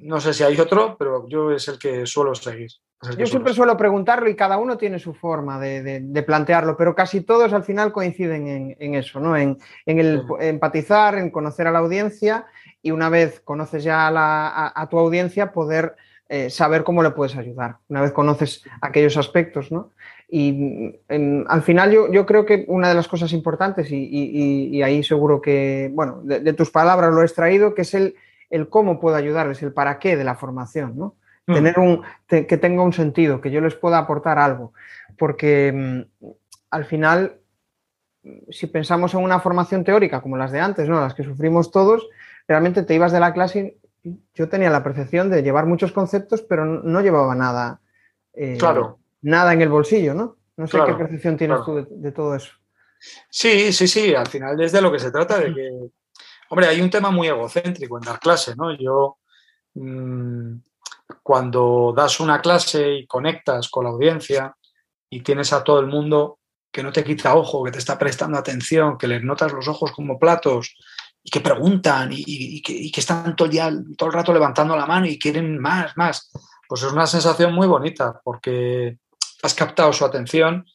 no 0.00 0.20
sé 0.20 0.34
si 0.34 0.42
hay 0.42 0.58
otro, 0.58 0.96
pero 0.98 1.28
yo 1.28 1.52
es 1.52 1.68
el 1.68 1.78
que 1.78 2.06
suelo 2.06 2.34
seguir. 2.34 2.70
Yo 3.16 3.26
siempre 3.26 3.54
suelo 3.54 3.76
preguntarlo 3.76 4.28
y 4.28 4.34
cada 4.34 4.56
uno 4.56 4.76
tiene 4.76 4.98
su 4.98 5.14
forma 5.14 5.60
de, 5.60 6.24
plantearlo, 6.26 6.76
pero 6.76 6.96
casi 6.96 7.20
todos 7.20 7.52
al 7.52 7.62
final 7.62 7.92
coinciden 7.92 8.74
en, 8.76 8.94
eso, 8.96 9.20
¿no? 9.20 9.36
En, 9.36 9.58
el 9.84 10.24
empatizar, 10.40 11.16
en 11.18 11.30
conocer 11.30 11.68
a 11.68 11.70
la 11.70 11.78
audiencia 11.78 12.46
y 12.82 12.90
una 12.90 13.10
vez 13.10 13.38
conoces 13.38 13.84
ya 13.84 14.08
a, 14.08 14.88
tu 14.90 14.98
audiencia, 14.98 15.52
poder 15.52 15.94
eh, 16.28 16.50
saber 16.50 16.82
cómo 16.82 17.04
le 17.04 17.10
puedes 17.10 17.36
ayudar, 17.36 17.76
una 17.86 18.00
vez 18.00 18.10
conoces 18.10 18.64
aquellos 18.80 19.16
aspectos, 19.16 19.70
¿no? 19.70 19.92
Y 20.28 20.98
al 21.08 21.62
final 21.62 21.92
yo, 21.92 22.26
creo 22.26 22.44
que 22.44 22.64
una 22.68 22.88
de 22.88 22.94
las 22.94 23.06
cosas 23.06 23.32
importantes, 23.32 23.88
y, 23.90 24.82
ahí 24.82 25.02
seguro 25.02 25.40
que, 25.40 25.90
bueno, 25.94 26.20
de, 26.24 26.52
tus 26.52 26.70
palabras 26.70 27.12
lo 27.12 27.22
he 27.22 27.24
extraído, 27.24 27.74
que 27.74 27.82
es 27.82 27.94
el, 27.94 28.16
el 28.50 28.68
cómo 28.68 28.98
puedo 28.98 29.16
ayudarles, 29.16 29.62
el 29.62 29.72
para 29.72 29.98
qué 29.98 30.16
de 30.16 30.24
la 30.24 30.34
formación, 30.34 30.96
¿no? 30.96 31.14
Mm. 31.46 31.54
tener 31.54 31.78
un, 31.78 32.02
que 32.26 32.58
tenga 32.58 32.82
un 32.82 32.92
sentido, 32.92 33.40
que 33.40 33.50
yo 33.50 33.60
les 33.60 33.74
pueda 33.74 33.98
aportar 33.98 34.38
algo. 34.38 34.72
Porque 35.16 35.72
mm, 35.72 36.26
al 36.70 36.84
final, 36.84 37.38
si 38.50 38.66
pensamos 38.66 39.14
en 39.14 39.20
una 39.20 39.40
formación 39.40 39.84
teórica 39.84 40.20
como 40.20 40.36
las 40.36 40.50
de 40.50 40.60
antes, 40.60 40.88
¿no? 40.88 41.00
las 41.00 41.14
que 41.14 41.22
sufrimos 41.22 41.70
todos, 41.70 42.08
realmente 42.48 42.82
te 42.82 42.94
ibas 42.94 43.12
de 43.12 43.20
la 43.20 43.32
clase 43.32 43.78
y 44.02 44.20
yo 44.34 44.48
tenía 44.48 44.70
la 44.70 44.82
percepción 44.82 45.30
de 45.30 45.42
llevar 45.42 45.66
muchos 45.66 45.92
conceptos, 45.92 46.42
pero 46.42 46.64
no 46.64 47.00
llevaba 47.00 47.34
nada, 47.34 47.80
eh, 48.34 48.56
claro. 48.58 48.98
Nada 49.26 49.52
en 49.52 49.60
el 49.60 49.68
bolsillo, 49.68 50.14
¿no? 50.14 50.36
No 50.56 50.66
sé 50.66 50.78
qué 50.86 50.94
percepción 50.94 51.36
tienes 51.36 51.58
tú 51.64 51.86
de, 51.90 52.12
todo 52.12 52.34
eso. 52.34 52.52
Sí, 53.28 53.72
sí, 53.72 53.88
sí, 53.88 54.14
al 54.14 54.26
final 54.26 54.58
es 54.60 54.72
de 54.72 54.80
lo 54.80 54.90
que 54.90 55.00
se 55.00 55.10
trata, 55.10 55.38
de 55.38 55.52
que, 55.52 55.70
hombre, 56.48 56.68
hay 56.68 56.80
un 56.80 56.88
tema 56.88 57.10
muy 57.10 57.26
egocéntrico 57.26 57.98
en 57.98 58.04
dar 58.04 58.20
clase, 58.20 58.54
¿no? 58.56 58.74
Yo, 58.74 59.18
mm, 59.74 60.54
cuando 61.22 61.92
das 61.94 62.20
una 62.20 62.40
clase 62.40 62.92
y 62.92 63.06
conectas 63.06 63.68
con 63.68 63.84
la 63.84 63.90
audiencia 63.90 64.56
y 65.10 65.20
tienes 65.22 65.52
a 65.52 65.62
todo 65.62 65.80
el 65.80 65.86
mundo 65.86 66.38
que 66.72 66.82
no 66.82 66.92
te 66.92 67.04
quita 67.04 67.34
ojo, 67.34 67.64
que 67.64 67.72
te 67.72 67.78
está 67.78 67.98
prestando 67.98 68.38
atención, 68.38 68.96
que 68.96 69.08
les 69.08 69.22
notas 69.22 69.52
los 69.52 69.66
ojos 69.66 69.92
como 69.92 70.18
platos 70.18 70.76
y 71.22 71.30
que 71.30 71.40
preguntan 71.40 72.10
y, 72.12 72.62
que, 72.62 73.00
están 73.00 73.34
todo 73.34 73.48
el, 73.48 73.96
todo 73.96 74.08
el 74.08 74.14
rato 74.14 74.32
levantando 74.32 74.76
la 74.76 74.86
mano 74.86 75.06
y 75.06 75.18
quieren 75.18 75.58
más, 75.58 75.96
más, 75.96 76.30
pues 76.68 76.82
es 76.82 76.92
una 76.92 77.06
sensación 77.06 77.52
muy 77.52 77.66
bonita 77.66 78.20
porque 78.22 78.98
has 79.42 79.54
captado 79.54 79.92
su 79.92 80.04
atención 80.04 80.66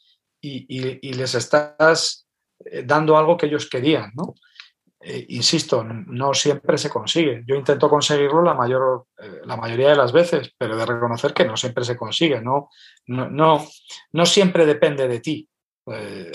y, 0.42 1.14
les 1.14 1.36
estás 1.36 2.28
eh, 2.66 2.84
dando 2.86 3.18
algo 3.18 3.38
que 3.38 3.46
ellos 3.46 3.70
querían, 3.70 4.12
¿no? 4.16 4.36
Eh, 5.04 5.26
insisto, 5.30 5.84
no 5.84 6.34
siempre 6.34 6.78
se 6.78 6.90
consigue. 6.90 7.44
Yo 7.48 7.56
intento 7.56 7.90
conseguirlo 7.90 8.44
la, 8.44 8.54
mayor, 8.54 9.08
eh, 9.18 9.42
la 9.46 9.58
mayoría 9.58 9.90
de 9.90 9.96
las 9.96 10.12
veces, 10.12 10.54
pero 10.58 10.78
de 10.78 10.86
reconocer 10.86 11.34
que 11.34 11.46
no 11.46 11.58
siempre 11.58 11.84
se 11.84 11.98
consigue. 11.98 12.40
No, 12.40 12.70
no, 13.08 13.66
no, 14.12 14.26
siempre 14.26 14.66
depende 14.66 15.08
de 15.08 15.20
ti. 15.20 15.48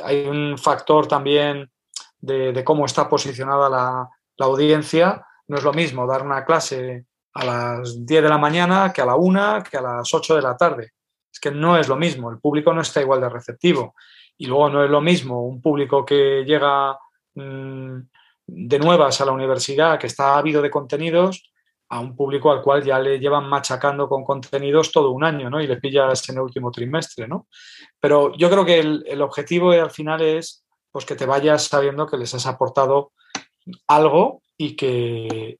Hay 0.03 0.27
un 0.27 0.59
factor 0.59 1.07
también 1.07 1.71
de, 2.19 2.65
cómo 2.65 2.87
está 2.87 3.09
posicionada 3.09 3.69
la, 3.71 4.09
la, 4.37 4.47
audiencia. 4.47 5.25
No 5.47 5.59
es 5.59 5.63
lo 5.63 5.73
mismo 5.73 6.05
dar 6.05 6.23
una 6.23 6.45
clase 6.45 7.07
a 7.35 7.45
las 7.45 8.05
10 8.05 8.23
de 8.25 8.29
la 8.29 8.39
mañana 8.39 8.93
que 8.93 9.01
a 9.01 9.07
la 9.07 9.15
1, 9.15 9.63
que 9.71 9.77
a 9.77 9.83
las 9.83 10.13
8 10.13 10.35
de 10.35 10.43
la 10.43 10.57
tarde. 10.57 10.93
Es 11.37 11.41
que 11.41 11.51
no 11.51 11.77
es 11.77 11.87
lo 11.87 11.97
mismo. 11.97 12.31
El 12.31 12.39
público 12.39 12.73
no 12.73 12.81
está 12.81 13.03
igual 13.03 13.21
de 13.21 13.29
receptivo. 13.29 13.95
Y 14.39 14.47
luego 14.47 14.71
no 14.71 14.83
es 14.83 14.91
lo 14.91 15.03
mismo 15.03 15.47
un 15.47 15.61
público 15.61 16.05
que 16.05 16.45
llega... 16.47 16.99
Mm, 17.35 18.01
de 18.47 18.79
nuevas 18.79 19.21
a 19.21 19.25
la 19.25 19.33
universidad, 19.33 19.99
que 19.99 20.07
está 20.07 20.39
ávido 20.39 20.63
de 20.63 20.71
contenidos, 20.71 21.51
a 21.89 22.01
un 22.01 22.17
público 22.17 22.51
al 22.51 22.63
cual 22.63 22.83
ya 22.83 22.99
le 22.99 23.19
llevan 23.19 23.49
machacando 23.49 24.09
con 24.09 24.25
contenidos 24.25 24.91
todo 24.91 25.11
un 25.11 25.25
año, 25.25 25.51
¿no? 25.51 25.61
Y 25.61 25.67
le 25.67 25.77
pillas 25.77 26.29
en 26.29 26.37
el 26.37 26.43
último 26.43 26.71
trimestre, 26.71 27.29
¿no? 27.29 27.47
Pero 28.01 28.35
yo 28.37 28.51
creo 28.51 28.65
que 28.65 28.81
el, 28.81 29.23
objetivo 29.23 29.71
al 29.71 29.91
final 29.91 30.21
es 30.21 30.65
pues, 30.91 31.05
que 31.05 31.15
te 31.15 31.27
vayas 31.27 31.65
sabiendo 31.65 32.07
que 32.07 32.17
les 32.17 32.35
has 32.35 32.47
aportado 32.47 33.13
algo 33.87 34.43
y 34.59 34.75
que, 34.75 35.59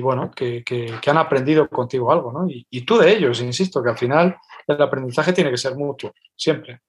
bueno, 0.00 0.30
que, 0.30 0.62
han 1.06 1.18
aprendido 1.18 1.68
contigo 1.68 2.12
algo, 2.12 2.32
¿no? 2.32 2.46
Y, 2.48 2.82
tú 2.82 2.98
de 2.98 3.10
ellos, 3.10 3.40
insisto, 3.40 3.82
que 3.82 3.90
al 3.90 3.98
final 3.98 4.36
el 4.66 4.80
aprendizaje 4.80 5.32
tiene 5.32 5.50
que 5.50 5.56
ser 5.56 5.74
mutuo, 5.74 6.12
siempre. 6.36 6.80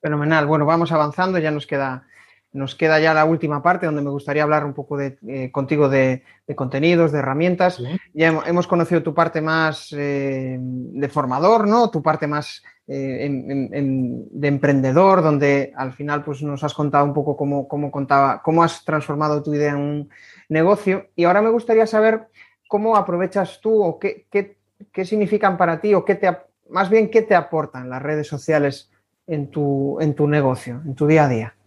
Fenomenal. 0.00 0.46
Bueno, 0.46 0.64
vamos 0.64 0.92
avanzando, 0.92 1.38
ya 1.38 1.50
nos 1.50 1.66
queda, 1.66 2.06
nos 2.52 2.74
queda 2.74 2.98
ya 2.98 3.12
la 3.12 3.24
última 3.24 3.62
parte 3.62 3.86
donde 3.86 4.02
me 4.02 4.10
gustaría 4.10 4.42
hablar 4.42 4.64
un 4.64 4.72
poco 4.72 4.96
de, 4.96 5.18
eh, 5.26 5.50
contigo 5.52 5.88
de, 5.88 6.22
contenidos, 6.54 7.12
de 7.12 7.18
herramientas. 7.18 7.80
Ya 8.14 8.28
hemos, 8.46 8.66
conocido 8.66 9.02
tu 9.02 9.14
parte 9.14 9.40
más 9.40 9.92
eh, 9.92 10.56
de 10.58 11.08
formador, 11.08 11.68
¿no? 11.68 11.90
Tu 11.90 12.02
parte 12.02 12.26
más 12.26 12.62
eh, 12.86 13.28
de 13.30 14.48
emprendedor, 14.48 15.22
donde 15.22 15.72
al 15.76 15.92
final 15.92 16.24
pues, 16.24 16.42
nos 16.42 16.64
has 16.64 16.72
contado 16.72 17.04
un 17.04 17.12
poco 17.12 17.36
cómo, 17.36 17.68
cómo, 17.68 17.90
contaba, 17.90 18.42
cómo 18.42 18.62
has 18.62 18.84
transformado 18.84 19.42
tu 19.42 19.52
idea 19.52 19.72
en 19.72 19.76
un 19.78 20.10
negocio. 20.48 21.08
Y 21.14 21.24
ahora 21.24 21.42
me 21.42 21.50
gustaría 21.50 21.86
saber 21.86 22.28
cómo 22.66 22.96
aprovechas 22.96 23.60
tú 23.60 23.82
o 23.82 23.98
qué, 23.98 24.26
qué, 24.30 25.04
significan 25.04 25.56
para 25.56 25.80
ti 25.80 25.94
o 25.94 26.04
qué 26.04 26.14
te, 26.14 26.36
más 26.70 26.88
bien 26.88 27.10
qué 27.10 27.22
te 27.22 27.34
aportan 27.34 27.90
las 27.90 28.02
redes 28.02 28.26
sociales 28.26 28.90
en 29.26 29.50
tu, 29.50 29.98
en 30.00 30.14
tu 30.14 30.26
negocio, 30.26 30.80
en 30.84 30.94
tu 30.94 31.06
día 31.06 31.24
a 31.24 31.28
día. 31.28 31.57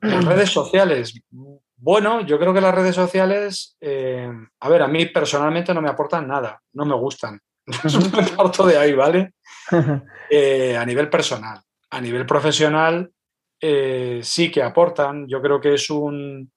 Redes 0.00 0.50
sociales. 0.50 1.14
Bueno, 1.80 2.22
yo 2.22 2.38
creo 2.38 2.52
que 2.52 2.60
las 2.60 2.74
redes 2.74 2.94
sociales, 2.94 3.76
eh, 3.80 4.28
a 4.60 4.68
ver, 4.68 4.82
a 4.82 4.88
mí 4.88 5.06
personalmente 5.06 5.72
no 5.72 5.80
me 5.80 5.88
aportan 5.88 6.26
nada, 6.26 6.60
no 6.72 6.84
me 6.84 6.94
gustan. 6.96 7.40
me 7.66 8.36
parto 8.36 8.66
de 8.66 8.78
ahí, 8.78 8.92
¿vale? 8.92 9.34
Eh, 10.30 10.76
a 10.76 10.84
nivel 10.84 11.08
personal. 11.08 11.58
A 11.88 12.02
nivel 12.02 12.26
profesional, 12.26 13.10
eh, 13.62 14.20
sí 14.22 14.50
que 14.50 14.62
aportan. 14.62 15.26
Yo 15.26 15.40
creo 15.40 15.58
que 15.58 15.72
es 15.72 15.88
un, 15.88 16.52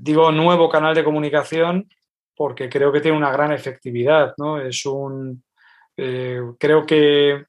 digo, 0.00 0.32
nuevo 0.32 0.68
canal 0.68 0.92
de 0.92 1.04
comunicación 1.04 1.88
porque 2.34 2.68
creo 2.68 2.90
que 2.90 3.00
tiene 3.00 3.16
una 3.16 3.30
gran 3.30 3.52
efectividad, 3.52 4.34
¿no? 4.38 4.60
Es 4.60 4.84
un, 4.86 5.44
creo 5.94 6.84
que 6.84 7.44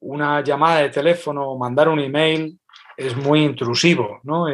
una 0.00 0.42
llamada 0.42 0.80
de 0.80 0.90
teléfono 0.90 1.48
o 1.48 1.58
mandar 1.58 1.88
un 1.88 2.00
email 2.00 2.57
es 2.98 3.16
muy 3.16 3.44
intrusivo, 3.44 4.20
¿no? 4.24 4.48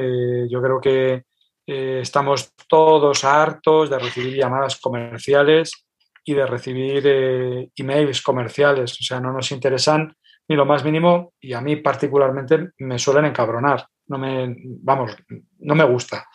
yo 0.49 0.62
creo 0.62 0.80
que 0.80 1.24
estamos 1.66 2.53
todos 2.68 3.24
hartos 3.24 3.88
de 3.88 3.99
recibir 3.99 4.36
llamadas 4.36 4.78
comerciales 4.78 5.84
y 6.24 6.34
de 6.34 6.47
recibir 6.47 7.03
eh, 7.07 7.70
emails 7.76 8.22
comerciales. 8.22 8.92
O 8.92 9.05
sea, 9.05 9.20
no 9.20 9.32
nos 9.32 9.53
interesan 9.53 10.16
ni 10.49 10.57
lo 10.57 10.64
más 10.64 10.84
mínimo 10.84 11.34
y 11.40 11.53
a 11.53 11.61
mí 11.61 11.76
particularmente 11.76 12.70
me 12.78 12.99
suelen 12.99 13.26
encabronar. 13.26 13.86
No 14.07 14.18
me, 14.18 14.57
vamos, 14.59 15.16
no 15.59 15.74
me 15.74 15.84
gusta. 15.84 16.26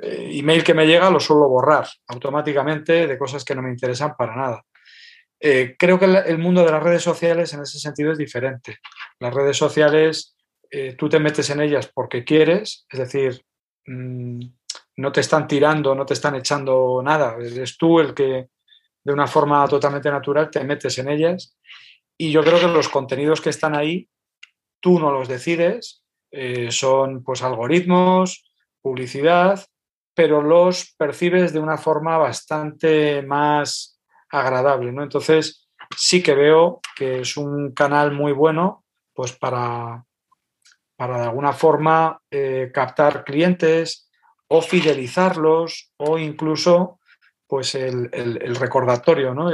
Eh, 0.00 0.30
email 0.32 0.62
que 0.62 0.74
me 0.74 0.86
llega 0.86 1.10
lo 1.10 1.18
suelo 1.18 1.48
borrar 1.48 1.88
automáticamente 2.06 3.08
de 3.08 3.18
cosas 3.18 3.44
que 3.44 3.54
no 3.54 3.62
me 3.62 3.70
interesan 3.70 4.14
para 4.16 4.36
nada. 4.36 4.64
Eh, 5.42 5.74
creo 5.78 5.98
que 5.98 6.04
el 6.04 6.38
mundo 6.38 6.64
de 6.64 6.70
las 6.70 6.82
redes 6.82 7.02
sociales 7.02 7.52
en 7.54 7.62
ese 7.62 7.78
sentido 7.78 8.12
es 8.12 8.18
diferente. 8.18 8.78
Las 9.18 9.34
redes 9.34 9.56
sociales, 9.56 10.36
tú 10.96 11.08
te 11.08 11.18
metes 11.18 11.50
en 11.50 11.60
ellas 11.60 11.90
porque 11.92 12.24
quieres, 12.24 12.86
es 12.88 12.98
decir, 12.98 13.44
mm, 13.86 14.40
no 14.96 15.12
te 15.12 15.20
están 15.20 15.48
tirando, 15.48 15.94
no 15.94 16.06
te 16.06 16.14
están 16.14 16.34
echando 16.36 17.00
nada, 17.02 17.36
eres 17.40 17.76
tú 17.76 18.00
el 18.00 18.14
que, 18.14 18.48
de 19.02 19.12
una 19.12 19.26
forma 19.26 19.66
totalmente 19.66 20.10
natural, 20.10 20.50
te 20.50 20.62
metes 20.62 20.98
en 20.98 21.08
ellas 21.08 21.56
y 22.18 22.30
yo 22.30 22.42
creo 22.42 22.60
que 22.60 22.68
los 22.68 22.88
contenidos 22.88 23.40
que 23.40 23.50
están 23.50 23.74
ahí, 23.74 24.08
tú 24.78 25.00
no 25.00 25.10
los 25.10 25.26
decides, 25.26 26.04
eh, 26.30 26.70
son 26.70 27.24
pues 27.24 27.42
algoritmos, 27.42 28.44
publicidad, 28.82 29.66
pero 30.14 30.42
los 30.42 30.94
percibes 30.98 31.52
de 31.52 31.60
una 31.60 31.78
forma 31.78 32.18
bastante 32.18 33.22
más 33.22 33.98
agradable, 34.28 34.92
¿no? 34.92 35.02
Entonces, 35.02 35.68
sí 35.96 36.22
que 36.22 36.34
veo 36.34 36.80
que 36.94 37.20
es 37.20 37.36
un 37.36 37.72
canal 37.72 38.12
muy 38.12 38.32
bueno, 38.32 38.84
pues 39.14 39.32
para, 39.32 40.04
para 41.00 41.16
de 41.16 41.24
alguna 41.28 41.54
forma 41.54 42.20
eh, 42.30 42.70
captar 42.74 43.24
clientes 43.24 44.10
o 44.48 44.60
fidelizarlos 44.60 45.92
o 45.96 46.18
incluso 46.18 47.00
pues 47.46 47.74
el, 47.74 48.10
recordatorio, 48.56 49.32
¿no? 49.32 49.50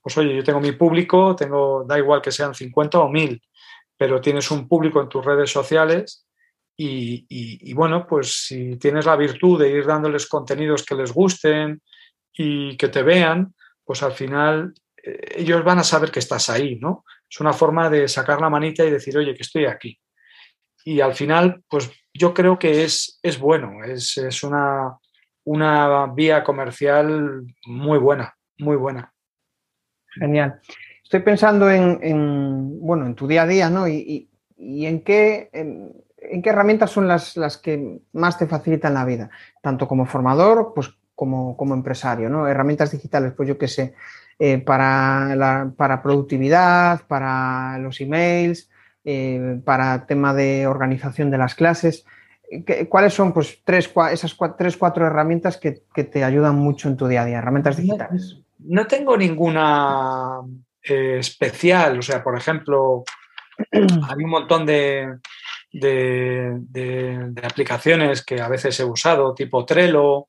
pues 0.00 0.16
oye, 0.16 0.36
yo 0.36 0.44
tengo 0.44 0.60
mi 0.60 0.70
público, 0.70 1.34
tengo, 1.34 1.82
da 1.82 1.98
igual 1.98 2.22
que 2.22 2.30
sean 2.30 2.54
50 2.54 3.00
o 3.00 3.08
1000, 3.08 3.42
pero 3.96 4.20
tienes 4.20 4.48
un 4.52 4.68
público 4.68 5.00
en 5.00 5.08
tus 5.08 5.24
redes 5.24 5.50
sociales 5.50 6.28
y, 6.76 7.74
bueno, 7.74 8.06
pues 8.06 8.46
si 8.46 8.76
tienes 8.76 9.06
la 9.06 9.16
virtud 9.16 9.60
de 9.60 9.70
ir 9.70 9.84
dándoles 9.84 10.28
contenidos 10.28 10.84
que 10.86 10.94
les 10.94 11.12
gusten 11.12 11.82
y 12.32 12.76
que 12.76 12.86
te 12.86 13.02
vean, 13.02 13.56
pues 13.84 14.04
al 14.04 14.12
final 14.12 14.72
eh, 15.02 15.34
ellos 15.34 15.64
van 15.64 15.80
a 15.80 15.84
saber 15.84 16.12
que 16.12 16.20
estás 16.20 16.48
ahí, 16.48 16.76
¿no? 16.76 17.04
Es 17.28 17.40
una 17.40 17.52
forma 17.52 17.90
de 17.90 18.06
sacar 18.06 18.40
la 18.40 18.48
manita 18.48 18.84
y 18.84 18.90
decir, 18.92 19.18
oye, 19.18 19.34
que 19.34 19.42
estoy 19.42 19.64
aquí. 19.64 19.98
Y 20.84 21.00
al 21.00 21.14
final, 21.14 21.62
pues 21.68 21.90
yo 22.12 22.34
creo 22.34 22.58
que 22.58 22.84
es, 22.84 23.18
es 23.22 23.38
bueno, 23.38 23.84
es, 23.84 24.16
es 24.18 24.42
una, 24.42 24.98
una 25.44 26.06
vía 26.06 26.42
comercial 26.44 27.44
muy 27.66 27.98
buena, 27.98 28.36
muy 28.58 28.76
buena. 28.76 29.12
Genial. 30.08 30.60
Estoy 31.02 31.20
pensando 31.20 31.70
en, 31.70 32.80
bueno, 32.80 33.06
en 33.06 33.14
tu 33.14 33.26
día 33.26 33.42
a 33.42 33.46
día, 33.46 33.70
¿no? 33.70 33.88
Y, 33.88 34.28
en, 34.56 35.02
qué, 35.02 35.50
en, 35.52 36.42
qué 36.42 36.50
herramientas 36.50 36.90
son 36.90 37.08
las, 37.08 37.36
las, 37.36 37.56
que 37.56 38.00
más 38.12 38.38
te 38.38 38.46
facilitan 38.46 38.94
la 38.94 39.04
vida, 39.04 39.30
tanto 39.62 39.88
como 39.88 40.06
formador, 40.06 40.72
pues 40.74 40.90
como, 41.14 41.56
como 41.56 41.74
empresario, 41.74 42.28
¿no? 42.28 42.46
Herramientas 42.46 42.92
digitales, 42.92 43.32
pues 43.36 43.48
yo 43.48 43.58
qué 43.58 43.68
sé, 43.68 43.94
eh, 44.38 44.58
para, 44.58 45.34
la, 45.34 45.72
para 45.76 46.02
productividad, 46.02 47.06
para 47.06 47.78
los 47.78 48.00
emails, 48.00 48.70
eh, 49.04 49.60
para 49.64 50.06
tema 50.06 50.34
de 50.34 50.66
organización 50.66 51.30
de 51.30 51.38
las 51.38 51.54
clases. 51.54 52.04
¿cuáles 52.88 53.14
son 53.14 53.32
pues, 53.32 53.60
tres, 53.64 53.90
esas 54.10 54.34
cuatro, 54.34 54.56
tres, 54.58 54.76
cuatro 54.76 55.06
herramientas 55.06 55.56
que, 55.56 55.72
te 55.72 56.24
ayudan 56.24 56.56
mucho 56.56 56.88
en 56.88 56.96
tu 56.96 57.06
día 57.06 57.22
a 57.22 57.26
día, 57.26 57.38
herramientas 57.38 57.76
digitales? 57.76 58.38
No, 58.58 58.86
tengo 58.86 59.16
ninguna 59.16 60.40
eh, 60.82 61.18
especial, 61.18 61.98
o 61.98 62.02
sea, 62.02 62.22
por 62.22 62.36
ejemplo, 62.36 63.04
hay 63.72 64.24
un 64.24 64.30
montón 64.30 64.66
de, 64.66 65.18
de, 65.72 67.32
aplicaciones 67.42 68.24
que 68.24 68.40
a 68.40 68.48
veces 68.48 68.78
he 68.80 68.84
usado, 68.84 69.34
tipo 69.34 69.64
Trello, 69.64 70.26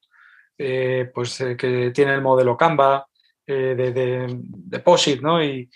eh, 0.58 1.10
pues 1.14 1.42
eh, 1.42 1.58
que 1.58 1.92
tiene 1.92 2.14
el 2.14 2.22
modelo 2.22 2.56
Canva, 2.56 3.06
de, 3.48 3.76
de, 3.76 4.80
POSIT, 4.80 5.22
¿no? 5.22 5.44
Y, 5.44 5.70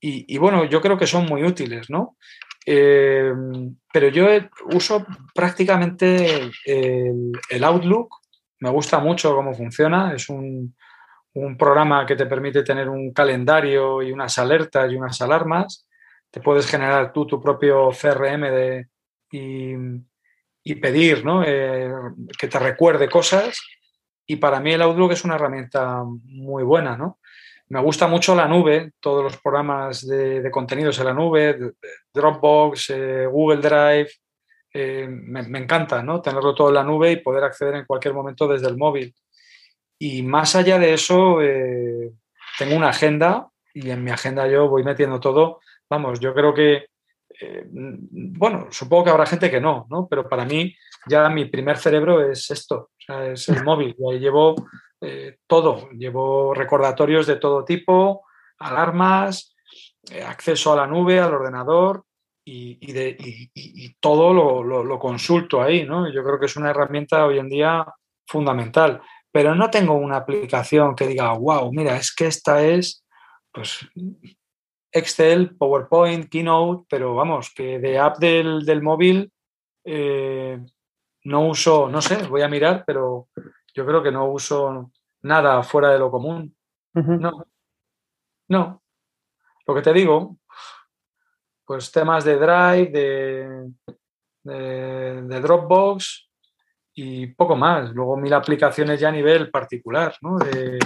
y, 0.00 0.38
bueno, 0.38 0.64
yo 0.64 0.80
creo 0.80 0.96
que 0.98 1.06
son 1.06 1.26
muy 1.26 1.42
útiles, 1.42 1.90
¿no? 1.90 2.16
Eh, 2.64 3.32
pero 3.92 4.08
yo 4.08 4.26
uso 4.72 5.06
prácticamente 5.34 6.50
el, 6.64 7.64
Outlook, 7.64 8.08
me 8.60 8.70
gusta 8.70 8.98
mucho 8.98 9.34
cómo 9.34 9.54
funciona, 9.54 10.14
es 10.14 10.28
un, 10.28 10.74
programa 11.58 12.06
que 12.06 12.16
te 12.16 12.24
permite 12.24 12.62
tener 12.62 12.88
un 12.88 13.12
calendario 13.12 14.02
y 14.02 14.10
unas 14.10 14.38
alertas 14.38 14.90
y 14.90 14.96
unas 14.96 15.20
alarmas, 15.20 15.86
te 16.30 16.40
puedes 16.40 16.66
generar 16.66 17.12
tú 17.12 17.26
tu 17.26 17.42
propio 17.42 17.90
CRM 17.90 18.40
de, 18.50 18.86
y, 19.30 20.74
pedir 20.76 21.24
eh, 21.46 21.92
que 22.38 22.48
te 22.48 22.58
recuerde 22.58 23.08
cosas 23.08 23.60
y 24.26 24.36
para 24.36 24.60
mí 24.60 24.72
el 24.72 24.82
Outlook 24.82 25.12
es 25.12 25.24
una 25.24 25.36
herramienta 25.36 26.02
muy 26.04 26.64
buena, 26.64 26.96
¿no? 26.96 27.18
Me 27.68 27.80
gusta 27.80 28.06
mucho 28.06 28.34
la 28.36 28.46
nube, 28.46 28.92
todos 29.00 29.24
los 29.24 29.36
programas 29.38 30.06
de, 30.06 30.48
contenidos 30.52 30.98
en 31.00 31.06
la 31.06 31.14
nube, 31.14 31.72
Dropbox, 32.12 32.90
eh, 32.90 33.26
Google 33.26 33.60
Drive. 33.60 34.10
Eh, 34.72 35.08
me, 35.08 35.58
encanta 35.58 36.02
¿no? 36.02 36.20
tenerlo 36.20 36.54
todo 36.54 36.68
en 36.68 36.74
la 36.74 36.84
nube 36.84 37.10
y 37.10 37.16
poder 37.16 37.42
acceder 37.42 37.74
en 37.74 37.86
cualquier 37.86 38.14
momento 38.14 38.46
desde 38.46 38.68
el 38.68 38.76
móvil. 38.76 39.12
Y 39.98 40.22
más 40.22 40.54
allá 40.54 40.78
de 40.78 40.94
eso, 40.94 41.42
eh, 41.42 42.12
tengo 42.58 42.76
una 42.76 42.90
agenda 42.90 43.48
y 43.74 43.90
en 43.90 44.04
mi 44.04 44.10
agenda 44.12 44.46
yo 44.46 44.68
voy 44.68 44.84
metiendo 44.84 45.18
todo. 45.18 45.60
Vamos, 45.90 46.20
yo 46.20 46.34
creo 46.34 46.54
que, 46.54 46.86
bueno, 48.00 48.68
supongo 48.70 49.04
que 49.04 49.10
habrá 49.10 49.26
gente 49.26 49.50
que 49.50 49.60
no, 49.60 49.86
¿no? 49.90 50.06
Pero 50.08 50.28
para 50.28 50.44
mí 50.44 50.74
ya 51.08 51.28
mi 51.28 51.46
primer 51.46 51.78
cerebro 51.78 52.30
es 52.30 52.50
esto, 52.50 52.90
es 53.08 53.48
el 53.48 53.64
móvil. 53.64 53.96
Y 53.98 54.12
ahí 54.12 54.20
llevo 54.20 54.54
eh, 55.00 55.38
todo. 55.46 55.90
Llevo 55.90 56.54
recordatorios 56.54 57.26
de 57.26 57.36
todo 57.36 57.64
tipo, 57.64 58.24
alarmas, 58.58 59.54
eh, 60.10 60.22
acceso 60.22 60.72
a 60.72 60.76
la 60.76 60.86
nube, 60.86 61.20
al 61.20 61.34
ordenador 61.34 62.04
y, 62.44 63.94
todo 64.00 64.32
lo, 64.32 64.98
consulto 64.98 65.62
ahí. 65.62 65.84
¿no? 65.84 66.10
Yo 66.12 66.22
creo 66.22 66.38
que 66.38 66.46
es 66.46 66.56
una 66.56 66.70
herramienta 66.70 67.26
hoy 67.26 67.38
en 67.38 67.48
día 67.48 67.86
fundamental. 68.26 69.00
Pero 69.32 69.54
no 69.54 69.68
tengo 69.70 69.94
una 69.94 70.16
aplicación 70.16 70.94
que 70.94 71.06
diga, 71.06 71.32
wow, 71.32 71.70
mira, 71.72 71.96
es 71.96 72.14
que 72.14 72.26
esta 72.26 72.62
es 72.64 73.04
pues, 73.52 73.86
Excel, 74.92 75.56
PowerPoint, 75.56 76.30
Keynote, 76.30 76.86
pero 76.88 77.14
vamos, 77.14 77.52
que 77.54 77.78
de 77.78 77.98
app 77.98 78.18
del, 78.18 78.82
móvil 78.82 79.30
eh, 79.84 80.58
no 81.24 81.48
uso, 81.48 81.88
no 81.90 82.00
sé, 82.00 82.16
voy 82.28 82.42
a 82.42 82.48
mirar, 82.48 82.84
pero 82.86 83.28
yo 83.76 83.84
creo 83.84 84.02
que 84.02 84.10
no 84.10 84.30
uso 84.30 84.90
nada 85.20 85.62
fuera 85.62 85.90
de 85.90 85.98
lo 85.98 86.10
común. 86.10 86.56
No, 86.94 87.46
no. 88.48 88.82
Lo 89.66 89.74
que 89.74 89.82
te 89.82 89.92
digo, 89.92 90.38
pues 91.66 91.92
temas 91.92 92.24
de 92.24 92.36
Drive, 92.36 92.90
de, 92.90 93.70
de, 94.42 95.40
Dropbox 95.42 96.30
y 96.94 97.26
poco 97.26 97.54
más. 97.54 97.90
Luego 97.90 98.16
mil 98.16 98.32
aplicaciones 98.32 98.98
ya 98.98 99.10
a 99.10 99.12
nivel 99.12 99.50
particular, 99.50 100.16
¿no? 100.22 100.38
De, 100.38 100.78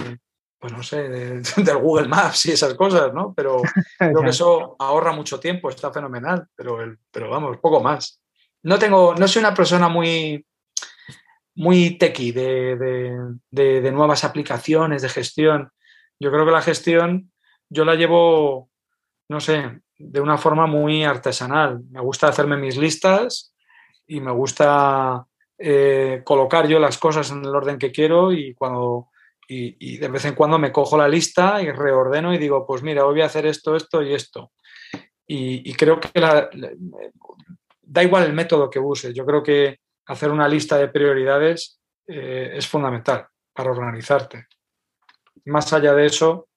pues 0.59 0.73
no 0.73 0.83
sé, 0.83 1.07
del 1.63 1.77
Google 1.77 2.09
Maps 2.09 2.47
y 2.47 2.51
esas 2.51 2.73
cosas, 2.73 3.13
¿no? 3.13 3.33
Pero 3.33 3.61
creo 3.99 4.21
que 4.21 4.31
eso 4.31 4.75
ahorra 4.77 5.13
mucho 5.13 5.39
tiempo, 5.39 5.69
está 5.69 5.93
fenomenal, 5.93 6.45
pero, 6.53 6.81
el, 6.81 6.99
pero 7.09 7.29
vamos, 7.29 7.57
poco 7.59 7.79
más. 7.79 8.21
No 8.63 8.77
tengo, 8.77 9.15
no 9.15 9.29
soy 9.29 9.39
una 9.39 9.53
persona 9.53 9.87
muy, 9.87 10.45
muy 11.61 11.99
techy 11.99 12.31
de, 12.31 12.75
de, 13.51 13.91
nuevas 13.91 14.23
aplicaciones, 14.23 15.03
de 15.03 15.09
gestión. 15.09 15.69
Yo 16.19 16.31
creo 16.31 16.43
que 16.43 16.51
la 16.51 16.63
gestión 16.63 17.31
yo 17.69 17.85
la 17.85 17.93
llevo, 17.93 18.71
no 19.29 19.39
sé, 19.39 19.79
de 19.95 20.19
una 20.19 20.39
forma 20.39 20.65
muy 20.65 21.03
artesanal. 21.03 21.81
Me 21.91 22.01
gusta 22.01 22.29
hacerme 22.29 22.57
mis 22.57 22.77
listas 22.77 23.53
y 24.07 24.21
me 24.21 24.31
gusta 24.31 25.23
eh, 25.59 26.23
colocar 26.25 26.67
yo 26.67 26.79
las 26.79 26.97
cosas 26.97 27.29
en 27.29 27.45
el 27.45 27.55
orden 27.55 27.77
que 27.77 27.91
quiero 27.91 28.31
y 28.31 28.55
cuando 28.55 29.09
y, 29.47 29.97
de 29.97 30.07
vez 30.07 30.25
en 30.25 30.33
cuando 30.33 30.57
me 30.57 30.71
cojo 30.71 30.97
la 30.97 31.07
lista 31.07 31.61
y 31.61 31.71
reordeno 31.71 32.33
y 32.33 32.39
digo, 32.39 32.65
pues 32.65 32.81
mira, 32.81 33.05
hoy 33.05 33.15
voy 33.15 33.21
a 33.21 33.25
hacer 33.25 33.45
esto, 33.45 33.75
esto 33.75 34.01
y 34.01 34.15
esto. 34.15 34.51
Y, 35.27 35.71
creo 35.75 35.99
que 35.99 36.09
da 36.19 38.03
igual 38.03 38.23
el 38.23 38.33
método 38.33 38.67
que 38.67 38.79
uses. 38.79 39.13
Yo 39.13 39.25
creo 39.27 39.43
que 39.43 39.77
hacer 40.11 40.31
una 40.31 40.47
lista 40.47 40.77
de 40.77 40.87
prioridades 40.87 41.79
eh, 42.07 42.51
es 42.55 42.67
fundamental 42.67 43.27
para 43.53 43.71
organizarte. 43.71 44.47
Más 45.45 45.71
allá 45.73 45.93
de 45.93 46.05
eso, 46.05 46.47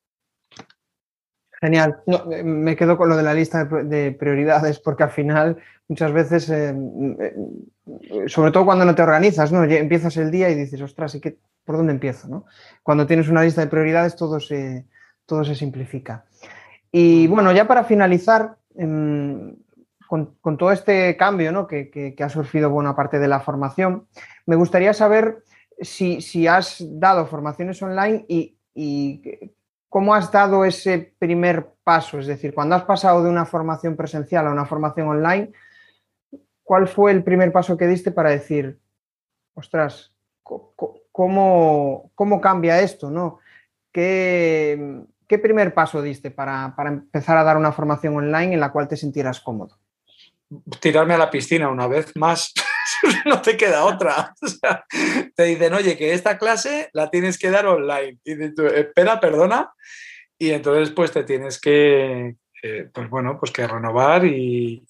Genial. 1.65 2.03
Eh, 2.31 2.43
me 2.43 2.77
quedo 2.77 2.99
con 2.99 3.09
lo 3.09 3.17
de 3.17 3.23
la 3.23 3.33
lista 3.33 3.65
de, 3.65 4.13
prioridades 4.13 4.79
porque 4.81 5.05
al 5.05 5.11
final 5.11 5.57
muchas 5.89 6.13
veces, 6.13 6.51
eh, 6.51 6.75
sobre 8.27 8.51
todo 8.51 8.67
cuando 8.67 8.85
no 8.85 8.95
te 8.95 9.01
organizas, 9.01 9.51
¿no? 9.51 9.65
empiezas 9.65 10.15
el 10.19 10.31
día 10.31 10.51
y 10.51 10.57
dices, 10.57 10.83
ostras, 10.83 11.15
¿y 11.15 11.21
qué, 11.23 11.39
¿por 11.65 11.79
dónde 11.79 11.95
empiezo? 11.95 12.29
¿no? 12.29 12.45
Cuando 12.83 13.07
tienes 13.07 13.29
una 13.29 13.43
lista 13.43 13.63
de 13.63 13.69
prioridades 13.69 14.15
todo 14.15 14.41
se, 14.41 14.85
todo 15.25 15.43
se 15.43 15.55
simplifica. 15.55 16.27
Y 16.93 17.29
bueno, 17.29 17.51
ya 17.53 17.67
para 17.67 17.85
finalizar, 17.85 18.57
em, 18.77 19.57
con, 20.41 20.57
todo 20.57 20.71
este 20.71 21.17
cambio 21.17 21.51
¿no? 21.51 21.67
que, 21.67 22.15
ha 22.21 22.29
surgido 22.29 22.71
buena 22.71 22.95
parte 22.95 23.19
de 23.19 23.27
la 23.27 23.41
formación, 23.41 24.07
me 24.47 24.55
gustaría 24.55 24.93
saber 24.93 25.43
si, 25.81 26.47
has 26.47 26.79
dado 26.81 27.27
formaciones 27.27 27.83
online 27.83 28.25
y, 28.29 28.57
¿Cómo 29.89 30.13
has 30.13 30.33
dado 30.33 30.65
ese 30.65 31.15
primer 31.21 31.69
paso? 31.85 32.19
Es 32.19 32.27
decir, 32.27 32.53
cuando 32.53 32.75
has 32.75 32.83
pasado 32.83 33.23
de 33.23 33.31
una 33.31 33.45
formación 33.45 33.95
presencial 33.95 34.45
a 34.45 34.51
una 34.51 34.67
formación 34.67 35.07
online, 35.07 35.53
¿cuál 36.65 36.89
fue 36.89 37.13
el 37.13 37.23
primer 37.23 37.53
paso 37.53 37.77
que 37.77 37.87
diste 37.87 38.11
para 38.11 38.31
decir, 38.31 38.81
ostras, 39.55 40.13
¿cómo, 40.43 42.11
cómo 42.17 42.41
cambia 42.41 42.81
esto? 42.81 43.09
¿no? 43.09 43.39
¿Qué, 43.93 45.05
primer 45.29 45.73
paso 45.75 46.03
diste 46.03 46.33
para, 46.33 46.75
para 46.75 46.91
empezar 46.91 47.37
a 47.39 47.45
dar 47.45 47.57
una 47.57 47.71
formación 47.71 48.17
online 48.17 48.55
en 48.55 48.61
la 48.61 48.73
cual 48.73 48.89
te 48.89 48.97
sintieras 48.97 49.41
cómodo? 49.41 49.79
Tirarme 50.81 51.15
a 51.15 51.19
la 51.19 51.31
piscina 51.31 51.69
una 51.69 51.87
vez 51.87 52.15
más. 52.17 52.53
no 53.25 53.41
te 53.41 53.57
queda 53.57 53.85
otra. 53.85 54.35
te 55.35 55.43
dicen, 55.45 55.75
oye, 55.75 55.97
que 55.97 56.13
esta 56.13 56.39
clase 56.39 56.91
la 56.93 57.11
tienes 57.11 57.39
que 57.39 57.51
dar 57.51 57.67
online. 57.67 58.19
Y 58.25 58.33
espera, 58.75 59.21
perdona. 59.21 59.73
Y 60.39 60.51
entonces, 60.51 60.91
pues 60.91 61.13
te 61.13 61.25
tienes 61.25 61.61
que, 61.61 62.37
eh, 62.63 62.91
pues 62.93 63.09
bueno, 63.09 63.39
pues 63.39 63.53
que 63.53 63.67
renovar 63.67 64.25
y, 64.25 64.87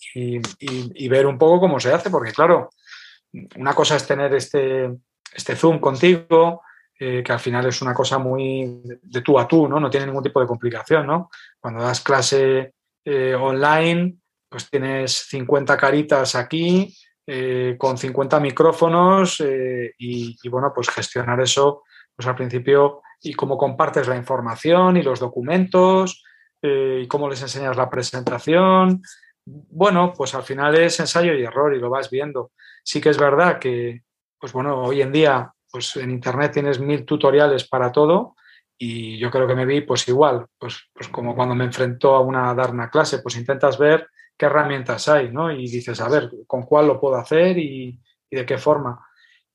ver 1.08 1.26
un 1.26 1.38
poco 1.38 1.60
cómo 1.60 1.78
se 1.78 1.92
hace, 1.92 2.10
porque 2.10 2.32
claro, 2.32 2.70
una 3.56 3.74
cosa 3.74 3.96
es 3.96 4.06
tener 4.06 4.32
este, 4.34 4.90
este 5.34 5.56
Zoom 5.56 5.80
contigo, 5.80 6.62
eh, 6.98 7.22
que 7.24 7.32
al 7.32 7.40
final 7.40 7.66
es 7.66 7.82
una 7.82 7.92
cosa 7.92 8.18
muy 8.18 8.80
de 9.02 9.20
tú 9.20 9.38
a 9.38 9.48
tú, 9.48 9.68
¿no? 9.68 9.80
No 9.80 9.90
tiene 9.90 10.06
ningún 10.06 10.22
tipo 10.22 10.40
de 10.40 10.46
complicación, 10.46 11.06
¿no? 11.06 11.30
Cuando 11.60 11.82
das 11.82 12.00
clase 12.00 12.72
eh, 13.04 13.34
online, 13.34 14.18
pues 14.54 14.70
tienes 14.70 15.10
50 15.30 15.76
caritas 15.76 16.36
aquí, 16.36 16.96
eh, 17.26 17.74
con 17.76 17.98
50 17.98 18.38
micrófonos 18.38 19.40
eh, 19.40 19.94
y, 19.98 20.48
bueno, 20.48 20.70
pues 20.72 20.88
gestionar 20.90 21.40
eso 21.40 21.82
pues 22.14 22.28
al 22.28 22.36
principio 22.36 23.02
y 23.20 23.34
cómo 23.34 23.58
compartes 23.58 24.06
la 24.06 24.14
información 24.14 24.96
y 24.96 25.02
los 25.02 25.18
documentos 25.18 26.22
eh, 26.62 27.00
y 27.02 27.08
cómo 27.08 27.28
les 27.28 27.42
enseñas 27.42 27.76
la 27.76 27.90
presentación. 27.90 29.02
Bueno, 29.44 30.12
pues 30.16 30.36
al 30.36 30.44
final 30.44 30.76
es 30.76 31.00
ensayo 31.00 31.34
y 31.34 31.42
error 31.42 31.74
y 31.74 31.80
lo 31.80 31.90
vas 31.90 32.08
viendo. 32.08 32.52
Sí 32.84 33.00
que 33.00 33.08
es 33.08 33.18
verdad 33.18 33.58
que, 33.58 34.04
pues 34.38 34.52
bueno, 34.52 34.80
hoy 34.80 35.02
en 35.02 35.10
día 35.10 35.52
pues 35.68 35.96
en 35.96 36.12
internet 36.12 36.52
tienes 36.52 36.78
mil 36.78 37.04
tutoriales 37.04 37.66
para 37.66 37.90
todo 37.90 38.36
y 38.78 39.18
yo 39.18 39.32
creo 39.32 39.48
que 39.48 39.56
me 39.56 39.66
vi 39.66 39.80
pues 39.80 40.06
igual, 40.06 40.46
pues, 40.56 40.80
pues 40.92 41.08
como 41.08 41.34
cuando 41.34 41.56
me 41.56 41.64
enfrentó 41.64 42.14
a 42.14 42.20
una 42.20 42.54
dar 42.54 42.70
una 42.70 42.88
clase, 42.88 43.18
pues 43.18 43.36
intentas 43.36 43.78
ver 43.78 44.06
qué 44.36 44.46
herramientas 44.46 45.08
hay, 45.08 45.30
¿no? 45.30 45.50
Y 45.50 45.68
dices, 45.68 46.00
a 46.00 46.08
ver, 46.08 46.30
¿con 46.46 46.62
cuál 46.64 46.86
lo 46.86 47.00
puedo 47.00 47.16
hacer 47.16 47.58
y, 47.58 48.00
de 48.30 48.44
qué 48.44 48.58
forma? 48.58 49.06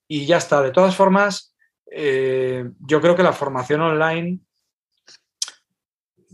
Y 0.07 0.25
ya 0.25 0.37
está. 0.37 0.61
De 0.61 0.71
todas 0.71 0.95
formas, 0.95 1.53
eh, 1.91 2.63
yo 2.79 3.01
creo 3.01 3.15
que 3.15 3.23
la 3.23 3.33
formación 3.33 3.81
online 3.81 4.39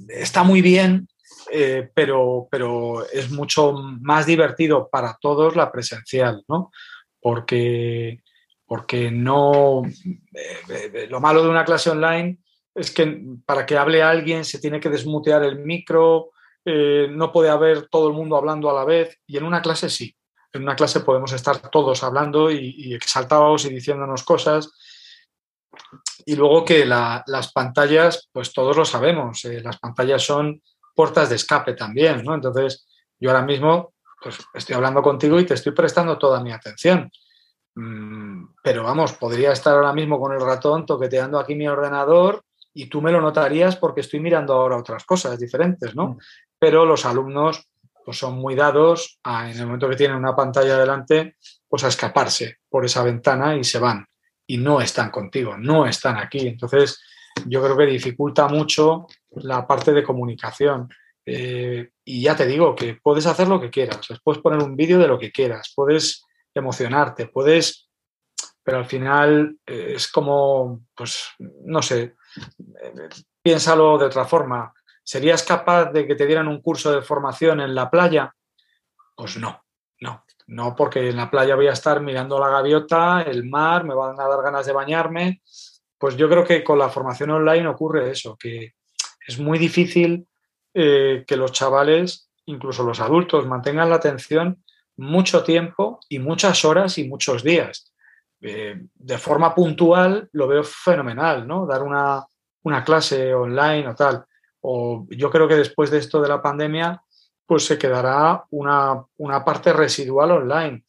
está 0.10 0.44
muy 0.44 0.62
bien, 0.62 1.08
eh, 1.52 1.90
pero, 1.94 2.48
pero 2.52 3.08
es 3.10 3.32
mucho 3.32 3.74
más 3.74 4.26
divertido 4.26 4.90
para 4.90 5.18
todos 5.20 5.56
la 5.56 5.72
presencial, 5.72 6.44
¿no? 6.48 6.72
Porque, 7.20 8.22
porque 8.66 9.10
no... 9.10 9.84
Eh, 9.86 11.08
lo 11.10 11.20
malo 11.20 11.44
de 11.44 11.50
una 11.50 11.66
clase 11.66 11.90
online 11.90 12.38
es 12.76 12.92
que 12.92 13.24
para 13.46 13.66
que 13.66 13.78
hable 13.78 14.04
alguien 14.04 14.46
se 14.46 14.60
tiene 14.60 14.80
que 14.80 14.90
desmutear 14.90 15.44
el 15.44 15.60
micro, 15.60 16.32
eh, 16.66 17.08
no 17.12 17.32
puede 17.32 17.50
haber 17.50 17.88
todo 17.90 18.08
el 18.08 18.16
mundo 18.16 18.36
hablando 18.36 18.70
a 18.70 18.74
la 18.74 18.84
vez 18.84 19.20
y 19.28 19.38
en 19.38 19.44
una 19.44 19.62
clase 19.62 19.90
sí. 19.90 20.16
En 20.52 20.64
una 20.64 20.76
clase 20.76 21.02
podemos 21.02 21.32
estar 21.32 21.70
todos 21.70 22.04
hablando 22.04 22.50
y, 22.50 22.94
exaltados 22.94 23.66
y 23.66 23.70
diciéndonos 23.70 24.24
cosas. 24.24 24.72
Y 26.26 26.36
luego 26.36 26.66
que 26.66 26.86
las 26.86 27.52
pantallas, 27.54 28.30
pues 28.32 28.52
todos 28.54 28.76
lo 28.78 28.86
sabemos, 28.86 29.46
eh, 29.46 29.62
las 29.62 29.78
pantallas 29.78 30.24
son 30.24 30.62
puertas 30.96 31.30
de 31.30 31.36
escape 31.36 31.74
también, 31.74 32.24
¿no? 32.24 32.34
Entonces, 32.34 32.88
yo 33.20 33.30
ahora 33.30 33.46
mismo 33.46 33.94
pues, 34.24 34.40
estoy 34.54 34.76
hablando 34.76 35.02
contigo 35.02 35.40
y 35.40 35.46
te 35.46 35.54
estoy 35.54 35.74
prestando 35.74 36.18
toda 36.18 36.42
mi 36.42 36.52
atención. 36.52 37.12
Mm, 37.76 38.56
pero 38.64 38.84
vamos, 38.84 39.14
podría 39.14 39.52
estar 39.52 39.76
ahora 39.76 39.94
mismo 39.94 40.20
con 40.20 40.34
el 40.34 40.42
ratón 40.42 40.86
toqueteando 40.86 41.38
aquí 41.38 41.54
mi 41.54 41.68
ordenador 41.68 42.44
y 42.74 42.88
tú 42.88 43.02
me 43.02 43.12
lo 43.12 43.22
notarías 43.22 43.76
porque 43.78 44.02
estoy 44.02 44.20
mirando 44.20 44.54
ahora 44.54 44.78
otras 44.78 45.06
cosas 45.06 45.40
diferentes, 45.40 45.96
¿no? 45.96 46.18
Pero 46.60 46.86
los 46.86 47.06
alumnos 47.06 47.68
pues, 48.04 48.18
son 48.18 48.36
muy 48.36 48.56
dados 48.56 49.20
a, 49.24 49.50
en 49.50 49.58
el 49.58 49.66
momento 49.66 49.90
que 49.90 49.96
tienen 49.96 50.18
una 50.18 50.36
pantalla 50.36 50.78
delante, 50.78 51.36
pues 51.68 51.84
a 51.84 51.88
escaparse 51.88 52.58
por 52.70 52.86
esa 52.86 53.04
ventana 53.04 53.56
y 53.56 53.64
se 53.64 53.80
van. 53.80 54.06
Y 54.48 54.58
no 54.58 54.80
están 54.80 55.10
contigo, 55.10 55.58
no 55.58 55.86
están 55.86 56.18
aquí. 56.18 56.48
Entonces, 56.48 57.02
yo 57.48 57.62
creo 57.64 57.76
que 57.76 57.86
dificulta 57.86 58.48
mucho 58.48 59.08
la 59.32 59.66
parte 59.68 59.92
de 59.92 60.04
comunicación. 60.04 60.90
Eh, 61.26 61.90
y 62.04 62.22
ya 62.22 62.36
te 62.36 62.46
digo 62.46 62.76
que 62.76 63.00
puedes 63.02 63.26
hacer 63.26 63.48
lo 63.48 63.60
que 63.60 63.72
quieras, 63.72 64.08
puedes 64.24 64.42
poner 64.42 64.62
un 64.62 64.76
vídeo 64.76 65.00
de 65.00 65.08
lo 65.08 65.18
que 65.18 65.32
quieras, 65.32 65.74
puedes 65.76 66.24
emocionarte, 66.54 67.28
puedes, 67.28 67.90
pero 68.64 68.78
al 68.78 68.86
final 68.86 69.58
eh, 69.66 69.94
es 69.96 70.08
como, 70.12 70.82
pues, 70.96 71.30
no 71.40 71.82
sé, 71.82 72.16
eh, 72.84 73.10
piénsalo 73.42 73.98
de 73.98 74.06
otra 74.06 74.26
forma. 74.26 74.72
¿Serías 75.06 75.44
capaz 75.44 75.92
de 75.92 76.08
que 76.08 76.16
te 76.16 76.26
dieran 76.26 76.48
un 76.48 76.62
curso 76.62 76.92
de 76.92 77.04
formación 77.04 77.62
en 77.62 77.76
la 77.76 77.92
playa? 77.92 78.36
Pues 79.16 79.38
no, 79.38 79.64
no, 80.02 80.26
no, 80.48 80.76
porque 80.76 81.10
en 81.10 81.16
la 81.16 81.30
playa 81.30 81.56
voy 81.56 81.68
a 81.68 81.74
estar 81.74 82.02
mirando 82.02 82.40
la 82.40 82.50
gaviota, 82.50 83.22
el 83.22 83.48
mar, 83.48 83.84
me 83.84 83.94
van 83.94 84.20
a 84.20 84.28
dar 84.28 84.42
ganas 84.42 84.66
de 84.66 84.74
bañarme. 84.74 85.44
Pues 86.00 86.18
yo 86.18 86.28
creo 86.28 86.44
que 86.44 86.64
con 86.64 86.80
la 86.80 86.90
formación 86.90 87.30
online 87.30 87.68
ocurre 87.68 88.10
eso, 88.10 88.36
que 88.36 88.74
es 89.28 89.38
muy 89.38 89.60
difícil 89.60 90.28
eh, 90.74 91.24
que 91.28 91.38
los 91.38 91.52
chavales, 91.52 92.32
incluso 92.46 92.82
los 92.82 93.00
adultos, 93.00 93.46
mantengan 93.46 93.92
la 93.92 93.98
atención 93.98 94.64
mucho 94.98 95.44
tiempo 95.44 96.00
y 96.10 96.18
muchas 96.18 96.66
horas 96.66 96.98
y 96.98 97.08
muchos 97.08 97.44
días. 97.44 97.94
Eh, 98.42 98.76
de 98.96 99.18
forma 99.20 99.54
puntual 99.54 100.30
lo 100.32 100.48
veo 100.48 100.64
fenomenal, 100.64 101.48
¿no? 101.48 101.68
Dar 101.68 101.84
una, 101.84 102.26
una 102.64 102.84
clase 102.84 103.36
online 103.36 103.88
o 103.90 103.94
tal 103.94 104.26
o 104.66 105.06
yo 105.10 105.30
creo 105.30 105.48
que 105.48 105.56
después 105.56 105.92
de 105.92 106.00
esto 106.00 106.22
de 106.22 106.30
la 106.30 106.42
pandemia, 106.42 107.02
pues 107.46 107.66
se 107.66 107.78
quedará 107.78 108.44
una, 108.50 109.06
parte 109.46 109.72
residual 109.72 110.32
online. 110.32 110.84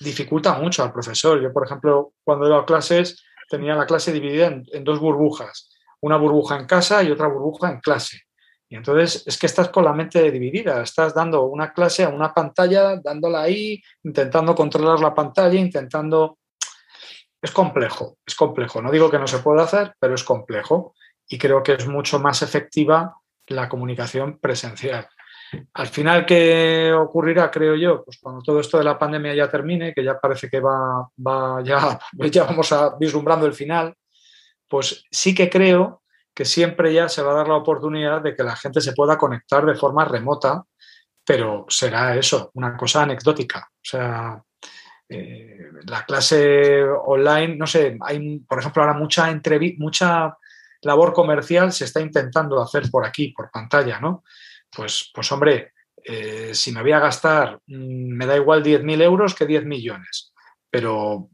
dificulta 0.00 0.58
mucho 0.58 0.82
al 0.82 0.92
profesor. 0.92 1.40
Yo, 1.40 1.52
por 1.52 1.64
ejemplo, 1.64 2.12
cuando 2.24 2.46
he 2.46 2.50
dado 2.50 2.64
clases, 2.64 3.24
tenía 3.48 3.74
la 3.74 3.86
clase 3.86 4.12
dividida 4.12 4.46
en, 4.46 4.84
dos 4.84 4.98
burbujas, 4.98 5.70
una 6.00 6.16
burbuja 6.16 6.56
en 6.56 6.66
casa 6.66 7.02
y 7.02 7.10
otra 7.10 7.28
burbuja 7.28 7.70
en 7.70 7.80
clase. 7.80 8.22
Y 8.68 8.76
entonces 8.76 9.24
es 9.26 9.38
que 9.38 9.46
estás 9.46 9.70
con 9.70 9.84
la 9.84 9.92
mente 9.92 10.30
dividida, 10.30 10.82
estás 10.82 11.14
dando 11.14 11.44
una 11.44 11.72
clase 11.72 12.04
a 12.04 12.08
una 12.08 12.34
pantalla, 12.34 12.96
dándola 12.96 13.42
ahí, 13.42 13.80
intentando 14.02 14.54
controlar 14.54 15.00
la 15.00 15.14
pantalla, 15.14 15.58
intentando... 15.58 16.38
Es 17.40 17.52
complejo, 17.52 18.18
es 18.26 18.34
complejo. 18.34 18.82
No 18.82 18.90
digo 18.90 19.08
que 19.10 19.18
no 19.18 19.28
se 19.28 19.38
pueda 19.38 19.62
hacer, 19.62 19.94
pero 20.00 20.14
es 20.16 20.24
complejo 20.24 20.94
y 21.28 21.38
creo 21.38 21.62
que 21.62 21.74
es 21.74 21.86
mucho 21.86 22.18
más 22.18 22.42
efectiva 22.42 23.14
la 23.48 23.68
comunicación 23.68 24.38
presencial. 24.38 25.08
Al 25.74 25.86
final, 25.86 26.26
¿qué 26.26 26.92
ocurrirá, 26.92 27.50
creo 27.50 27.74
yo? 27.74 28.04
Pues 28.04 28.18
cuando 28.20 28.42
todo 28.42 28.60
esto 28.60 28.78
de 28.78 28.84
la 28.84 28.98
pandemia 28.98 29.34
ya 29.34 29.48
termine, 29.48 29.94
que 29.94 30.04
ya 30.04 30.18
parece 30.18 30.48
que 30.48 30.60
va, 30.60 31.08
va 31.26 31.62
ya, 31.62 31.98
ya 32.30 32.44
vamos 32.44 32.72
a 32.72 32.96
vislumbrando 32.98 33.46
el 33.46 33.54
final, 33.54 33.94
pues 34.68 35.04
sí 35.10 35.34
que 35.34 35.48
creo 35.48 36.02
que 36.34 36.44
siempre 36.44 36.92
ya 36.92 37.08
se 37.08 37.22
va 37.22 37.32
a 37.32 37.36
dar 37.36 37.48
la 37.48 37.56
oportunidad 37.56 38.20
de 38.22 38.34
que 38.36 38.44
la 38.44 38.56
gente 38.56 38.80
se 38.80 38.92
pueda 38.92 39.16
conectar 39.18 39.64
de 39.64 39.74
forma 39.74 40.04
remota, 40.04 40.64
pero 41.24 41.66
será 41.68 42.14
eso, 42.16 42.50
una 42.54 42.76
cosa 42.76 43.02
anecdótica. 43.02 43.68
O 43.70 43.82
sea, 43.82 44.42
eh, 45.08 45.70
la 45.86 46.04
clase 46.04 46.84
online, 46.84 47.56
no 47.56 47.66
sé, 47.66 47.96
hay, 48.00 48.38
por 48.40 48.60
ejemplo, 48.60 48.82
ahora 48.82 48.94
mucha, 48.94 49.28
mucha 49.78 50.36
labor 50.82 51.12
comercial 51.12 51.72
se 51.72 51.84
está 51.84 52.00
intentando 52.00 52.60
hacer 52.60 52.90
por 52.90 53.06
aquí, 53.06 53.28
por 53.28 53.50
pantalla, 53.50 54.00
¿no? 54.00 54.24
Pues, 54.74 55.10
pues 55.14 55.30
hombre, 55.32 55.72
eh, 56.04 56.54
si 56.54 56.72
me 56.72 56.82
voy 56.82 56.92
a 56.92 57.00
gastar, 57.00 57.60
mm, 57.66 58.16
me 58.16 58.26
da 58.26 58.36
igual 58.36 58.62
10.000 58.62 59.02
euros 59.02 59.34
que 59.34 59.46
10 59.46 59.64
millones, 59.64 60.32
pero 60.70 61.28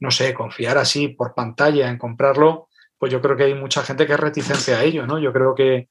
no 0.00 0.10
sé, 0.10 0.32
confiar 0.34 0.78
así 0.78 1.08
por 1.08 1.34
pantalla 1.34 1.88
en 1.88 1.98
comprarlo, 1.98 2.68
pues 2.96 3.12
yo 3.12 3.20
creo 3.20 3.36
que 3.36 3.44
hay 3.44 3.54
mucha 3.54 3.82
gente 3.82 4.06
que 4.06 4.14
es 4.14 4.20
reticente 4.20 4.74
a 4.74 4.82
ello, 4.82 5.06
¿no? 5.06 5.18
Yo 5.18 5.32
creo 5.32 5.54
que, 5.54 5.88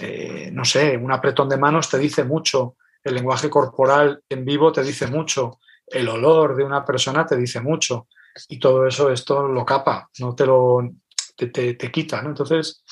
eh, 0.00 0.50
no 0.52 0.64
sé, 0.64 0.96
un 0.96 1.12
apretón 1.12 1.48
de 1.48 1.56
manos 1.56 1.88
te 1.88 1.98
dice 1.98 2.24
mucho, 2.24 2.76
el 3.02 3.14
lenguaje 3.14 3.50
corporal 3.50 4.22
en 4.28 4.44
vivo 4.44 4.72
te 4.72 4.82
dice 4.82 5.06
mucho, 5.06 5.58
el 5.86 6.08
olor 6.08 6.56
de 6.56 6.64
una 6.64 6.84
persona 6.84 7.26
te 7.26 7.36
dice 7.36 7.60
mucho, 7.60 8.08
y 8.48 8.58
todo 8.58 8.86
eso 8.86 9.10
esto 9.10 9.46
lo 9.46 9.64
capa, 9.64 10.08
no 10.18 10.34
te 10.34 10.46
lo 10.46 10.80
te, 11.36 11.90
quita, 11.90 12.22
¿no? 12.22 12.30
Entonces, 12.30 12.84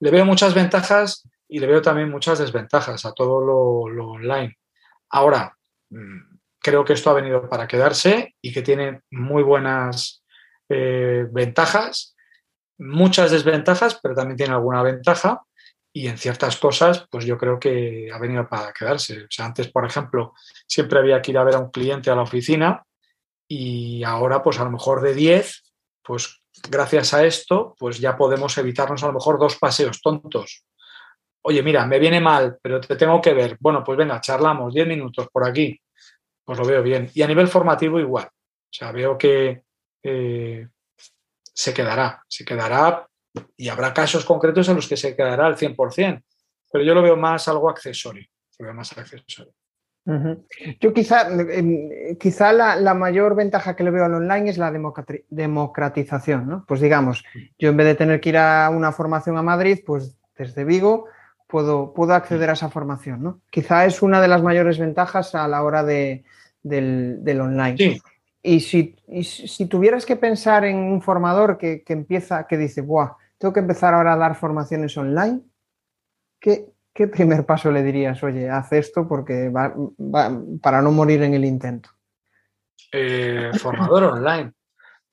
le 0.00 0.10
veo 0.10 0.24
muchas 0.24 0.54
ventajas 0.54 1.28
y 1.48 1.58
le 1.58 1.66
veo 1.66 1.82
también 1.82 2.10
muchas 2.10 2.38
desventajas 2.38 3.04
a 3.04 3.12
todo 3.12 3.40
lo, 3.40 4.06
online. 4.10 4.58
Ahora, 5.10 5.56
mm, 5.90 6.38
creo 6.60 6.84
que 6.84 6.94
esto 6.94 7.10
ha 7.10 7.14
venido 7.14 7.48
para 7.48 7.66
quedarse 7.66 8.34
y 8.40 8.52
que 8.52 8.62
tiene 8.62 9.02
muy 9.10 9.42
buenas 9.42 10.24
eh, 10.68 11.26
ventajas, 11.30 12.16
muchas 12.78 13.30
desventajas, 13.30 13.98
pero 14.02 14.14
también 14.14 14.36
tiene 14.36 14.54
alguna 14.54 14.82
ventaja. 14.82 15.42
Y 15.92 16.08
en 16.08 16.18
ciertas 16.18 16.58
cosas, 16.58 17.06
pues 17.10 17.24
yo 17.24 17.38
creo 17.38 17.58
que 17.58 18.10
ha 18.12 18.18
venido 18.18 18.46
para 18.46 18.70
quedarse. 18.74 19.22
O 19.22 19.26
sea, 19.30 19.46
antes, 19.46 19.68
por 19.68 19.86
ejemplo, 19.86 20.34
siempre 20.66 20.98
había 20.98 21.22
que 21.22 21.30
ir 21.30 21.38
a 21.38 21.44
ver 21.44 21.54
a 21.54 21.58
un 21.58 21.70
cliente 21.70 22.10
a 22.10 22.14
la 22.14 22.22
oficina 22.22 22.84
y 23.48 24.02
ahora, 24.02 24.42
pues 24.42 24.58
a 24.58 24.64
lo 24.64 24.70
mejor 24.70 25.00
de 25.02 25.14
10, 25.14 25.62
pues 26.06 26.40
gracias 26.70 27.14
a 27.14 27.24
esto, 27.24 27.74
pues 27.78 27.98
ya 27.98 28.16
podemos 28.16 28.56
evitarnos 28.58 29.02
a 29.02 29.08
lo 29.08 29.14
mejor 29.14 29.38
dos 29.38 29.56
paseos 29.56 30.00
tontos 30.00 30.64
oye, 31.48 31.62
mira, 31.62 31.86
me 31.86 32.00
viene 32.00 32.20
mal, 32.20 32.58
pero 32.60 32.80
te 32.80 32.96
tengo 32.96 33.20
que 33.20 33.32
ver. 33.32 33.56
Bueno, 33.60 33.84
pues 33.84 33.96
venga, 33.96 34.20
charlamos 34.20 34.74
10 34.74 34.88
minutos 34.88 35.28
por 35.32 35.46
aquí. 35.46 35.80
Pues 36.44 36.58
lo 36.58 36.64
veo 36.64 36.82
bien. 36.82 37.08
Y 37.14 37.22
a 37.22 37.26
nivel 37.28 37.46
formativo 37.46 38.00
igual. 38.00 38.26
O 38.26 38.72
sea, 38.72 38.90
veo 38.90 39.16
que 39.16 39.62
eh, 40.02 40.68
se 41.42 41.72
quedará, 41.72 42.22
se 42.28 42.44
quedará 42.44 43.06
y 43.56 43.68
habrá 43.68 43.94
casos 43.94 44.24
concretos 44.24 44.68
en 44.68 44.76
los 44.76 44.88
que 44.88 44.96
se 44.96 45.14
quedará 45.14 45.46
al 45.46 45.56
100%, 45.56 46.24
pero 46.72 46.84
yo 46.84 46.94
lo 46.94 47.02
veo 47.02 47.16
más 47.16 47.46
algo 47.46 47.70
accesorio. 47.70 48.26
Lo 48.58 48.66
veo 48.66 48.74
más 48.74 48.96
accesorio. 48.98 49.52
Yo 50.80 50.94
quizá, 50.94 51.28
quizá 52.20 52.52
la, 52.52 52.94
mayor 52.94 53.34
ventaja 53.34 53.74
que 53.74 53.82
le 53.82 53.90
veo 53.90 54.04
al 54.04 54.14
online 54.14 54.50
es 54.50 54.58
la 54.58 54.72
democratización, 55.30 56.46
¿no? 56.46 56.64
Pues 56.66 56.80
digamos, 56.80 57.24
yo 57.58 57.70
en 57.70 57.76
vez 57.76 57.86
de 57.86 57.94
tener 57.96 58.20
que 58.20 58.28
ir 58.28 58.38
a 58.38 58.70
una 58.70 58.92
formación 58.92 59.36
a 59.36 59.42
Madrid, 59.42 59.80
pues 59.84 60.16
desde 60.36 60.64
Vigo 60.64 61.06
puedo, 61.46 61.92
puedo 61.92 62.14
acceder 62.14 62.50
a 62.50 62.52
esa 62.52 62.70
formación. 62.70 63.22
¿no? 63.22 63.40
Quizá 63.50 63.84
es 63.84 64.02
una 64.02 64.20
de 64.20 64.28
las 64.28 64.42
mayores 64.42 64.78
ventajas 64.78 65.34
a 65.34 65.48
la 65.48 65.62
hora 65.62 65.82
de, 65.82 66.24
del, 66.62 67.40
online. 67.40 68.00
Y, 68.42 68.60
si, 68.60 68.94
si, 69.22 69.66
tuvieras 69.66 70.06
que 70.06 70.14
pensar 70.14 70.64
en 70.64 70.76
un 70.76 71.02
formador 71.02 71.58
que, 71.58 71.82
empieza, 71.88 72.46
que 72.46 72.56
dice, 72.56 72.80
Buah, 72.80 73.16
tengo 73.38 73.52
que 73.52 73.60
empezar 73.60 73.92
ahora 73.92 74.12
a 74.12 74.16
dar 74.16 74.36
formaciones 74.36 74.96
online, 74.96 75.40
¿qué, 76.38 76.75
primer 77.06 77.44
paso 77.44 77.70
le 77.70 77.82
dirías? 77.82 78.22
Oye, 78.22 78.48
haz 78.48 78.72
esto 78.72 79.06
porque 79.06 79.50
va, 79.50 79.74
para 80.62 80.80
no 80.80 80.90
morir 80.92 81.22
en 81.22 81.34
el 81.34 81.44
intento. 81.44 81.90
Eh, 82.92 83.50
formador 83.58 84.04
online. 84.04 84.52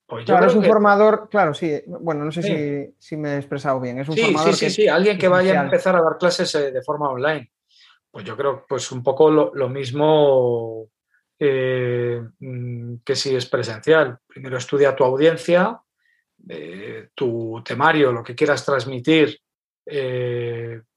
Pues 0.06 0.26
claro, 0.26 0.46
es 0.46 0.54
un 0.54 0.64
formador, 0.64 1.28
claro, 1.30 1.54
sí, 1.54 1.80
bueno, 1.86 2.24
no 2.24 2.30
sé 2.30 2.94
si, 2.98 3.16
me 3.16 3.34
he 3.34 3.36
expresado 3.38 3.80
bien. 3.80 3.98
Es 3.98 4.08
un 4.08 4.14
sí, 4.14 4.22
formador 4.22 4.54
sí, 4.54 4.66
sí, 4.66 4.82
sí, 4.82 4.88
alguien 4.88 5.18
que 5.18 5.28
vaya 5.28 5.60
a 5.60 5.64
empezar 5.64 5.96
a 5.96 6.02
dar 6.02 6.18
clases 6.18 6.54
eh, 6.54 6.70
de 6.70 6.82
forma 6.82 7.08
online. 7.08 7.50
Pues 8.10 8.24
yo 8.24 8.36
creo 8.36 8.64
pues 8.68 8.92
un 8.92 9.02
poco 9.02 9.30
lo, 9.30 9.68
mismo 9.68 10.88
eh, 11.38 12.20
mm, 12.38 12.96
que 13.04 13.16
si 13.16 13.34
es 13.34 13.46
presencial. 13.46 14.18
Primero 14.26 14.58
estudia 14.58 14.94
tu 14.94 15.04
audiencia, 15.04 15.80
eh, 16.48 17.08
tu 17.14 17.62
temario, 17.64 18.12
lo 18.12 18.22
que 18.22 18.34
quieras 18.34 18.64
transmitir, 18.64 19.40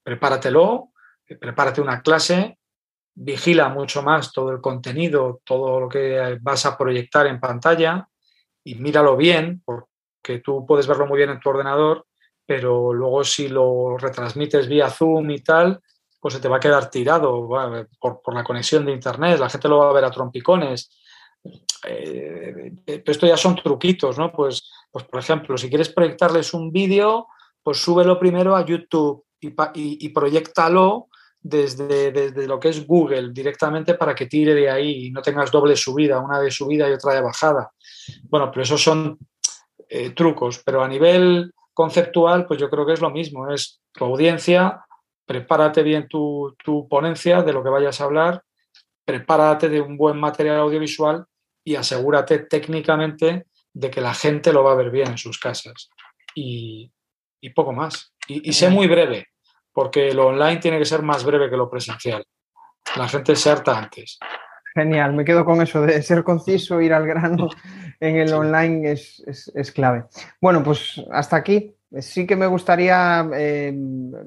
prepáratelo, 0.08 0.92
prepárate 1.38 1.82
una 1.82 2.00
clase, 2.00 2.58
vigila 3.14 3.68
mucho 3.68 4.02
más 4.02 4.32
todo 4.32 4.50
el 4.52 4.60
contenido, 4.62 5.42
todo 5.44 5.80
lo 5.80 5.88
que 5.88 6.38
vas 6.40 6.64
a 6.64 6.78
proyectar 6.78 7.26
en 7.26 7.38
pantalla 7.38 8.08
y 8.64 8.76
míralo 8.76 9.18
bien, 9.18 9.62
porque 9.66 10.38
tú 10.42 10.64
puedes 10.64 10.86
verlo 10.86 11.06
muy 11.06 11.18
bien 11.18 11.28
en 11.28 11.40
tu 11.40 11.50
ordenador, 11.50 12.06
pero 12.46 12.94
luego 12.94 13.22
si 13.22 13.48
lo 13.48 13.98
retransmites 13.98 14.66
vía 14.66 14.88
Zoom 14.88 15.30
y 15.30 15.42
tal, 15.42 15.78
pues 16.18 16.32
se 16.32 16.40
te 16.40 16.48
va 16.48 16.56
a 16.56 16.60
quedar 16.60 16.88
tirado 16.88 17.46
por, 18.00 18.34
la 18.34 18.44
conexión 18.44 18.86
de 18.86 18.92
Internet, 18.92 19.38
la 19.38 19.50
gente 19.50 19.68
lo 19.68 19.78
va 19.78 19.90
a 19.90 19.92
ver 19.92 20.06
a 20.06 20.10
trompicones. 20.10 20.90
Eh, 21.86 22.72
esto 22.86 23.26
ya 23.26 23.36
son 23.36 23.56
truquitos, 23.56 24.16
¿no? 24.16 24.32
Pues, 24.32 24.70
pues, 24.90 25.04
por 25.04 25.20
ejemplo, 25.20 25.58
si 25.58 25.68
quieres 25.68 25.90
proyectarles 25.90 26.54
un 26.54 26.72
vídeo, 26.72 27.26
pues 27.62 27.76
súbelo 27.76 28.18
primero 28.18 28.56
a 28.56 28.64
YouTube 28.64 29.27
y, 29.40 29.54
y, 29.74 30.08
proyectalo 30.10 31.08
desde, 31.40 32.10
desde, 32.10 32.46
lo 32.46 32.58
que 32.58 32.70
es 32.70 32.86
Google 32.86 33.30
directamente 33.32 33.94
para 33.94 34.14
que 34.14 34.26
tire 34.26 34.54
de 34.54 34.68
ahí 34.68 35.06
y 35.06 35.10
no 35.10 35.22
tengas 35.22 35.50
doble 35.50 35.76
subida, 35.76 36.20
una 36.20 36.40
de 36.40 36.50
subida 36.50 36.88
y 36.88 36.92
otra 36.92 37.14
de 37.14 37.22
bajada. 37.22 37.70
Bueno, 38.24 38.50
pero 38.50 38.62
esos 38.62 38.82
son 38.82 39.18
eh, 39.88 40.10
trucos, 40.10 40.62
pero 40.64 40.82
a 40.82 40.88
nivel 40.88 41.52
conceptual, 41.72 42.44
pues 42.46 42.58
yo 42.60 42.68
creo 42.68 42.84
que 42.84 42.94
es 42.94 43.00
lo 43.00 43.10
mismo, 43.10 43.48
es 43.50 43.80
tu 43.92 44.04
audiencia, 44.04 44.84
prepárate 45.24 45.82
bien 45.82 46.08
tu, 46.08 46.56
ponencia 46.90 47.42
de 47.42 47.52
lo 47.52 47.62
que 47.62 47.70
vayas 47.70 48.00
a 48.00 48.04
hablar, 48.04 48.42
prepárate 49.04 49.68
de 49.68 49.80
un 49.80 49.96
buen 49.96 50.18
material 50.18 50.58
audiovisual 50.58 51.24
y 51.62 51.76
asegúrate 51.76 52.40
técnicamente 52.40 53.46
de 53.72 53.90
que 53.90 54.00
la 54.00 54.12
gente 54.12 54.52
lo 54.52 54.64
va 54.64 54.72
a 54.72 54.76
ver 54.76 54.90
bien 54.90 55.08
en 55.08 55.18
sus 55.18 55.38
casas. 55.38 55.90
Y, 56.34 56.90
poco 57.54 57.72
más. 57.72 58.12
Y, 58.28 58.50
y 58.50 58.52
sé 58.52 58.68
muy 58.68 58.86
breve, 58.86 59.28
porque 59.72 60.12
lo 60.14 60.28
online 60.28 60.58
tiene 60.58 60.78
que 60.78 60.84
ser 60.84 61.02
más 61.02 61.24
breve 61.24 61.50
que 61.50 61.56
lo 61.56 61.68
presencial. 61.68 62.24
La 62.96 63.08
gente 63.08 63.34
se 63.36 63.50
harta 63.50 63.76
antes. 63.76 64.18
Genial, 64.74 65.12
me 65.12 65.24
quedo 65.24 65.44
con 65.44 65.60
eso 65.60 65.82
de 65.82 66.00
ser 66.02 66.22
conciso, 66.22 66.80
ir 66.80 66.92
al 66.92 67.06
grano 67.06 67.48
en 68.00 68.16
el 68.16 68.32
online 68.32 68.92
es, 68.92 69.72
clave. 69.74 70.04
Bueno, 70.40 70.62
pues 70.62 71.02
hasta 71.10 71.36
aquí. 71.36 71.74
Sí 72.00 72.26
que 72.26 72.36
me 72.36 72.46
gustaría 72.46 73.26
eh, 73.34 73.74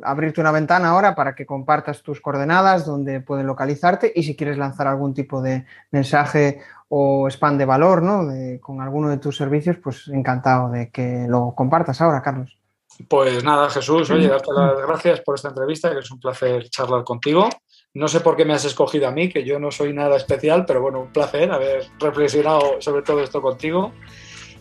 abrirte 0.02 0.42
una 0.42 0.52
ventana 0.52 0.90
ahora 0.90 1.14
para 1.14 1.36
que 1.36 1.46
compartas 1.46 2.02
tus 2.02 2.20
coordenadas, 2.20 2.88
donde 2.88 3.22
pueden 3.22 3.46
localizarte 3.46 4.12
y 4.16 4.24
si 4.24 4.36
quieres 4.36 4.58
lanzar 4.58 4.88
algún 4.88 5.14
tipo 5.14 5.44
de 5.44 5.66
mensaje 5.92 6.60
o 6.90 7.28
spam 7.30 7.60
de 7.60 7.66
valor 7.66 8.02
¿no? 8.02 8.28
con 8.62 8.82
alguno 8.82 9.10
de 9.10 9.20
tus 9.20 9.38
servicios, 9.38 9.78
pues 9.78 10.08
encantado 10.08 10.72
de 10.72 10.90
que 10.90 11.28
lo 11.30 11.54
compartas 11.56 12.02
ahora, 12.02 12.24
Carlos. 12.24 12.61
Pues 13.08 13.44
nada, 13.44 13.70
Jesús, 13.70 14.10
oye, 14.10 14.28
darte 14.30 14.52
las 14.54 14.78
gracias 14.86 15.22
por 15.22 15.36
esta 15.36 15.50
entrevista, 15.50 15.92
que 15.92 16.00
es 16.00 16.12
un 16.12 16.20
placer 16.20 16.70
charlar 16.70 17.04
contigo. 17.04 17.50
No 17.94 18.08
sé 18.08 18.22
por 18.22 18.38
qué 18.38 18.46
me 18.46 18.54
has 18.54 18.64
escogido 18.64 19.08
a 19.08 19.12
mí, 19.12 19.30
que 19.30 19.44
yo 19.44 19.60
no 19.60 19.70
soy 19.70 19.94
nada 19.94 20.16
especial, 20.16 20.66
pero 20.66 20.82
bueno, 20.82 21.02
un 21.02 21.12
placer 21.12 21.52
haber 21.52 21.88
reflexionado 22.00 22.82
sobre 22.82 23.02
todo 23.02 23.22
esto 23.22 23.42
contigo. 23.42 23.92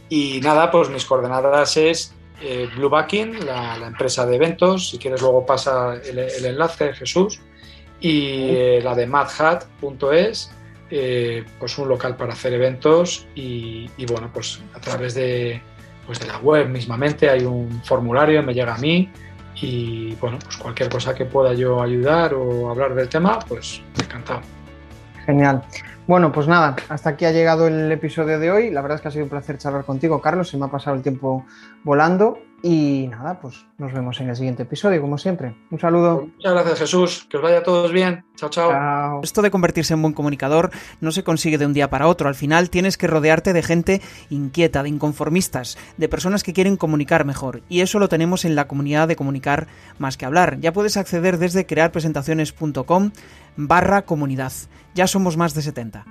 Y 0.08 0.40
nada, 0.40 0.70
pues 0.70 0.88
mis 0.88 1.04
coordenadas 1.04 1.76
es 1.76 2.14
eh, 2.42 2.68
Blue 2.74 2.88
Backing, 2.88 3.44
la, 3.46 3.76
empresa 3.86 4.26
de 4.26 4.36
eventos, 4.36 4.90
si 4.90 4.98
quieres 4.98 5.20
luego 5.20 5.44
pasa 5.44 5.94
el, 5.94 6.18
enlace, 6.44 6.94
Jesús, 6.94 7.40
y 8.00 8.48
eh, 8.50 8.80
la 8.82 8.94
de 8.94 9.06
madhat.es, 9.06 10.50
eh, 10.90 11.44
pues 11.58 11.78
un 11.78 11.88
local 11.88 12.16
para 12.16 12.32
hacer 12.32 12.54
eventos 12.54 13.26
y, 13.34 13.88
bueno, 14.06 14.30
pues 14.32 14.60
a 14.74 14.80
través 14.80 15.14
de, 15.14 15.62
pues 16.10 16.18
de 16.18 16.26
la 16.26 16.38
web 16.38 16.68
mismamente 16.68 17.30
hay 17.30 17.44
un 17.44 17.70
formulario, 17.84 18.42
me 18.42 18.52
llega 18.52 18.74
a 18.74 18.78
mí 18.78 19.08
y 19.54 20.16
bueno, 20.16 20.40
pues 20.42 20.56
cualquier 20.56 20.88
cosa 20.88 21.14
que 21.14 21.24
pueda 21.24 21.54
yo 21.54 21.80
ayudar 21.80 22.34
o 22.34 22.68
hablar 22.68 22.96
del 22.96 23.08
tema, 23.08 23.38
pues 23.46 23.80
encantado. 23.96 24.40
Genial. 25.24 25.62
Bueno, 26.08 26.32
pues 26.32 26.48
nada, 26.48 26.74
hasta 26.88 27.10
aquí 27.10 27.26
ha 27.26 27.30
llegado 27.30 27.68
el 27.68 27.92
episodio 27.92 28.40
de 28.40 28.50
hoy. 28.50 28.70
La 28.72 28.82
verdad 28.82 28.96
es 28.96 29.02
que 29.02 29.06
ha 29.06 29.10
sido 29.12 29.22
un 29.22 29.30
placer 29.30 29.56
charlar 29.58 29.84
contigo, 29.84 30.20
Carlos. 30.20 30.48
Se 30.48 30.56
me 30.56 30.64
ha 30.64 30.68
pasado 30.68 30.96
el 30.96 31.02
tiempo 31.02 31.46
volando. 31.84 32.40
Y 32.62 33.08
nada, 33.08 33.40
pues 33.40 33.66
nos 33.78 33.92
vemos 33.92 34.20
en 34.20 34.28
el 34.28 34.36
siguiente 34.36 34.64
episodio, 34.64 35.00
como 35.00 35.16
siempre. 35.16 35.54
Un 35.70 35.78
saludo. 35.78 36.28
Muchas 36.34 36.52
gracias, 36.52 36.78
Jesús. 36.80 37.26
Que 37.30 37.38
os 37.38 37.42
vaya 37.42 37.58
a 37.58 37.62
todos 37.62 37.90
bien. 37.90 38.24
Chao, 38.36 38.50
chao, 38.50 38.70
chao. 38.70 39.20
Esto 39.22 39.40
de 39.40 39.50
convertirse 39.50 39.94
en 39.94 40.02
buen 40.02 40.12
comunicador 40.12 40.70
no 41.00 41.10
se 41.10 41.24
consigue 41.24 41.56
de 41.56 41.66
un 41.66 41.72
día 41.72 41.88
para 41.88 42.06
otro. 42.06 42.28
Al 42.28 42.34
final 42.34 42.68
tienes 42.68 42.98
que 42.98 43.06
rodearte 43.06 43.52
de 43.52 43.62
gente 43.62 44.02
inquieta, 44.28 44.82
de 44.82 44.90
inconformistas, 44.90 45.78
de 45.96 46.08
personas 46.08 46.42
que 46.42 46.52
quieren 46.52 46.76
comunicar 46.76 47.24
mejor. 47.24 47.62
Y 47.68 47.80
eso 47.80 47.98
lo 47.98 48.08
tenemos 48.08 48.44
en 48.44 48.54
la 48.54 48.68
comunidad 48.68 49.08
de 49.08 49.16
comunicar 49.16 49.66
más 49.98 50.16
que 50.16 50.26
hablar. 50.26 50.58
Ya 50.60 50.72
puedes 50.72 50.96
acceder 50.96 51.38
desde 51.38 51.66
crearpresentaciones.com 51.66 53.12
barra 53.56 54.02
comunidad. 54.02 54.52
Ya 54.94 55.06
somos 55.06 55.36
más 55.36 55.54
de 55.54 55.62
70. 55.62 56.04